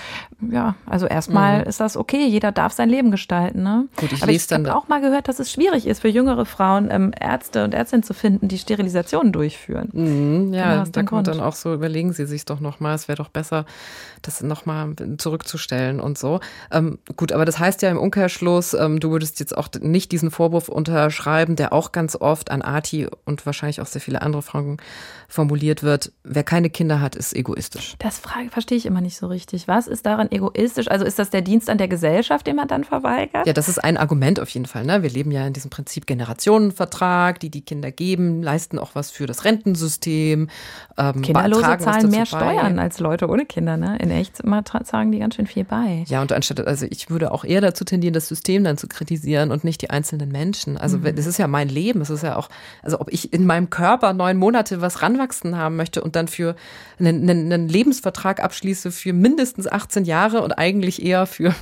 ja, 0.50 0.74
also 0.86 1.06
erstmal 1.06 1.60
mhm. 1.60 1.68
ist 1.68 1.80
das 1.80 1.96
okay. 1.96 2.26
Jeder 2.26 2.52
darf 2.52 2.72
sein 2.72 2.88
Leben 2.88 3.10
gestalten. 3.10 3.62
Ne? 3.62 3.88
Gut, 3.96 4.12
ich 4.12 4.22
Aber 4.22 4.32
ich 4.32 4.50
habe 4.50 4.74
auch 4.74 4.88
mal 4.88 5.00
gehört, 5.00 5.28
dass 5.28 5.38
es 5.38 5.50
schwierig 5.50 5.86
ist 5.86 6.00
für 6.02 6.08
jüngere 6.08 6.44
Frauen, 6.44 6.88
ähm, 6.90 7.12
Ärzte 7.18 7.64
und 7.64 7.74
Ärztinnen 7.74 8.02
zu 8.02 8.14
finden, 8.14 8.48
die 8.48 8.58
Sterilisationen 8.58 9.32
durchführen. 9.32 9.88
Mhm, 9.92 10.54
ja, 10.54 10.82
genau, 10.82 10.90
da 10.90 11.02
kommt 11.02 11.28
dann 11.28 11.40
auch 11.40 11.54
so, 11.54 11.74
überlegen 11.74 12.12
Sie 12.12 12.26
sich 12.26 12.44
doch 12.44 12.60
nochmal, 12.60 12.94
es 12.94 13.08
wäre 13.08 13.16
doch 13.16 13.28
besser, 13.28 13.64
das 14.22 14.42
nochmal 14.42 14.94
zurückzustellen 15.18 16.00
und 16.00 16.18
so. 16.18 16.40
Ähm, 16.70 16.98
gut, 17.16 17.32
aber 17.32 17.44
das 17.44 17.58
heißt 17.58 17.82
ja 17.82 17.90
im 17.90 17.98
Umkehrschluss, 17.98 18.74
ähm, 18.74 19.00
du 19.00 19.10
würdest 19.10 19.40
jetzt 19.40 19.56
auch 19.56 19.68
nicht 19.80 20.12
diesen 20.12 20.30
Vorwurf 20.30 20.68
unterschreiben, 20.68 21.56
der 21.56 21.72
auch 21.72 21.92
ganz 21.92 22.16
oft 22.16 22.50
an 22.50 22.62
Arti 22.62 23.08
und 23.24 23.44
wahrscheinlich 23.46 23.80
auch 23.80 23.86
sehr 23.86 24.00
viele 24.00 24.22
andere 24.22 24.42
Frauen 24.42 24.78
formuliert 25.32 25.82
wird. 25.82 26.12
Wer 26.24 26.44
keine 26.44 26.68
Kinder 26.68 27.00
hat, 27.00 27.16
ist 27.16 27.34
egoistisch. 27.34 27.94
Das 27.98 28.18
frage, 28.18 28.50
verstehe 28.50 28.76
ich 28.76 28.84
immer 28.84 29.00
nicht 29.00 29.16
so 29.16 29.28
richtig. 29.28 29.66
Was 29.66 29.86
ist 29.86 30.04
daran 30.04 30.30
egoistisch? 30.30 30.90
Also 30.90 31.06
ist 31.06 31.18
das 31.18 31.30
der 31.30 31.40
Dienst 31.40 31.70
an 31.70 31.78
der 31.78 31.88
Gesellschaft, 31.88 32.46
den 32.46 32.56
man 32.56 32.68
dann 32.68 32.84
verweigert? 32.84 33.46
Ja, 33.46 33.54
das 33.54 33.70
ist 33.70 33.82
ein 33.82 33.96
Argument 33.96 34.38
auf 34.40 34.50
jeden 34.50 34.66
Fall. 34.66 34.84
Ne? 34.84 35.02
Wir 35.02 35.08
leben 35.08 35.30
ja 35.30 35.46
in 35.46 35.54
diesem 35.54 35.70
Prinzip 35.70 36.06
Generationenvertrag, 36.06 37.40
die 37.40 37.48
die 37.48 37.62
Kinder 37.62 37.90
geben, 37.90 38.42
leisten 38.42 38.78
auch 38.78 38.90
was 38.94 39.10
für 39.10 39.26
das 39.26 39.44
Rentensystem. 39.46 40.48
Ähm, 40.98 41.22
Kinderlose 41.22 41.78
zahlen 41.78 42.10
mehr 42.10 42.20
bei. 42.20 42.26
Steuern 42.26 42.78
als 42.78 43.00
Leute 43.00 43.28
ohne 43.28 43.46
Kinder. 43.46 43.78
Ne? 43.78 43.96
In 44.00 44.10
echt 44.10 44.36
zahlen 44.36 45.12
die 45.12 45.18
ganz 45.18 45.36
schön 45.36 45.46
viel 45.46 45.64
bei. 45.64 46.04
Ja, 46.08 46.20
und 46.20 46.32
anstatt, 46.32 46.60
also 46.66 46.86
ich 46.90 47.08
würde 47.08 47.32
auch 47.32 47.44
eher 47.44 47.62
dazu 47.62 47.84
tendieren, 47.84 48.12
das 48.12 48.28
System 48.28 48.64
dann 48.64 48.76
zu 48.76 48.86
kritisieren 48.86 49.50
und 49.50 49.64
nicht 49.64 49.80
die 49.80 49.88
einzelnen 49.88 50.30
Menschen. 50.30 50.76
Also 50.76 50.98
mhm. 50.98 51.16
das 51.16 51.24
ist 51.24 51.38
ja 51.38 51.46
mein 51.46 51.70
Leben. 51.70 52.02
Es 52.02 52.10
ist 52.10 52.22
ja 52.22 52.36
auch, 52.36 52.50
also 52.82 53.00
ob 53.00 53.10
ich 53.10 53.32
in 53.32 53.46
meinem 53.46 53.70
Körper 53.70 54.12
neun 54.12 54.36
Monate 54.36 54.82
was 54.82 55.00
ranwachsen 55.00 55.21
haben 55.56 55.76
möchte 55.76 56.02
und 56.02 56.16
dann 56.16 56.28
für 56.28 56.56
einen, 56.98 57.28
einen, 57.28 57.52
einen 57.52 57.68
Lebensvertrag 57.68 58.42
abschließe 58.42 58.90
für 58.90 59.12
mindestens 59.12 59.66
18 59.66 60.04
Jahre 60.04 60.42
und 60.42 60.52
eigentlich 60.52 61.02
eher 61.04 61.26
für 61.26 61.54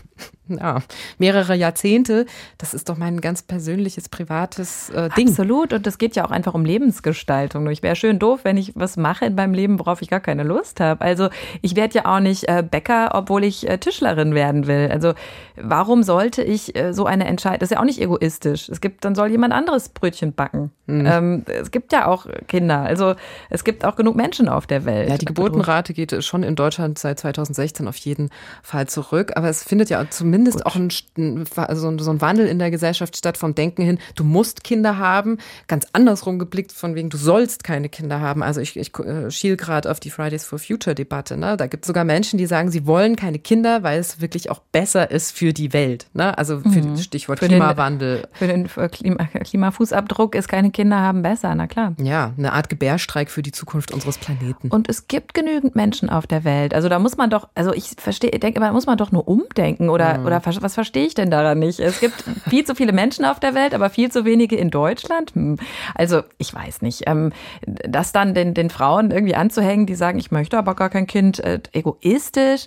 ja, 0.58 0.82
mehrere 1.18 1.54
Jahrzehnte, 1.54 2.26
das 2.58 2.74
ist 2.74 2.88
doch 2.88 2.96
mein 2.96 3.20
ganz 3.20 3.42
persönliches, 3.42 4.08
privates 4.08 4.90
äh, 4.90 5.10
Ding. 5.16 5.28
Absolut. 5.28 5.72
Und 5.72 5.86
es 5.86 5.98
geht 5.98 6.16
ja 6.16 6.24
auch 6.24 6.30
einfach 6.30 6.54
um 6.54 6.64
Lebensgestaltung. 6.64 7.68
Ich 7.70 7.82
wäre 7.82 7.96
schön 7.96 8.18
doof, 8.18 8.40
wenn 8.42 8.56
ich 8.56 8.72
was 8.74 8.96
mache 8.96 9.26
in 9.26 9.34
meinem 9.34 9.54
Leben, 9.54 9.78
worauf 9.78 10.02
ich 10.02 10.10
gar 10.10 10.20
keine 10.20 10.42
Lust 10.42 10.80
habe. 10.80 11.00
Also 11.00 11.28
ich 11.62 11.76
werde 11.76 11.94
ja 11.94 12.04
auch 12.06 12.20
nicht 12.20 12.48
äh, 12.48 12.62
Bäcker, 12.68 13.10
obwohl 13.14 13.44
ich 13.44 13.68
äh, 13.68 13.78
Tischlerin 13.78 14.34
werden 14.34 14.66
will. 14.66 14.88
Also 14.90 15.14
warum 15.56 16.02
sollte 16.02 16.42
ich 16.42 16.76
äh, 16.76 16.92
so 16.92 17.06
eine 17.06 17.26
Entscheidung, 17.26 17.60
das 17.60 17.70
ist 17.70 17.74
ja 17.74 17.80
auch 17.80 17.84
nicht 17.84 18.00
egoistisch. 18.00 18.68
Es 18.68 18.80
gibt, 18.80 19.04
dann 19.04 19.14
soll 19.14 19.30
jemand 19.30 19.52
anderes 19.52 19.88
Brötchen 19.88 20.32
backen. 20.32 20.70
Mhm. 20.86 21.06
Ähm, 21.06 21.44
es 21.46 21.70
gibt 21.70 21.92
ja 21.92 22.06
auch 22.06 22.26
Kinder. 22.48 22.80
Also 22.80 23.14
es 23.48 23.64
gibt 23.64 23.84
auch 23.84 23.96
genug 23.96 24.16
Menschen 24.16 24.48
auf 24.48 24.66
der 24.66 24.84
Welt. 24.84 25.08
Ja, 25.08 25.18
die 25.18 25.26
Geburtenrate 25.26 25.92
geht 25.94 26.24
schon 26.24 26.42
in 26.42 26.56
Deutschland 26.56 26.98
seit 26.98 27.20
2016 27.20 27.86
auf 27.88 27.96
jeden 27.96 28.30
Fall 28.62 28.88
zurück. 28.88 29.32
Aber 29.36 29.48
es 29.48 29.62
findet 29.62 29.90
ja 29.90 30.04
zumindest 30.08 30.39
zumindest 30.40 30.64
Gut. 30.64 30.66
auch 30.66 30.76
ein, 30.76 31.44
also 31.56 31.98
so 31.98 32.10
ein 32.10 32.20
Wandel 32.20 32.46
in 32.46 32.58
der 32.58 32.70
Gesellschaft 32.70 33.16
statt 33.16 33.36
vom 33.36 33.54
Denken 33.54 33.82
hin, 33.82 33.98
du 34.14 34.24
musst 34.24 34.64
Kinder 34.64 34.98
haben, 34.98 35.38
ganz 35.66 35.86
andersrum 35.92 36.38
geblickt 36.38 36.72
von 36.72 36.94
wegen, 36.94 37.10
du 37.10 37.16
sollst 37.16 37.64
keine 37.64 37.88
Kinder 37.88 38.20
haben. 38.20 38.42
Also 38.42 38.60
ich, 38.60 38.76
ich 38.76 38.96
äh, 38.98 39.30
schiel 39.30 39.56
gerade 39.56 39.90
auf 39.90 40.00
die 40.00 40.10
Fridays 40.10 40.44
for 40.44 40.58
Future 40.58 40.94
Debatte. 40.94 41.36
Ne? 41.36 41.56
Da 41.56 41.66
gibt 41.66 41.84
es 41.84 41.88
sogar 41.88 42.04
Menschen, 42.04 42.38
die 42.38 42.46
sagen, 42.46 42.70
sie 42.70 42.86
wollen 42.86 43.16
keine 43.16 43.38
Kinder, 43.38 43.82
weil 43.82 43.98
es 43.98 44.20
wirklich 44.20 44.50
auch 44.50 44.60
besser 44.72 45.10
ist 45.10 45.36
für 45.36 45.52
die 45.52 45.72
Welt. 45.72 46.06
Ne? 46.14 46.36
Also 46.38 46.60
für 46.60 46.68
mhm. 46.68 46.96
Stichwort 46.96 47.38
für 47.38 47.48
Klimawandel. 47.48 48.22
Den, 48.22 48.28
für 48.32 48.46
den 48.46 48.68
für 48.68 48.88
Klima, 48.88 49.24
Klimafußabdruck 49.24 50.34
ist 50.34 50.48
keine 50.48 50.70
Kinder 50.70 51.00
haben 51.00 51.22
besser, 51.22 51.54
na 51.54 51.66
klar. 51.66 51.94
Ja, 51.98 52.32
eine 52.36 52.52
Art 52.52 52.68
Gebärstreik 52.68 53.30
für 53.30 53.42
die 53.42 53.52
Zukunft 53.52 53.92
unseres 53.92 54.18
Planeten. 54.18 54.68
Und 54.68 54.88
es 54.88 55.08
gibt 55.08 55.34
genügend 55.34 55.76
Menschen 55.76 56.08
auf 56.08 56.26
der 56.26 56.44
Welt. 56.44 56.74
Also 56.74 56.88
da 56.88 56.98
muss 56.98 57.16
man 57.16 57.30
doch, 57.30 57.48
also 57.54 57.72
ich 57.72 57.90
verstehe, 57.98 58.30
denke, 58.30 58.60
da 58.60 58.72
muss 58.72 58.86
man 58.86 58.96
doch 58.96 59.12
nur 59.12 59.28
umdenken 59.28 59.88
oder, 59.88 60.18
mhm. 60.18 60.26
Oder 60.26 60.29
was 60.30 60.74
verstehe 60.74 61.06
ich 61.06 61.14
denn 61.14 61.30
daran 61.30 61.58
nicht? 61.58 61.80
Es 61.80 62.00
gibt 62.00 62.24
viel 62.48 62.64
zu 62.64 62.74
viele 62.74 62.92
Menschen 62.92 63.24
auf 63.24 63.40
der 63.40 63.54
Welt, 63.54 63.74
aber 63.74 63.90
viel 63.90 64.10
zu 64.10 64.24
wenige 64.24 64.56
in 64.56 64.70
Deutschland. 64.70 65.34
Hm. 65.34 65.58
Also 65.94 66.22
ich 66.38 66.54
weiß 66.54 66.82
nicht. 66.82 67.02
Ähm, 67.06 67.32
das 67.62 68.12
dann 68.12 68.34
den, 68.34 68.54
den 68.54 68.70
Frauen 68.70 69.10
irgendwie 69.10 69.34
anzuhängen, 69.34 69.86
die 69.86 69.94
sagen, 69.94 70.18
ich 70.18 70.30
möchte 70.30 70.58
aber 70.58 70.74
gar 70.74 70.90
kein 70.90 71.06
Kind, 71.06 71.40
äh, 71.40 71.60
egoistisch. 71.72 72.66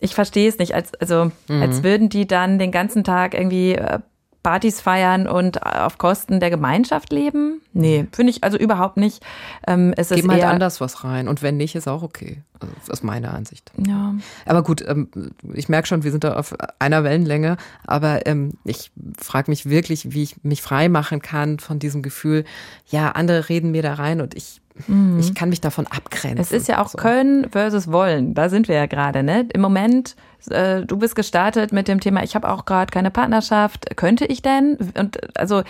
Ich 0.00 0.14
verstehe 0.14 0.48
es 0.48 0.58
nicht. 0.58 0.74
Als, 0.74 0.94
also 0.94 1.30
mhm. 1.48 1.62
als 1.62 1.82
würden 1.82 2.08
die 2.08 2.26
dann 2.26 2.58
den 2.58 2.72
ganzen 2.72 3.04
Tag 3.04 3.34
irgendwie 3.34 3.74
äh, 3.74 4.00
Partys 4.44 4.80
feiern 4.80 5.26
und 5.26 5.66
auf 5.66 5.98
Kosten 5.98 6.38
der 6.38 6.50
Gemeinschaft 6.50 7.12
leben? 7.12 7.62
Nee, 7.72 8.06
finde 8.12 8.30
ich 8.30 8.44
also 8.44 8.56
überhaupt 8.56 8.96
nicht. 8.96 9.24
Ähm, 9.66 9.92
es 9.96 10.10
Geben 10.10 10.28
ist 10.28 10.32
halt 10.32 10.44
anders 10.44 10.80
was 10.80 11.02
rein 11.02 11.26
und 11.26 11.42
wenn 11.42 11.56
nicht, 11.56 11.74
ist 11.74 11.88
auch 11.88 12.02
okay. 12.02 12.42
Das 12.60 12.88
ist 12.88 13.02
meine 13.02 13.30
Ansicht. 13.30 13.72
Ja. 13.84 14.14
Aber 14.46 14.62
gut, 14.62 14.84
ähm, 14.86 15.08
ich 15.54 15.68
merke 15.68 15.88
schon, 15.88 16.04
wir 16.04 16.12
sind 16.12 16.24
da 16.24 16.36
auf 16.36 16.54
einer 16.78 17.02
Wellenlänge, 17.02 17.56
aber 17.86 18.26
ähm, 18.26 18.52
ich 18.64 18.92
frage 19.18 19.50
mich 19.50 19.68
wirklich, 19.68 20.12
wie 20.12 20.22
ich 20.22 20.44
mich 20.44 20.62
frei 20.62 20.88
machen 20.88 21.20
kann 21.20 21.58
von 21.58 21.78
diesem 21.78 22.02
Gefühl, 22.02 22.44
ja, 22.86 23.10
andere 23.10 23.48
reden 23.48 23.72
mir 23.72 23.82
da 23.82 23.94
rein 23.94 24.20
und 24.20 24.34
ich 24.34 24.60
Mhm. 24.86 25.18
Ich 25.20 25.34
kann 25.34 25.50
mich 25.50 25.60
davon 25.60 25.86
abgrenzen. 25.86 26.40
Es 26.40 26.50
ist 26.50 26.68
ja 26.68 26.82
auch 26.82 26.88
so. 26.88 26.98
Können 26.98 27.48
versus 27.50 27.90
Wollen. 27.90 28.34
Da 28.34 28.48
sind 28.48 28.68
wir 28.68 28.74
ja 28.74 28.86
gerade. 28.86 29.22
Ne? 29.22 29.46
Im 29.52 29.60
Moment, 29.60 30.16
äh, 30.50 30.82
du 30.82 30.96
bist 30.96 31.14
gestartet 31.14 31.72
mit 31.72 31.86
dem 31.86 32.00
Thema, 32.00 32.22
ich 32.24 32.34
habe 32.34 32.48
auch 32.50 32.64
gerade 32.64 32.90
keine 32.90 33.10
Partnerschaft. 33.10 33.96
Könnte 33.96 34.26
ich 34.26 34.42
denn? 34.42 34.76
Und 34.98 35.38
also 35.38 35.62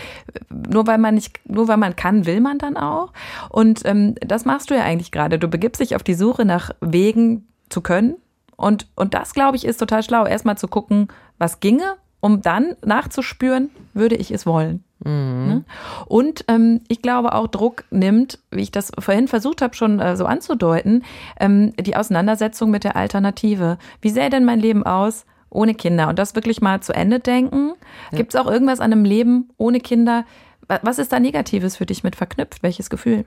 nur 0.51 0.87
weil 0.87 0.99
man 0.99 1.15
nicht, 1.15 1.39
nur 1.47 1.69
weil 1.69 1.77
man 1.77 1.97
kann, 1.97 2.25
will 2.25 2.41
man 2.41 2.59
dann 2.59 2.77
auch. 2.77 3.13
Und 3.51 3.83
ähm, 3.85 4.15
das 4.21 4.45
machst 4.45 4.71
du 4.71 4.75
ja 4.75 4.85
eigentlich 4.85 5.13
gerade. 5.13 5.39
Du 5.39 5.49
begibst 5.49 5.81
dich 5.81 5.95
auf 5.95 6.03
die 6.03 6.15
Suche 6.15 6.45
nach 6.45 6.71
Wegen 6.81 7.47
zu 7.69 7.83
können. 7.83 8.17
Und, 8.57 8.87
und 8.95 9.15
das, 9.15 9.35
glaube 9.35 9.57
ich, 9.57 9.65
ist 9.65 9.79
total 9.79 10.03
schlau. 10.03 10.27
Erstmal 10.27 10.57
zu 10.57 10.69
gucken, 10.69 11.09
was 11.39 11.61
ginge, 11.61 11.97
um 12.21 12.41
dann 12.41 12.77
nachzuspüren, 12.85 13.71
würde 13.93 14.15
ich 14.15 14.31
es 14.31 14.47
wollen. 14.47 14.85
Mhm. 15.05 15.47
Ne? 15.47 15.65
Und 16.07 16.45
ähm, 16.49 16.81
ich 16.89 17.03
glaube 17.03 17.35
auch 17.35 17.47
Druck 17.47 17.85
nimmt, 17.91 18.39
wie 18.51 18.63
ich 18.63 18.71
das 18.71 18.93
vorhin 18.99 19.29
versucht 19.29 19.63
habe 19.63 19.75
schon 19.75 20.01
äh, 20.01 20.17
so 20.17 20.27
anzudeuten, 20.27 21.05
ähm, 21.39 21.73
die 21.79 21.97
Auseinandersetzung 21.97 22.71
mit 22.71 22.85
der 22.85 22.97
Alternative. 22.97 23.79
Wie 24.01 24.11
sähe 24.11 24.31
denn 24.31 24.45
mein 24.45 24.61
Leben 24.61 24.85
aus 24.85 25.27
ohne 25.51 25.75
Kinder? 25.75 26.09
Und 26.09 26.19
das 26.19 26.35
wirklich 26.35 26.61
mal 26.61 26.81
zu 26.81 26.93
Ende 26.93 27.21
denken. 27.21 27.75
Ja. 28.11 28.19
Gibt 28.19 28.35
es 28.35 28.41
auch 28.41 28.51
irgendwas 28.51 28.81
an 28.81 28.93
einem 28.93 29.05
Leben 29.05 29.51
ohne 29.57 29.81
Kinder? 29.81 30.25
Was 30.67 30.99
ist 30.99 31.13
da 31.13 31.21
Negatives 31.21 31.77
für 31.77 31.87
dich 31.87 32.03
mit 32.03 32.17
verknüpft? 32.17 32.63
Welches 32.63 32.89
Gefühl? 32.89 33.27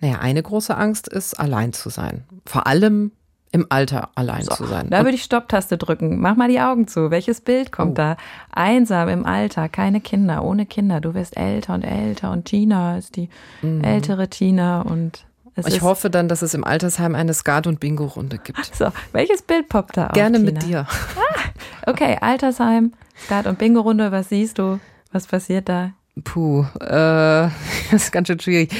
Naja, 0.00 0.18
eine 0.20 0.42
große 0.42 0.76
Angst 0.76 1.08
ist, 1.08 1.34
allein 1.34 1.72
zu 1.72 1.90
sein. 1.90 2.24
Vor 2.46 2.66
allem 2.66 3.12
im 3.52 3.66
Alter 3.68 4.10
allein 4.14 4.42
so, 4.42 4.54
zu 4.54 4.66
sein. 4.66 4.90
Da 4.90 5.04
würde 5.04 5.16
ich 5.16 5.22
Stopptaste 5.22 5.76
drücken. 5.76 6.20
Mach 6.20 6.36
mal 6.36 6.48
die 6.48 6.60
Augen 6.60 6.86
zu. 6.86 7.10
Welches 7.10 7.40
Bild 7.40 7.72
kommt 7.72 7.92
oh. 7.92 7.94
da? 7.94 8.16
Einsam 8.52 9.08
im 9.08 9.26
Alter, 9.26 9.68
keine 9.68 10.00
Kinder, 10.00 10.44
ohne 10.44 10.66
Kinder. 10.66 11.00
Du 11.00 11.14
wirst 11.14 11.36
älter 11.36 11.74
und 11.74 11.82
älter 11.82 12.30
und 12.30 12.44
Tina 12.44 12.96
ist 12.96 13.16
die 13.16 13.28
mhm. 13.62 13.82
ältere 13.82 14.28
Tina 14.28 14.82
und 14.82 15.26
ich 15.66 15.82
hoffe 15.82 16.08
dann, 16.08 16.28
dass 16.28 16.42
es 16.42 16.54
im 16.54 16.64
Altersheim 16.64 17.14
eine 17.14 17.34
Skat- 17.34 17.66
und 17.66 17.80
Bingo-Runde 17.80 18.38
gibt. 18.38 18.74
So, 18.74 18.86
welches 19.12 19.42
Bild 19.42 19.68
poppt 19.68 19.96
da 19.96 20.06
auf? 20.06 20.12
Gerne 20.12 20.38
Tina? 20.38 20.52
mit 20.52 20.62
dir. 20.62 20.86
Ah, 20.88 21.90
okay, 21.90 22.16
Altersheim, 22.20 22.92
Skat- 23.26 23.46
und 23.46 23.58
Bingo-Runde. 23.58 24.12
Was 24.12 24.28
siehst 24.28 24.58
du? 24.58 24.80
Was 25.12 25.26
passiert 25.26 25.68
da? 25.68 25.92
Puh, 26.24 26.64
äh, 26.80 26.86
das 27.90 28.04
ist 28.04 28.12
ganz 28.12 28.28
schön 28.28 28.40
schwierig. 28.40 28.70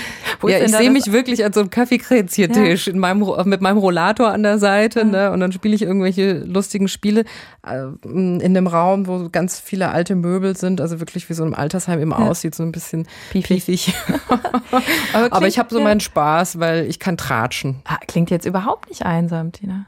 Wo 0.41 0.49
ja, 0.49 0.59
ich 0.59 0.75
sehe 0.75 0.91
mich 0.91 1.13
wirklich 1.13 1.45
an 1.45 1.53
so 1.53 1.61
einem 1.61 1.71
Kaffeekränzchen-Tisch 1.71 2.87
ja. 2.87 2.93
in 2.93 2.99
meinem, 2.99 3.25
mit 3.45 3.61
meinem 3.61 3.79
Rollator 3.79 4.31
an 4.31 4.43
der 4.43 4.59
Seite, 4.59 5.01
ja. 5.01 5.05
ne? 5.05 5.31
Und 5.33 5.41
dann 5.41 5.53
spiele 5.53 5.75
ich 5.75 5.83
irgendwelche 5.83 6.39
lustigen 6.39 6.89
Spiele 6.89 7.25
äh, 7.67 7.87
in 8.05 8.43
einem 8.43 8.67
Raum, 8.67 9.07
wo 9.07 9.29
ganz 9.31 9.61
viele 9.61 9.91
alte 9.91 10.15
Möbel 10.15 10.57
sind, 10.57 10.81
also 10.81 11.01
wirklich 11.01 11.29
wie 11.29 11.35
so 11.35 11.45
ein 11.45 11.55
Altersheim 11.55 12.01
immer 12.01 12.19
ja. 12.19 12.29
aussieht, 12.29 12.55
so 12.55 12.63
ein 12.63 12.73
bisschen 12.73 13.07
piefig. 13.31 13.67
piefig. 13.67 13.95
Aber, 15.13 15.33
Aber 15.33 15.47
ich 15.47 15.59
habe 15.59 15.73
so 15.73 15.81
meinen 15.81 16.01
Spaß, 16.01 16.59
weil 16.61 16.87
ich 16.87 16.99
kann 16.99 17.17
tratschen. 17.17 17.83
Ah, 17.85 17.99
klingt 18.07 18.31
jetzt 18.31 18.47
überhaupt 18.47 18.89
nicht 18.89 19.05
einsam, 19.05 19.53
Tina. 19.53 19.87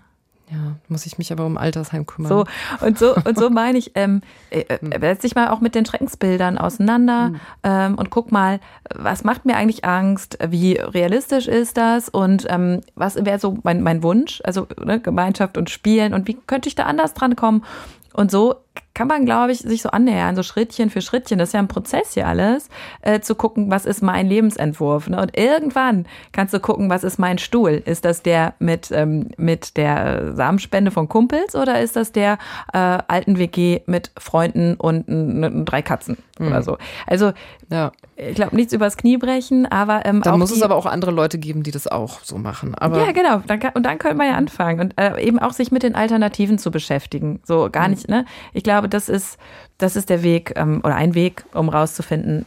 Ja, 0.53 0.77
muss 0.89 1.07
ich 1.07 1.17
mich 1.17 1.33
aber 1.33 1.47
um 1.47 1.57
Altersheim 1.57 2.05
kümmern. 2.05 2.29
So, 2.29 2.45
und 2.85 2.99
so, 2.99 3.15
und 3.15 3.39
so 3.39 3.49
meine 3.51 3.79
ich, 3.79 3.93
ähm, 3.95 4.21
äh, 4.51 4.61
äh 4.61 4.79
hm. 4.81 4.93
setz 5.01 5.23
dich 5.23 5.35
mal 5.35 5.49
auch 5.49 5.61
mit 5.61 5.75
den 5.75 5.87
Schreckensbildern 5.87 6.59
auseinander 6.59 7.31
mhm. 7.31 7.41
ähm, 7.63 7.95
und 7.95 8.11
guck 8.11 8.33
mal, 8.33 8.61
was 8.95 9.25
macht 9.25 9.47
mir 9.47 9.57
eigentlich 9.57 9.87
Angst? 9.87 10.39
Wie 10.47 10.75
realistisch 10.75 11.49
ist 11.49 11.79
das? 11.79 12.11
Und 12.11 12.47
ähm, 12.51 12.83
was 12.95 13.25
wäre 13.25 13.39
so 13.39 13.59
mein, 13.63 13.83
mein 13.83 14.03
Wunsch? 14.03 14.43
Also 14.45 14.67
ne, 14.85 15.01
Gemeinschaft 15.01 15.57
und 15.57 15.71
Spielen 15.71 16.13
und 16.13 16.29
wie 16.29 16.35
könnte 16.35 16.69
ich 16.69 16.75
da 16.75 16.85
anders 16.85 17.15
dran 17.15 17.35
kommen? 17.35 17.65
Und 18.13 18.31
so 18.31 18.57
kann 18.95 19.09
man, 19.09 19.25
glaube 19.25 19.53
ich, 19.53 19.61
sich 19.61 19.83
so 19.83 19.89
annähern, 19.89 20.37
so 20.37 20.43
Schrittchen 20.43 20.91
für 20.91 21.01
Schrittchen, 21.01 21.39
das 21.39 21.49
ist 21.49 21.53
ja 21.55 21.61
ein 21.61 21.69
Prozess 21.69 22.13
hier 22.13 22.27
alles, 22.27 22.69
äh, 23.01 23.21
zu 23.21 23.35
gucken, 23.35 23.71
was 23.71 23.87
ist 23.87 24.03
mein 24.03 24.27
Lebensentwurf. 24.27 25.09
Ne? 25.09 25.21
Und 25.21 25.37
irgendwann 25.37 26.07
kannst 26.33 26.53
du 26.53 26.61
gucken, 26.61 26.91
was 26.91 27.03
ist 27.03 27.19
mein 27.19 27.39
Stuhl? 27.39 27.83
Ist 27.85 28.05
das 28.05 28.23
der 28.23 28.55
mit, 28.59 28.91
ähm, 28.93 29.31
mit 29.39 29.77
der 29.77 30.35
Samenspende 30.35 30.91
von 30.91 31.09
Kumpels 31.09 31.55
oder 31.55 31.81
ist 31.81 31.97
das 31.97 32.13
der 32.13 32.39
äh, 32.73 32.79
alten 32.79 33.39
WG 33.39 33.81
mit 33.87 34.11
Freunden 34.19 34.75
und 34.75 35.09
n, 35.09 35.65
drei 35.65 35.81
Katzen 35.81 36.19
mhm. 36.39 36.49
oder 36.49 36.63
so? 36.63 36.77
Also, 37.07 37.33
ja. 37.71 37.93
ich 38.17 38.35
glaube, 38.35 38.55
nichts 38.55 38.75
übers 38.75 38.99
Knie 38.99 39.17
brechen, 39.17 39.65
aber 39.65 40.05
ähm, 40.05 40.21
Dann 40.21 40.39
muss 40.39 40.51
die, 40.51 40.57
es 40.57 40.63
aber 40.63 40.77
auch 40.77 40.87
andere 40.87 41.11
Leute 41.13 41.39
geben, 41.39 41.63
die 41.63 41.71
das 41.71 41.87
auch 41.87 42.21
so 42.23 42.37
machen. 42.37 42.75
Aber 42.75 43.03
ja, 43.05 43.13
genau. 43.13 43.43
Dann 43.47 43.59
kann, 43.59 43.73
und 43.73 43.85
dann 43.85 43.99
können 43.99 44.19
wir 44.19 44.27
ja 44.27 44.35
anfangen 44.35 44.81
und 44.81 45.01
äh, 45.01 45.19
eben 45.23 45.39
auch 45.39 45.53
sich 45.53 45.73
mit 45.73 45.83
den 45.83 45.95
Alternativen 45.95 46.59
zu 46.59 46.71
beschäftigen. 46.71 47.41
So 47.45 47.71
gar 47.73 47.85
mhm. 47.85 47.95
nicht, 47.95 48.09
ne? 48.09 48.27
Ich 48.53 48.62
glaube, 48.63 48.83
glaube, 48.83 48.89
das 48.89 49.09
ist, 49.09 49.39
das 49.79 49.97
ist 49.97 50.09
der 50.09 50.23
Weg 50.23 50.55
ähm, 50.57 50.81
oder 50.85 50.95
ein 50.95 51.15
Weg, 51.15 51.45
um 51.53 51.69
rauszufinden, 51.69 52.47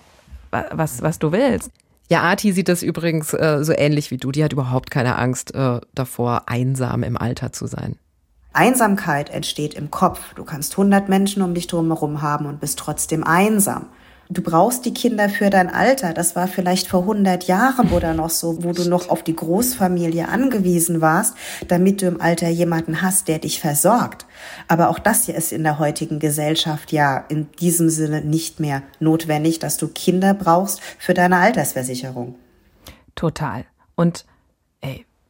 was, 0.51 1.01
was 1.01 1.19
du 1.19 1.31
willst. 1.31 1.71
Ja, 2.09 2.21
Arti 2.21 2.51
sieht 2.51 2.67
das 2.67 2.83
übrigens 2.83 3.33
äh, 3.33 3.63
so 3.63 3.73
ähnlich 3.73 4.11
wie 4.11 4.17
du. 4.17 4.31
Die 4.31 4.43
hat 4.43 4.53
überhaupt 4.53 4.91
keine 4.91 5.17
Angst 5.17 5.55
äh, 5.55 5.79
davor, 5.95 6.43
einsam 6.47 7.03
im 7.03 7.17
Alter 7.17 7.51
zu 7.51 7.67
sein. 7.67 7.95
Einsamkeit 8.53 9.29
entsteht 9.31 9.73
im 9.73 9.91
Kopf. 9.91 10.33
Du 10.35 10.43
kannst 10.43 10.73
100 10.73 11.09
Menschen 11.09 11.41
um 11.41 11.53
dich 11.53 11.67
drumherum 11.67 12.21
haben 12.21 12.45
und 12.45 12.59
bist 12.59 12.79
trotzdem 12.79 13.23
einsam. 13.23 13.87
Du 14.29 14.41
brauchst 14.41 14.85
die 14.85 14.93
Kinder 14.93 15.29
für 15.29 15.51
dein 15.51 15.69
Alter. 15.69 16.13
Das 16.13 16.35
war 16.35 16.47
vielleicht 16.47 16.87
vor 16.87 17.01
100 17.01 17.43
Jahren 17.43 17.91
oder 17.91 18.13
noch 18.13 18.31
so, 18.31 18.63
wo 18.63 18.71
du 18.71 18.89
noch 18.89 19.09
auf 19.09 19.21
die 19.21 19.35
Großfamilie 19.35 20.27
angewiesen 20.27 20.99
warst, 20.99 21.35
damit 21.67 22.01
du 22.01 22.07
im 22.07 22.19
Alter 22.19 22.49
jemanden 22.49 23.03
hast, 23.03 23.27
der 23.27 23.37
dich 23.39 23.59
versorgt. 23.59 24.25
Aber 24.67 24.89
auch 24.89 24.97
das 24.97 25.25
hier 25.25 25.35
ist 25.35 25.51
in 25.51 25.63
der 25.63 25.77
heutigen 25.77 26.19
Gesellschaft 26.19 26.91
ja 26.91 27.23
in 27.29 27.51
diesem 27.59 27.89
Sinne 27.89 28.21
nicht 28.21 28.59
mehr 28.59 28.81
notwendig, 28.99 29.59
dass 29.59 29.77
du 29.77 29.87
Kinder 29.89 30.33
brauchst 30.33 30.81
für 30.97 31.13
deine 31.13 31.37
Altersversicherung. 31.37 32.35
Total. 33.13 33.65
Und 33.95 34.25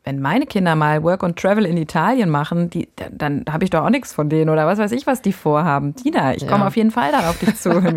wenn 0.06 0.22
meine 0.22 0.46
Kinder 0.46 0.76
mal 0.76 1.04
Work 1.04 1.24
and 1.24 1.36
Travel 1.36 1.66
in 1.66 1.78
Italien 1.78 2.30
machen, 2.30 2.70
die, 2.70 2.88
dann, 2.96 3.18
dann 3.44 3.54
habe 3.54 3.64
ich 3.64 3.72
doch 3.72 3.84
auch 3.84 3.90
nichts 3.90 4.14
von 4.14 4.30
denen 4.30 4.52
oder 4.52 4.68
was 4.68 4.78
weiß 4.78 4.92
ich, 4.92 5.08
was 5.08 5.24
die 5.24 5.34
vorhaben. 5.34 5.96
Tina, 5.96 6.36
ich 6.36 6.48
komme 6.48 6.62
ja. 6.62 6.68
auf 6.68 6.76
jeden 6.76 6.92
Fall 6.92 7.12
darauf 7.12 7.38
dich 7.40 7.56
zu. 7.56 7.76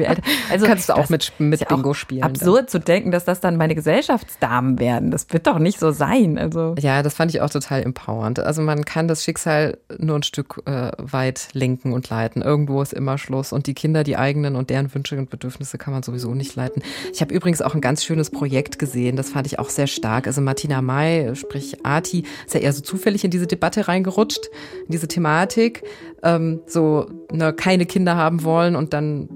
Also 0.50 0.66
kannst 0.66 0.88
du 0.88 0.94
auch 0.94 1.08
mit, 1.08 1.32
mit 1.38 1.60
ja 1.60 1.66
Bingo 1.66 1.92
spielen. 1.92 2.22
Absurd 2.22 2.62
dann. 2.62 2.68
zu 2.68 2.80
denken, 2.80 3.10
dass 3.10 3.24
das 3.24 3.40
dann 3.40 3.56
meine 3.56 3.74
Gesellschaftsdamen 3.74 4.78
werden. 4.78 5.10
Das 5.10 5.26
wird 5.30 5.46
doch 5.46 5.58
nicht 5.58 5.78
so 5.78 5.90
sein. 5.90 6.38
Also 6.38 6.74
ja, 6.78 7.02
das 7.02 7.14
fand 7.14 7.34
ich 7.34 7.40
auch 7.40 7.50
total 7.50 7.82
empowernd. 7.82 8.38
Also 8.38 8.62
man 8.62 8.84
kann 8.84 9.08
das 9.08 9.24
Schicksal 9.24 9.78
nur 9.98 10.16
ein 10.16 10.22
Stück 10.22 10.62
äh, 10.64 10.92
weit 10.96 11.48
lenken 11.52 11.92
und 11.92 12.08
leiten. 12.08 12.42
Irgendwo 12.42 12.80
ist 12.80 12.94
immer 12.94 13.18
Schluss 13.18 13.52
und 13.52 13.66
die 13.66 13.74
Kinder, 13.74 14.04
die 14.04 14.16
eigenen 14.16 14.56
und 14.56 14.70
deren 14.70 14.92
Wünsche 14.94 15.18
und 15.18 15.30
Bedürfnisse 15.30 15.76
kann 15.76 15.92
man 15.92 16.02
sowieso 16.02 16.34
nicht 16.34 16.56
leiten. 16.56 16.82
Ich 17.12 17.20
habe 17.20 17.34
übrigens 17.34 17.60
auch 17.60 17.74
ein 17.74 17.80
ganz 17.80 18.04
schönes 18.04 18.30
Projekt 18.30 18.78
gesehen. 18.78 19.16
Das 19.16 19.30
fand 19.30 19.46
ich 19.46 19.58
auch 19.58 19.68
sehr 19.68 19.86
stark. 19.86 20.26
Also 20.26 20.40
Martina 20.40 20.80
May, 20.80 21.34
sprich 21.34 21.84
Party 21.98 22.22
ist 22.46 22.54
ja 22.54 22.60
eher 22.60 22.72
so 22.72 22.82
zufällig 22.82 23.24
in 23.24 23.30
diese 23.32 23.48
Debatte 23.48 23.88
reingerutscht, 23.88 24.46
in 24.86 24.92
diese 24.92 25.08
Thematik, 25.08 25.82
ähm, 26.22 26.60
so 26.66 27.06
ne, 27.32 27.52
keine 27.52 27.86
Kinder 27.86 28.16
haben 28.16 28.44
wollen 28.44 28.76
und 28.76 28.92
dann 28.92 29.28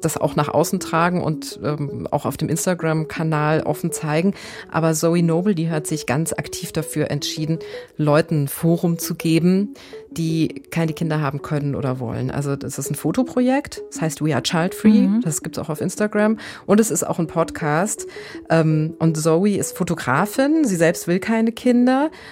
das 0.00 0.16
auch 0.16 0.36
nach 0.36 0.48
außen 0.48 0.80
tragen 0.80 1.22
und 1.22 1.60
ähm, 1.62 2.08
auch 2.10 2.24
auf 2.24 2.36
dem 2.36 2.48
Instagram-Kanal 2.48 3.62
offen 3.62 3.92
zeigen. 3.92 4.34
Aber 4.70 4.94
Zoe 4.94 5.22
Noble, 5.22 5.54
die 5.54 5.70
hat 5.70 5.86
sich 5.86 6.06
ganz 6.06 6.32
aktiv 6.32 6.72
dafür 6.72 7.10
entschieden, 7.10 7.58
Leuten 7.96 8.44
ein 8.44 8.48
Forum 8.48 8.98
zu 8.98 9.14
geben, 9.14 9.74
die 10.10 10.62
keine 10.70 10.92
Kinder 10.92 11.20
haben 11.20 11.42
können 11.42 11.74
oder 11.74 12.00
wollen. 12.00 12.30
Also 12.30 12.56
das 12.56 12.78
ist 12.78 12.90
ein 12.90 12.94
Fotoprojekt, 12.94 13.82
das 13.90 14.00
heißt 14.00 14.24
We 14.24 14.34
Are 14.34 14.42
Child 14.42 14.74
Free, 14.74 15.06
mhm. 15.06 15.20
das 15.22 15.42
gibt's 15.42 15.58
auch 15.58 15.68
auf 15.68 15.80
Instagram 15.80 16.38
und 16.66 16.80
es 16.80 16.90
ist 16.90 17.06
auch 17.06 17.18
ein 17.18 17.26
Podcast. 17.26 18.06
Ähm, 18.48 18.94
und 18.98 19.16
Zoe 19.16 19.56
ist 19.56 19.76
Fotografin, 19.76 20.64
sie 20.64 20.76
selbst 20.76 21.06
will 21.06 21.20
keine 21.20 21.52
Kinder, 21.52 21.89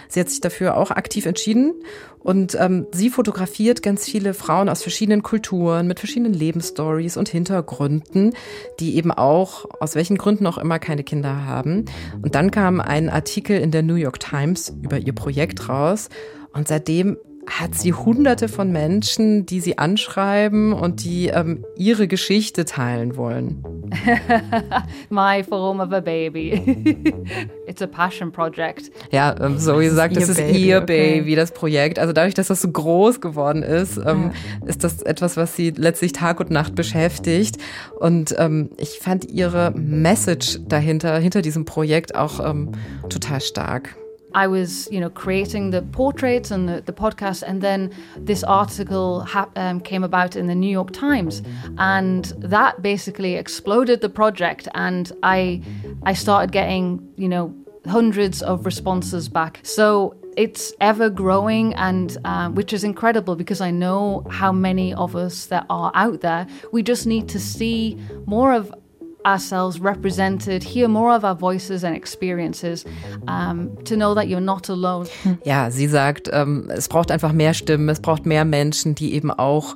sie 0.09 0.21
hat 0.21 0.29
sich 0.31 0.41
dafür 0.41 0.77
auch 0.77 0.91
aktiv 0.91 1.27
entschieden 1.27 1.75
und 2.19 2.57
ähm, 2.61 2.87
sie 2.93 3.11
fotografiert 3.11 3.83
ganz 3.83 4.05
viele 4.05 4.35
Frauen 4.35 4.69
aus 4.69 4.83
verschiedenen 4.83 5.23
Kulturen, 5.23 5.87
mit 5.87 5.99
verschiedenen 5.99 6.35
Lebensstories 6.35 7.17
und 7.17 7.29
Hintergründen, 7.29 8.35
die 8.81 8.97
eben 8.97 9.13
auch, 9.13 9.67
aus 9.81 9.95
welchen 9.95 10.19
Gründen 10.19 10.47
auch 10.47 10.59
immer, 10.59 10.79
keine 10.79 11.05
Kinder 11.05 11.47
haben. 11.47 11.85
Und 12.21 12.35
dann 12.35 12.51
kam 12.51 12.81
ein 12.81 13.09
Artikel 13.09 13.59
in 13.59 13.71
der 13.71 13.83
New 13.83 13.95
York 13.95 14.21
Times 14.21 14.75
über 14.83 14.99
ihr 14.99 15.15
Projekt 15.15 15.69
raus. 15.69 16.09
Und 16.53 16.69
seitdem 16.69 17.17
hat 17.49 17.75
sie 17.75 17.93
hunderte 17.93 18.49
von 18.49 18.71
Menschen, 18.71 19.47
die 19.47 19.61
sie 19.61 19.79
anschreiben 19.79 20.73
und 20.73 21.05
die 21.05 21.29
ähm, 21.29 21.65
ihre 21.77 22.07
Geschichte 22.07 22.65
teilen 22.65 23.17
wollen. 23.17 23.65
My 25.11 25.43
form 25.43 25.81
of 25.81 25.93
a 25.93 26.01
baby. 26.01 27.05
It's 27.67 27.83
a 27.83 27.87
passion 27.87 28.31
project. 28.31 28.91
Ja, 29.11 29.35
ähm, 29.41 29.59
Zoe 29.59 29.91
sagt, 29.91 30.17
das 30.17 30.29
ist 30.29 30.39
Baby, 30.39 30.67
ihr 30.67 30.81
Baby, 30.81 31.21
okay. 31.21 31.37
das 31.37 31.53
Projekt. 31.53 31.99
Also 31.99 32.13
dadurch, 32.13 32.35
dass 32.35 32.49
das 32.49 32.61
so 32.61 32.71
groß 32.71 33.21
geworden 33.21 33.63
ist, 33.63 33.97
ähm, 33.99 34.33
ja. 34.33 34.67
ist 34.67 34.85
das 34.85 35.03
etwas, 35.03 35.37
was 35.37 35.57
sie 35.57 35.71
letztlich 35.71 36.13
Tag 36.13 36.41
und 36.41 36.51
Nacht 36.51 36.75
beschäftigt. 36.75 37.57
Und 37.99 38.35
ähm, 38.39 38.71
ich 38.77 38.99
fand 39.01 39.31
ihre 39.31 39.73
Message 39.73 40.61
dahinter, 40.69 41.19
hinter 41.19 41.43
diesem 41.43 41.65
Projekt 41.65 42.15
auch 42.15 42.45
ähm, 42.45 42.73
total 43.09 43.41
stark. 43.41 43.97
I 44.35 44.47
was, 44.47 44.89
you 44.91 45.01
know, 45.01 45.11
creating 45.11 45.71
the 45.71 45.83
portraits 45.83 46.51
and 46.51 46.69
the, 46.69 46.81
the 46.81 46.93
podcast, 46.93 47.43
and 47.43 47.61
then 47.63 47.93
this 48.17 48.45
article 48.45 49.21
ha- 49.21 49.51
um, 49.57 49.81
came 49.81 50.05
about 50.05 50.37
in 50.37 50.47
the 50.47 50.55
New 50.55 50.71
York 50.71 50.93
Times, 50.93 51.43
and 51.79 52.25
that 52.39 52.83
basically 52.83 53.37
exploded 53.37 54.01
the 54.01 54.09
project. 54.09 54.69
And 54.75 55.11
I, 55.23 55.63
I 56.05 56.13
started 56.13 56.53
getting, 56.53 57.13
you 57.17 57.29
know, 57.29 57.55
hundreds 57.87 58.43
of 58.43 58.67
responses 58.67 59.29
back. 59.29 59.61
So 59.63 60.15
it's 60.37 60.73
ever 60.81 61.11
growing, 61.11 61.75
and 61.75 62.17
uh, 62.25 62.51
which 62.51 62.73
is 62.73 62.85
incredible 62.85 63.35
because 63.35 63.61
I 63.61 63.71
know 63.71 64.27
how 64.31 64.53
many 64.53 64.95
of 64.95 65.17
us 65.17 65.47
that 65.47 65.67
are 65.69 65.91
out 65.95 66.21
there. 66.21 66.47
We 66.73 66.83
just 66.83 67.07
need 67.07 67.29
to 67.31 67.41
see 67.41 67.99
more 68.27 68.53
of 68.53 68.73
ourselves 69.29 69.81
represented, 69.83 70.63
hear 70.63 70.89
more 70.89 71.15
of 71.15 71.25
our 71.25 71.35
voices 71.35 71.85
and 71.85 71.95
experiences, 71.95 72.85
um, 73.27 73.77
to 73.85 73.95
know 73.95 74.15
that 74.15 74.29
you're 74.29 74.41
not 74.41 74.69
alone. 74.71 75.07
Ja, 75.45 75.71
sie 75.71 75.87
sagt, 75.87 76.29
ähm, 76.33 76.69
es 76.71 76.89
braucht 76.89 77.11
einfach 77.11 77.33
mehr 77.33 77.55
Stimmen, 77.55 77.89
es 77.89 78.01
braucht 78.01 78.27
mehr 78.27 78.45
Menschen, 78.45 78.95
die 78.95 79.15
eben 79.15 79.31
auch 79.31 79.75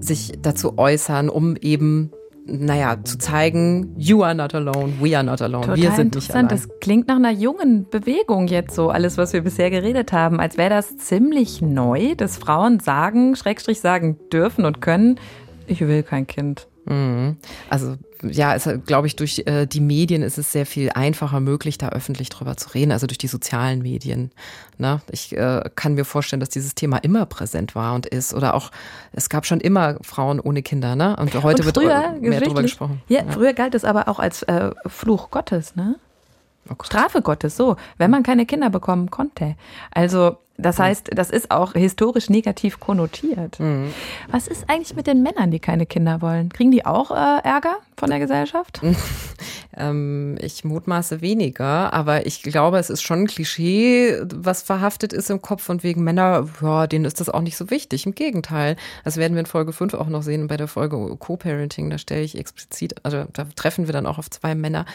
sich 0.00 0.32
dazu 0.40 0.78
äußern, 0.78 1.28
um 1.28 1.56
eben 1.56 2.10
naja, 2.46 2.98
zu 3.02 3.16
zeigen, 3.16 3.94
you 3.96 4.22
are 4.22 4.34
not 4.34 4.54
alone, 4.54 4.92
we 5.00 5.16
are 5.16 5.24
not 5.24 5.40
alone, 5.40 5.62
Total 5.62 5.76
wir 5.82 5.92
sind 5.92 6.14
nicht 6.14 6.30
allein. 6.30 6.48
Das 6.48 6.68
klingt 6.80 7.08
nach 7.08 7.16
einer 7.16 7.30
jungen 7.30 7.88
Bewegung 7.88 8.48
jetzt 8.48 8.74
so, 8.74 8.90
alles, 8.90 9.16
was 9.16 9.32
wir 9.32 9.40
bisher 9.40 9.70
geredet 9.70 10.12
haben, 10.12 10.40
als 10.40 10.58
wäre 10.58 10.68
das 10.68 10.98
ziemlich 10.98 11.62
neu, 11.62 12.14
dass 12.14 12.36
Frauen 12.36 12.80
sagen, 12.80 13.34
Schrägstrich 13.34 13.80
sagen 13.80 14.18
dürfen 14.30 14.66
und 14.66 14.82
können, 14.82 15.18
ich 15.66 15.80
will 15.80 16.02
kein 16.02 16.26
Kind. 16.26 16.68
Mhm. 16.86 17.36
Also 17.70 17.96
ja, 18.22 18.56
glaube 18.56 19.06
ich 19.06 19.16
durch 19.16 19.42
äh, 19.46 19.66
die 19.66 19.80
Medien 19.80 20.22
ist 20.22 20.38
es 20.38 20.52
sehr 20.52 20.66
viel 20.66 20.90
einfacher 20.90 21.40
möglich, 21.40 21.78
da 21.78 21.90
öffentlich 21.90 22.28
drüber 22.30 22.56
zu 22.56 22.70
reden, 22.70 22.92
also 22.92 23.06
durch 23.06 23.18
die 23.18 23.26
sozialen 23.26 23.82
Medien. 23.82 24.30
Ne? 24.78 25.00
Ich 25.10 25.36
äh, 25.36 25.62
kann 25.74 25.94
mir 25.94 26.04
vorstellen, 26.04 26.40
dass 26.40 26.48
dieses 26.48 26.74
Thema 26.74 26.98
immer 26.98 27.26
präsent 27.26 27.74
war 27.74 27.94
und 27.94 28.06
ist 28.06 28.34
oder 28.34 28.54
auch 28.54 28.70
es 29.12 29.28
gab 29.28 29.46
schon 29.46 29.60
immer 29.60 29.96
Frauen 30.02 30.40
ohne 30.40 30.62
Kinder, 30.62 30.96
ne? 30.96 31.16
Und 31.16 31.34
heute 31.42 31.62
und 31.62 31.66
wird 31.66 31.76
früher, 31.76 32.12
mehr 32.20 32.40
drüber 32.40 32.62
gesprochen. 32.62 33.02
Ja, 33.08 33.24
früher 33.30 33.52
galt 33.52 33.74
es 33.74 33.84
aber 33.84 34.08
auch 34.08 34.18
als 34.18 34.42
äh, 34.44 34.70
Fluch 34.86 35.30
Gottes, 35.30 35.76
ne? 35.76 35.96
Oh 36.70 36.74
Gott. 36.76 36.86
Strafe 36.86 37.20
Gottes, 37.20 37.56
so, 37.56 37.76
wenn 37.98 38.10
man 38.10 38.22
keine 38.22 38.46
Kinder 38.46 38.70
bekommen 38.70 39.10
konnte. 39.10 39.56
Also, 39.90 40.38
das 40.56 40.78
heißt, 40.78 41.10
das 41.14 41.30
ist 41.30 41.50
auch 41.50 41.72
historisch 41.72 42.30
negativ 42.30 42.78
konnotiert. 42.78 43.58
Mhm. 43.58 43.92
Was 44.30 44.46
ist 44.46 44.70
eigentlich 44.70 44.94
mit 44.94 45.06
den 45.06 45.22
Männern, 45.22 45.50
die 45.50 45.58
keine 45.58 45.84
Kinder 45.84 46.22
wollen? 46.22 46.50
Kriegen 46.50 46.70
die 46.70 46.86
auch 46.86 47.10
äh, 47.10 47.42
Ärger 47.42 47.76
von 47.96 48.10
der 48.10 48.18
Gesellschaft? 48.18 48.80
Ähm, 49.76 50.36
ich 50.40 50.64
mutmaße 50.64 51.20
weniger, 51.20 51.92
aber 51.92 52.26
ich 52.26 52.42
glaube, 52.42 52.78
es 52.78 52.90
ist 52.90 53.02
schon 53.02 53.20
ein 53.20 53.26
Klischee, 53.26 54.20
was 54.34 54.62
verhaftet 54.62 55.12
ist 55.12 55.30
im 55.30 55.42
Kopf 55.42 55.62
von 55.62 55.82
wegen 55.82 56.04
Männer, 56.04 56.46
ja, 56.62 56.86
denen 56.86 57.04
ist 57.04 57.20
das 57.20 57.28
auch 57.28 57.40
nicht 57.40 57.56
so 57.56 57.70
wichtig. 57.70 58.06
Im 58.06 58.14
Gegenteil. 58.14 58.76
Das 59.04 59.16
werden 59.16 59.34
wir 59.34 59.40
in 59.40 59.46
Folge 59.46 59.72
5 59.72 59.94
auch 59.94 60.08
noch 60.08 60.22
sehen 60.22 60.46
bei 60.46 60.56
der 60.56 60.68
Folge 60.68 61.16
Co-Parenting. 61.18 61.90
Da 61.90 61.98
stelle 61.98 62.22
ich 62.22 62.38
explizit, 62.38 62.94
also 63.02 63.24
da 63.32 63.46
treffen 63.56 63.86
wir 63.86 63.92
dann 63.92 64.06
auch 64.06 64.18
auf 64.18 64.30
zwei 64.30 64.54
Männer, 64.54 64.86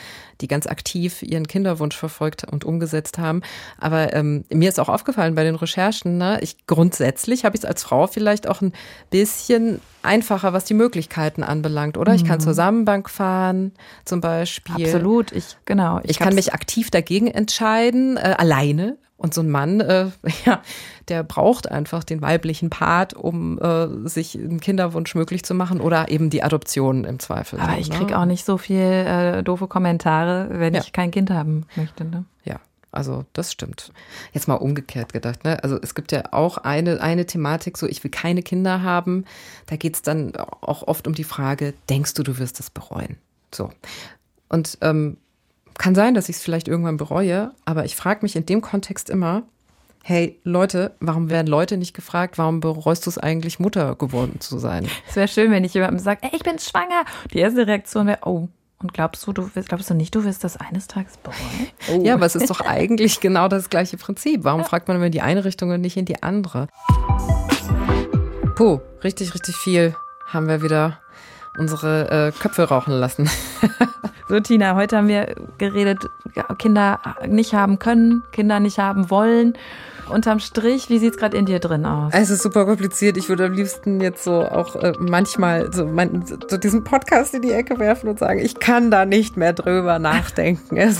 die 0.41 0.47
ganz 0.47 0.67
aktiv 0.67 1.21
ihren 1.23 1.47
Kinderwunsch 1.47 1.97
verfolgt 1.97 2.45
und 2.45 2.63
umgesetzt 2.63 3.17
haben. 3.17 3.41
Aber 3.77 4.13
ähm, 4.13 4.45
mir 4.49 4.69
ist 4.69 4.79
auch 4.79 4.89
aufgefallen 4.89 5.35
bei 5.35 5.43
den 5.43 5.55
Recherchen, 5.55 6.17
ne, 6.17 6.39
ich 6.41 6.67
grundsätzlich 6.67 7.45
habe 7.45 7.55
ich 7.55 7.63
es 7.63 7.65
als 7.65 7.83
Frau 7.83 8.07
vielleicht 8.07 8.47
auch 8.47 8.61
ein 8.61 8.73
bisschen 9.09 9.81
einfacher, 10.01 10.53
was 10.53 10.63
die 10.65 10.73
Möglichkeiten 10.73 11.43
anbelangt, 11.43 11.97
oder? 11.97 12.13
Ich 12.13 12.25
kann 12.25 12.39
zur 12.39 12.53
Samenbank 12.89 13.09
fahren, 13.09 13.71
zum 14.05 14.21
Beispiel. 14.21 14.85
Absolut, 14.85 15.31
ich, 15.31 15.57
genau. 15.65 15.99
Ich, 16.03 16.17
kann 16.19 16.27
hab's- 16.27 16.35
mich 16.35 16.53
aktiv 16.53 16.89
dagegen 16.91 17.27
entscheiden, 17.27 18.17
äh, 18.17 18.35
alleine. 18.37 18.97
Und 19.17 19.33
so 19.33 19.41
ein 19.41 19.49
Mann, 19.49 19.81
äh, 19.81 20.05
ja, 20.45 20.61
der 21.09 21.23
braucht 21.23 21.69
einfach 21.69 22.05
den 22.05 22.21
weiblichen 22.21 22.69
Part, 22.69 23.13
um 23.13 23.59
äh, 23.59 24.07
sich 24.07 24.35
einen 24.37 24.61
Kinderwunsch 24.61 25.13
möglich 25.13 25.43
zu 25.43 25.53
machen 25.53 25.81
oder 25.81 26.09
eben 26.09 26.29
die 26.29 26.41
Adoption 26.41 27.03
im 27.03 27.19
Zweifel. 27.19 27.59
Aber 27.59 27.73
so, 27.73 27.79
ich 27.79 27.89
ne? 27.89 27.97
krieg 27.97 28.13
auch 28.13 28.23
nicht 28.25 28.45
so 28.45 28.57
viel 28.57 28.77
äh, 28.79 29.43
doofe 29.43 29.67
Kommentare, 29.67 30.47
wenn 30.51 30.73
Ja. 30.73 30.79
ich 30.81 30.93
kein 30.93 31.11
Kind 31.11 31.31
haben 31.31 31.65
möchte. 31.75 32.05
Ne? 32.05 32.23
Ja, 32.45 32.61
also 32.91 33.25
das 33.33 33.51
stimmt. 33.51 33.91
Jetzt 34.33 34.47
mal 34.47 34.55
umgekehrt 34.55 35.13
gedacht. 35.13 35.43
Ne? 35.43 35.63
Also 35.63 35.79
es 35.81 35.95
gibt 35.95 36.11
ja 36.11 36.23
auch 36.31 36.57
eine, 36.57 37.01
eine 37.01 37.25
Thematik, 37.25 37.77
so 37.77 37.87
ich 37.87 38.03
will 38.03 38.11
keine 38.11 38.41
Kinder 38.41 38.81
haben. 38.81 39.25
Da 39.67 39.75
geht 39.75 39.95
es 39.95 40.01
dann 40.01 40.35
auch 40.35 40.87
oft 40.87 41.07
um 41.07 41.13
die 41.13 41.23
Frage, 41.23 41.73
denkst 41.89 42.15
du, 42.15 42.23
du 42.23 42.37
wirst 42.39 42.59
es 42.59 42.69
bereuen? 42.69 43.17
So. 43.53 43.71
Und 44.49 44.77
ähm, 44.81 45.17
kann 45.77 45.95
sein, 45.95 46.13
dass 46.13 46.29
ich 46.29 46.37
es 46.37 46.43
vielleicht 46.43 46.67
irgendwann 46.67 46.97
bereue, 46.97 47.51
aber 47.65 47.85
ich 47.85 47.95
frage 47.95 48.19
mich 48.23 48.35
in 48.35 48.45
dem 48.45 48.61
Kontext 48.61 49.09
immer, 49.09 49.43
hey 50.03 50.39
Leute, 50.43 50.95
warum 50.99 51.29
werden 51.29 51.47
Leute 51.47 51.77
nicht 51.77 51.93
gefragt, 51.93 52.37
warum 52.37 52.59
bereust 52.59 53.05
du 53.05 53.09
es 53.09 53.17
eigentlich, 53.17 53.59
Mutter 53.59 53.95
geworden 53.95 54.39
zu 54.39 54.57
sein? 54.57 54.87
Es 55.07 55.15
wäre 55.15 55.27
schön, 55.27 55.51
wenn 55.51 55.63
ich 55.63 55.73
jemandem 55.73 55.99
sage, 55.99 56.21
ey, 56.23 56.31
ich 56.33 56.43
bin 56.43 56.59
schwanger. 56.59 57.05
Die 57.33 57.39
erste 57.39 57.67
Reaktion 57.67 58.07
wäre, 58.07 58.19
oh, 58.23 58.49
und 58.81 58.93
glaubst 58.93 59.27
du, 59.27 59.33
du 59.33 59.53
wirst, 59.55 59.67
glaubst 59.67 59.89
du 59.89 59.93
nicht, 59.93 60.15
du 60.15 60.23
wirst 60.23 60.43
das 60.43 60.55
eines 60.57 60.87
Tages 60.87 61.17
bereuen? 61.17 61.37
Oh. 61.91 62.03
Ja, 62.03 62.13
aber 62.13 62.25
es 62.25 62.35
ist 62.35 62.49
doch 62.49 62.61
eigentlich 62.61 63.19
genau 63.19 63.47
das 63.47 63.69
gleiche 63.69 63.97
Prinzip. 63.97 64.43
Warum 64.43 64.63
fragt 64.63 64.87
man 64.87 64.97
immer 64.97 65.07
in 65.07 65.11
die 65.11 65.21
eine 65.21 65.43
Richtung 65.43 65.71
und 65.71 65.81
nicht 65.81 65.97
in 65.97 66.05
die 66.05 66.21
andere? 66.21 66.67
Puh, 68.55 68.79
richtig, 69.03 69.33
richtig 69.33 69.55
viel 69.55 69.95
haben 70.27 70.47
wir 70.47 70.61
wieder 70.61 70.99
unsere 71.57 72.27
äh, 72.27 72.31
Köpfe 72.31 72.63
rauchen 72.63 72.93
lassen. 72.93 73.29
So, 74.29 74.39
Tina, 74.39 74.75
heute 74.75 74.95
haben 74.95 75.07
wir 75.07 75.33
geredet, 75.57 76.07
Kinder 76.59 76.99
nicht 77.27 77.55
haben 77.55 77.79
können, 77.79 78.21
Kinder 78.31 78.59
nicht 78.59 78.77
haben 78.77 79.09
wollen. 79.09 79.57
Unterm 80.09 80.39
Strich, 80.39 80.89
wie 80.89 80.97
sieht's 80.97 81.17
gerade 81.17 81.37
in 81.37 81.45
dir 81.45 81.59
drin 81.59 81.85
aus? 81.85 82.13
Es 82.15 82.29
ist 82.29 82.41
super 82.41 82.65
kompliziert. 82.65 83.15
Ich 83.17 83.29
würde 83.29 83.45
am 83.45 83.53
liebsten 83.53 84.01
jetzt 84.01 84.23
so 84.23 84.43
auch 84.43 84.75
äh, 84.75 84.93
manchmal 84.99 85.71
so, 85.71 85.85
mein, 85.85 86.25
so 86.25 86.57
diesen 86.57 86.83
Podcast 86.83 87.33
in 87.35 87.41
die 87.43 87.51
Ecke 87.51 87.77
werfen 87.79 88.09
und 88.09 88.17
sagen, 88.17 88.39
ich 88.39 88.59
kann 88.59 88.89
da 88.89 89.05
nicht 89.05 89.37
mehr 89.37 89.53
drüber 89.53 89.99
nachdenken. 89.99 90.77
Es, 90.89 90.97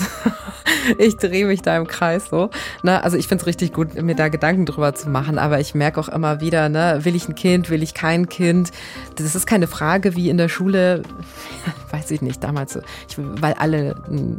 ich 0.98 1.16
drehe 1.16 1.46
mich 1.46 1.62
da 1.62 1.76
im 1.76 1.86
Kreis 1.86 2.26
so. 2.30 2.50
Ne? 2.82 3.02
Also 3.02 3.16
ich 3.16 3.28
finde 3.28 3.42
es 3.42 3.46
richtig 3.46 3.72
gut, 3.72 4.00
mir 4.00 4.14
da 4.14 4.28
Gedanken 4.28 4.66
drüber 4.66 4.94
zu 4.94 5.08
machen, 5.08 5.38
aber 5.38 5.58
ich 5.58 5.74
merke 5.74 5.98
auch 5.98 6.08
immer 6.08 6.40
wieder, 6.40 6.68
ne, 6.68 7.00
will 7.02 7.16
ich 7.16 7.28
ein 7.28 7.34
Kind, 7.34 7.70
will 7.70 7.82
ich 7.82 7.94
kein 7.94 8.28
Kind? 8.28 8.70
Das 9.16 9.34
ist 9.34 9.46
keine 9.46 9.66
Frage 9.66 10.16
wie 10.16 10.28
in 10.30 10.36
der 10.36 10.48
Schule, 10.48 11.02
weiß 11.90 12.10
ich 12.10 12.22
nicht, 12.22 12.44
damals, 12.44 12.78
ich, 13.08 13.18
weil 13.40 13.54
alle 13.54 13.96
ein 14.08 14.36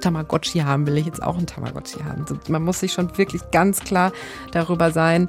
Tamagotchi 0.00 0.60
haben, 0.60 0.86
will 0.86 0.96
ich 0.96 1.06
jetzt 1.06 1.22
auch 1.22 1.38
ein 1.38 1.46
Tamagotchi 1.46 2.00
haben. 2.00 2.24
Man 2.48 2.62
muss 2.62 2.80
sich 2.80 2.92
schon 2.92 3.16
wirklich 3.18 3.42
ganz 3.50 3.80
klar 3.80 4.12
darüber 4.52 4.90
sein, 4.90 5.28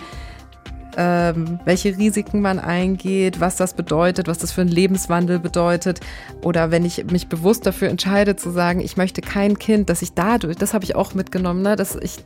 ähm, 0.97 1.59
welche 1.65 1.97
Risiken 1.97 2.41
man 2.41 2.59
eingeht, 2.59 3.39
was 3.39 3.55
das 3.55 3.73
bedeutet, 3.73 4.27
was 4.27 4.39
das 4.39 4.51
für 4.51 4.61
einen 4.61 4.71
Lebenswandel 4.71 5.39
bedeutet. 5.39 5.99
Oder 6.41 6.71
wenn 6.71 6.83
ich 6.83 7.05
mich 7.11 7.27
bewusst 7.27 7.65
dafür 7.65 7.89
entscheide 7.89 8.35
zu 8.35 8.49
sagen, 8.49 8.79
ich 8.79 8.97
möchte 8.97 9.21
kein 9.21 9.59
Kind, 9.59 9.89
dass 9.89 10.01
ich 10.01 10.13
dadurch, 10.13 10.57
das 10.57 10.73
habe 10.73 10.83
ich 10.83 10.95
auch 10.95 11.13
mitgenommen, 11.13 11.61
ne, 11.61 11.75
dass 11.75 11.95
ich 11.95 12.17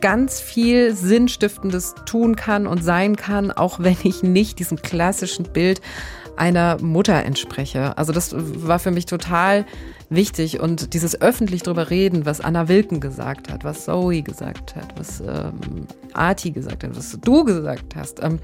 ganz 0.00 0.40
viel 0.40 0.94
Sinnstiftendes 0.94 1.94
tun 2.06 2.36
kann 2.36 2.66
und 2.66 2.82
sein 2.82 3.16
kann, 3.16 3.50
auch 3.50 3.80
wenn 3.80 3.96
ich 4.02 4.22
nicht 4.22 4.58
diesem 4.58 4.80
klassischen 4.80 5.44
Bild 5.44 5.82
einer 6.36 6.78
Mutter 6.80 7.22
entspreche. 7.24 7.98
Also 7.98 8.12
das 8.12 8.34
war 8.34 8.78
für 8.78 8.90
mich 8.90 9.04
total 9.04 9.66
wichtig 10.10 10.60
und 10.60 10.92
dieses 10.92 11.20
öffentlich 11.20 11.62
drüber 11.62 11.88
reden, 11.88 12.26
was 12.26 12.40
Anna 12.40 12.68
Wilken 12.68 13.00
gesagt 13.00 13.50
hat, 13.50 13.64
was 13.64 13.84
Zoe 13.84 14.22
gesagt 14.22 14.76
hat, 14.76 14.98
was 14.98 15.20
ähm, 15.20 15.86
Arti 16.12 16.50
gesagt 16.50 16.84
hat, 16.84 16.96
was 16.96 17.16
du 17.20 17.44
gesagt 17.44 17.96
hast, 17.96 18.22
ähm, 18.22 18.40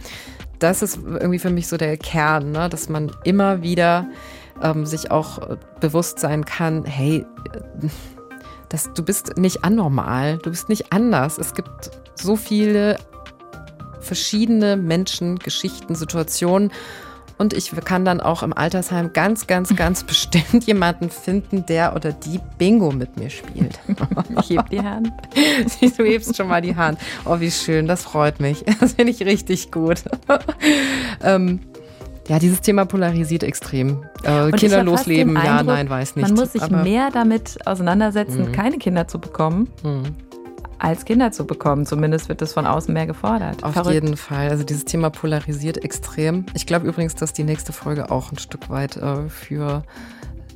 das 0.59 0.81
ist 0.81 1.01
irgendwie 1.05 1.41
für 1.41 1.51
mich 1.51 1.67
so 1.67 1.77
der 1.77 1.97
Kern, 1.97 2.53
ne? 2.53 2.69
dass 2.69 2.89
man 2.89 3.11
immer 3.25 3.63
wieder 3.63 4.09
ähm, 4.63 4.87
sich 4.87 5.11
auch 5.11 5.39
äh, 5.39 5.57
bewusst 5.81 6.19
sein 6.19 6.45
kann, 6.45 6.85
hey, 6.85 7.27
äh, 7.53 7.89
dass 8.69 8.93
du 8.95 9.03
bist 9.03 9.37
nicht 9.37 9.65
anormal, 9.65 10.39
du 10.39 10.51
bist 10.51 10.69
nicht 10.69 10.93
anders. 10.93 11.39
Es 11.39 11.55
gibt 11.55 11.91
so 12.15 12.37
viele 12.37 12.97
verschiedene 14.01 14.77
Menschen, 14.77 15.39
Geschichten, 15.39 15.95
Situationen. 15.95 16.73
Und 17.39 17.53
ich 17.53 17.71
kann 17.85 18.05
dann 18.07 18.21
auch 18.21 18.43
im 18.43 18.53
Altersheim 18.55 19.13
ganz, 19.13 19.47
ganz, 19.47 19.77
ganz 19.77 20.05
bestimmt 20.07 20.65
jemanden 20.67 21.11
finden, 21.11 21.67
der 21.67 21.95
oder 21.95 22.13
die 22.13 22.41
Bingo 22.59 22.91
mit 22.93 23.17
mir 23.19 23.31
spielt. 23.31 23.79
Ich 24.41 24.51
heb 24.51 24.71
die 24.71 24.81
Hand. 24.81 25.13
Du 25.97 26.05
hebst 26.05 26.37
schon 26.37 26.49
mal 26.49 26.61
die 26.63 26.77
Hand. 26.77 26.99
Oh, 27.25 27.41
wie 27.41 27.51
schön, 27.51 27.87
das 27.87 28.03
freut 28.05 28.41
mich. 28.41 28.65
Das 28.81 28.95
finde 28.95 29.13
ich 29.13 29.21
richtig 29.25 29.71
gut. 29.71 30.03
ähm, 31.23 31.61
ja, 32.29 32.39
dieses 32.39 32.61
Thema 32.61 32.85
polarisiert 32.87 33.43
extrem. 33.45 34.05
Äh, 34.25 34.51
Kinder 34.53 34.83
losleben, 34.83 35.35
den 35.35 35.45
ja, 35.45 35.59
Eindruck, 35.59 35.75
nein, 35.77 35.89
weiß 35.91 36.17
nicht. 36.17 36.27
Man 36.27 36.35
muss 36.37 36.53
sich 36.53 36.69
mehr 36.71 37.11
damit 37.13 37.59
auseinandersetzen, 37.67 38.47
Mhm. 38.49 38.53
keine 38.53 38.79
Kinder 38.79 39.07
zu 39.07 39.19
bekommen, 39.21 39.69
Hm. 39.83 40.03
Als 40.79 41.05
Kinder 41.05 41.33
zu 41.33 41.47
bekommen. 41.47 41.87
Zumindest 41.87 42.29
wird 42.29 42.43
das 42.43 42.53
von 42.53 42.67
außen 42.67 42.93
mehr 42.93 43.07
gefordert. 43.07 43.65
Auf 43.65 43.75
Verrückt. 43.75 43.95
jeden 43.95 44.17
Fall. 44.17 44.49
Also 44.51 44.65
dieses 44.65 44.85
Thema 44.85 45.11
polarisiert 45.11 45.83
extrem. 45.85 46.47
Ich 46.55 46.67
glaube 46.67 46.87
übrigens, 46.87 47.15
dass 47.15 47.33
die 47.33 47.45
nächste 47.45 47.73
Folge 47.73 48.11
auch 48.11 48.33
ein 48.33 48.39
Stück 48.39 48.69
weit 48.71 48.97
äh, 48.97 49.29
für 49.29 49.83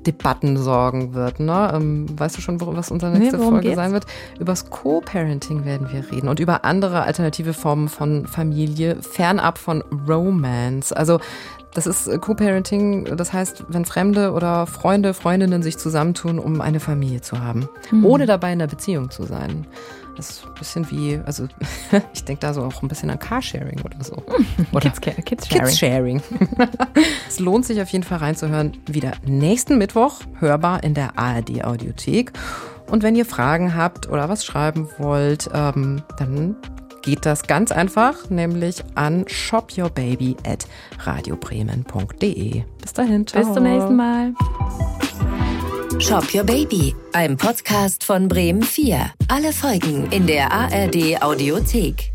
Debatten 0.07 0.57
sorgen 0.57 1.15
wird. 1.15 1.41
Ne? 1.41 1.73
Ähm, 1.75 2.07
weißt 2.19 2.37
du 2.37 2.41
schon, 2.41 2.61
was 2.61 2.91
unsere 2.91 3.13
nächste 3.13 3.37
nee, 3.37 3.45
Folge 3.45 3.61
geht's? 3.61 3.77
sein 3.77 3.93
wird? 3.93 4.07
Übers 4.39 4.71
Co-Parenting 4.71 5.65
werden 5.65 5.89
wir 5.93 6.11
reden 6.11 6.29
und 6.29 6.41
über 6.41 6.65
andere 6.65 7.03
alternative 7.03 7.53
Formen 7.53 7.89
von 7.89 8.27
Familie, 8.27 8.97
fernab 9.03 9.59
von 9.59 9.83
Romance. 10.09 10.93
Also 10.93 11.21
das 11.75 11.87
ist 11.87 12.07
äh, 12.09 12.19
Co-Parenting, 12.19 13.17
das 13.17 13.33
heißt, 13.33 13.65
wenn 13.69 13.85
Fremde 13.85 14.33
oder 14.33 14.67
Freunde, 14.67 15.15
Freundinnen 15.15 15.63
sich 15.63 15.79
zusammentun, 15.79 16.39
um 16.39 16.61
eine 16.61 16.81
Familie 16.81 17.21
zu 17.21 17.41
haben, 17.43 17.69
mhm. 17.91 18.07
ohne 18.07 18.27
dabei 18.27 18.53
in 18.53 18.61
einer 18.61 18.69
Beziehung 18.69 19.11
zu 19.11 19.25
sein. 19.25 19.67
Das 20.17 20.31
ist 20.31 20.47
ein 20.47 20.55
bisschen 20.55 20.91
wie, 20.91 21.21
also 21.25 21.47
ich 22.15 22.25
denke 22.25 22.41
da 22.41 22.55
so 22.55 22.63
auch 22.63 22.83
ein 22.83 22.89
bisschen 22.89 23.11
an 23.11 23.19
Carsharing 23.19 23.81
oder 23.83 24.03
so. 24.03 24.23
Oder 24.73 24.91
Kids, 24.91 25.25
Kids 25.25 25.49
Sharing. 25.49 25.65
Kids 25.65 25.79
Sharing. 25.79 26.23
es 27.29 27.41
lohnt 27.41 27.65
sich 27.65 27.81
auf 27.81 27.89
jeden 27.89 28.05
Fall 28.05 28.19
reinzuhören. 28.19 28.77
Wieder 28.87 29.13
nächsten 29.25 29.79
Mittwoch 29.79 30.21
hörbar 30.39 30.83
in 30.85 30.95
der 30.95 31.19
ARD 31.19 31.65
Audiothek. 31.65 32.33
Und 32.89 33.03
wenn 33.03 33.15
ihr 33.15 33.25
Fragen 33.25 33.75
habt 33.75 34.09
oder 34.09 34.29
was 34.29 34.45
schreiben 34.45 34.89
wollt, 34.99 35.49
ähm, 35.55 36.03
dann 36.19 36.57
geht 37.03 37.25
das 37.25 37.45
ganz 37.45 37.73
einfach, 37.73 38.31
nämlich 38.31 38.83
an 38.95 39.25
shopyourbaby 39.27 40.37
at 40.47 40.67
radiobremen.de. 41.01 42.63
Bis 42.81 42.93
dahin, 42.93 43.27
ciao. 43.27 43.45
Bis 43.45 43.55
zum 43.55 43.63
nächsten 43.63 43.97
Mal. 43.97 44.35
Shop 46.01 46.25
Your 46.33 46.45
Baby, 46.45 46.95
ein 47.13 47.37
Podcast 47.37 48.05
von 48.05 48.27
Bremen 48.27 48.63
4. 48.63 49.13
Alle 49.29 49.53
Folgen 49.53 50.11
in 50.11 50.27
der 50.27 50.51
ARD 50.51 51.23
Audiothek. 51.23 52.13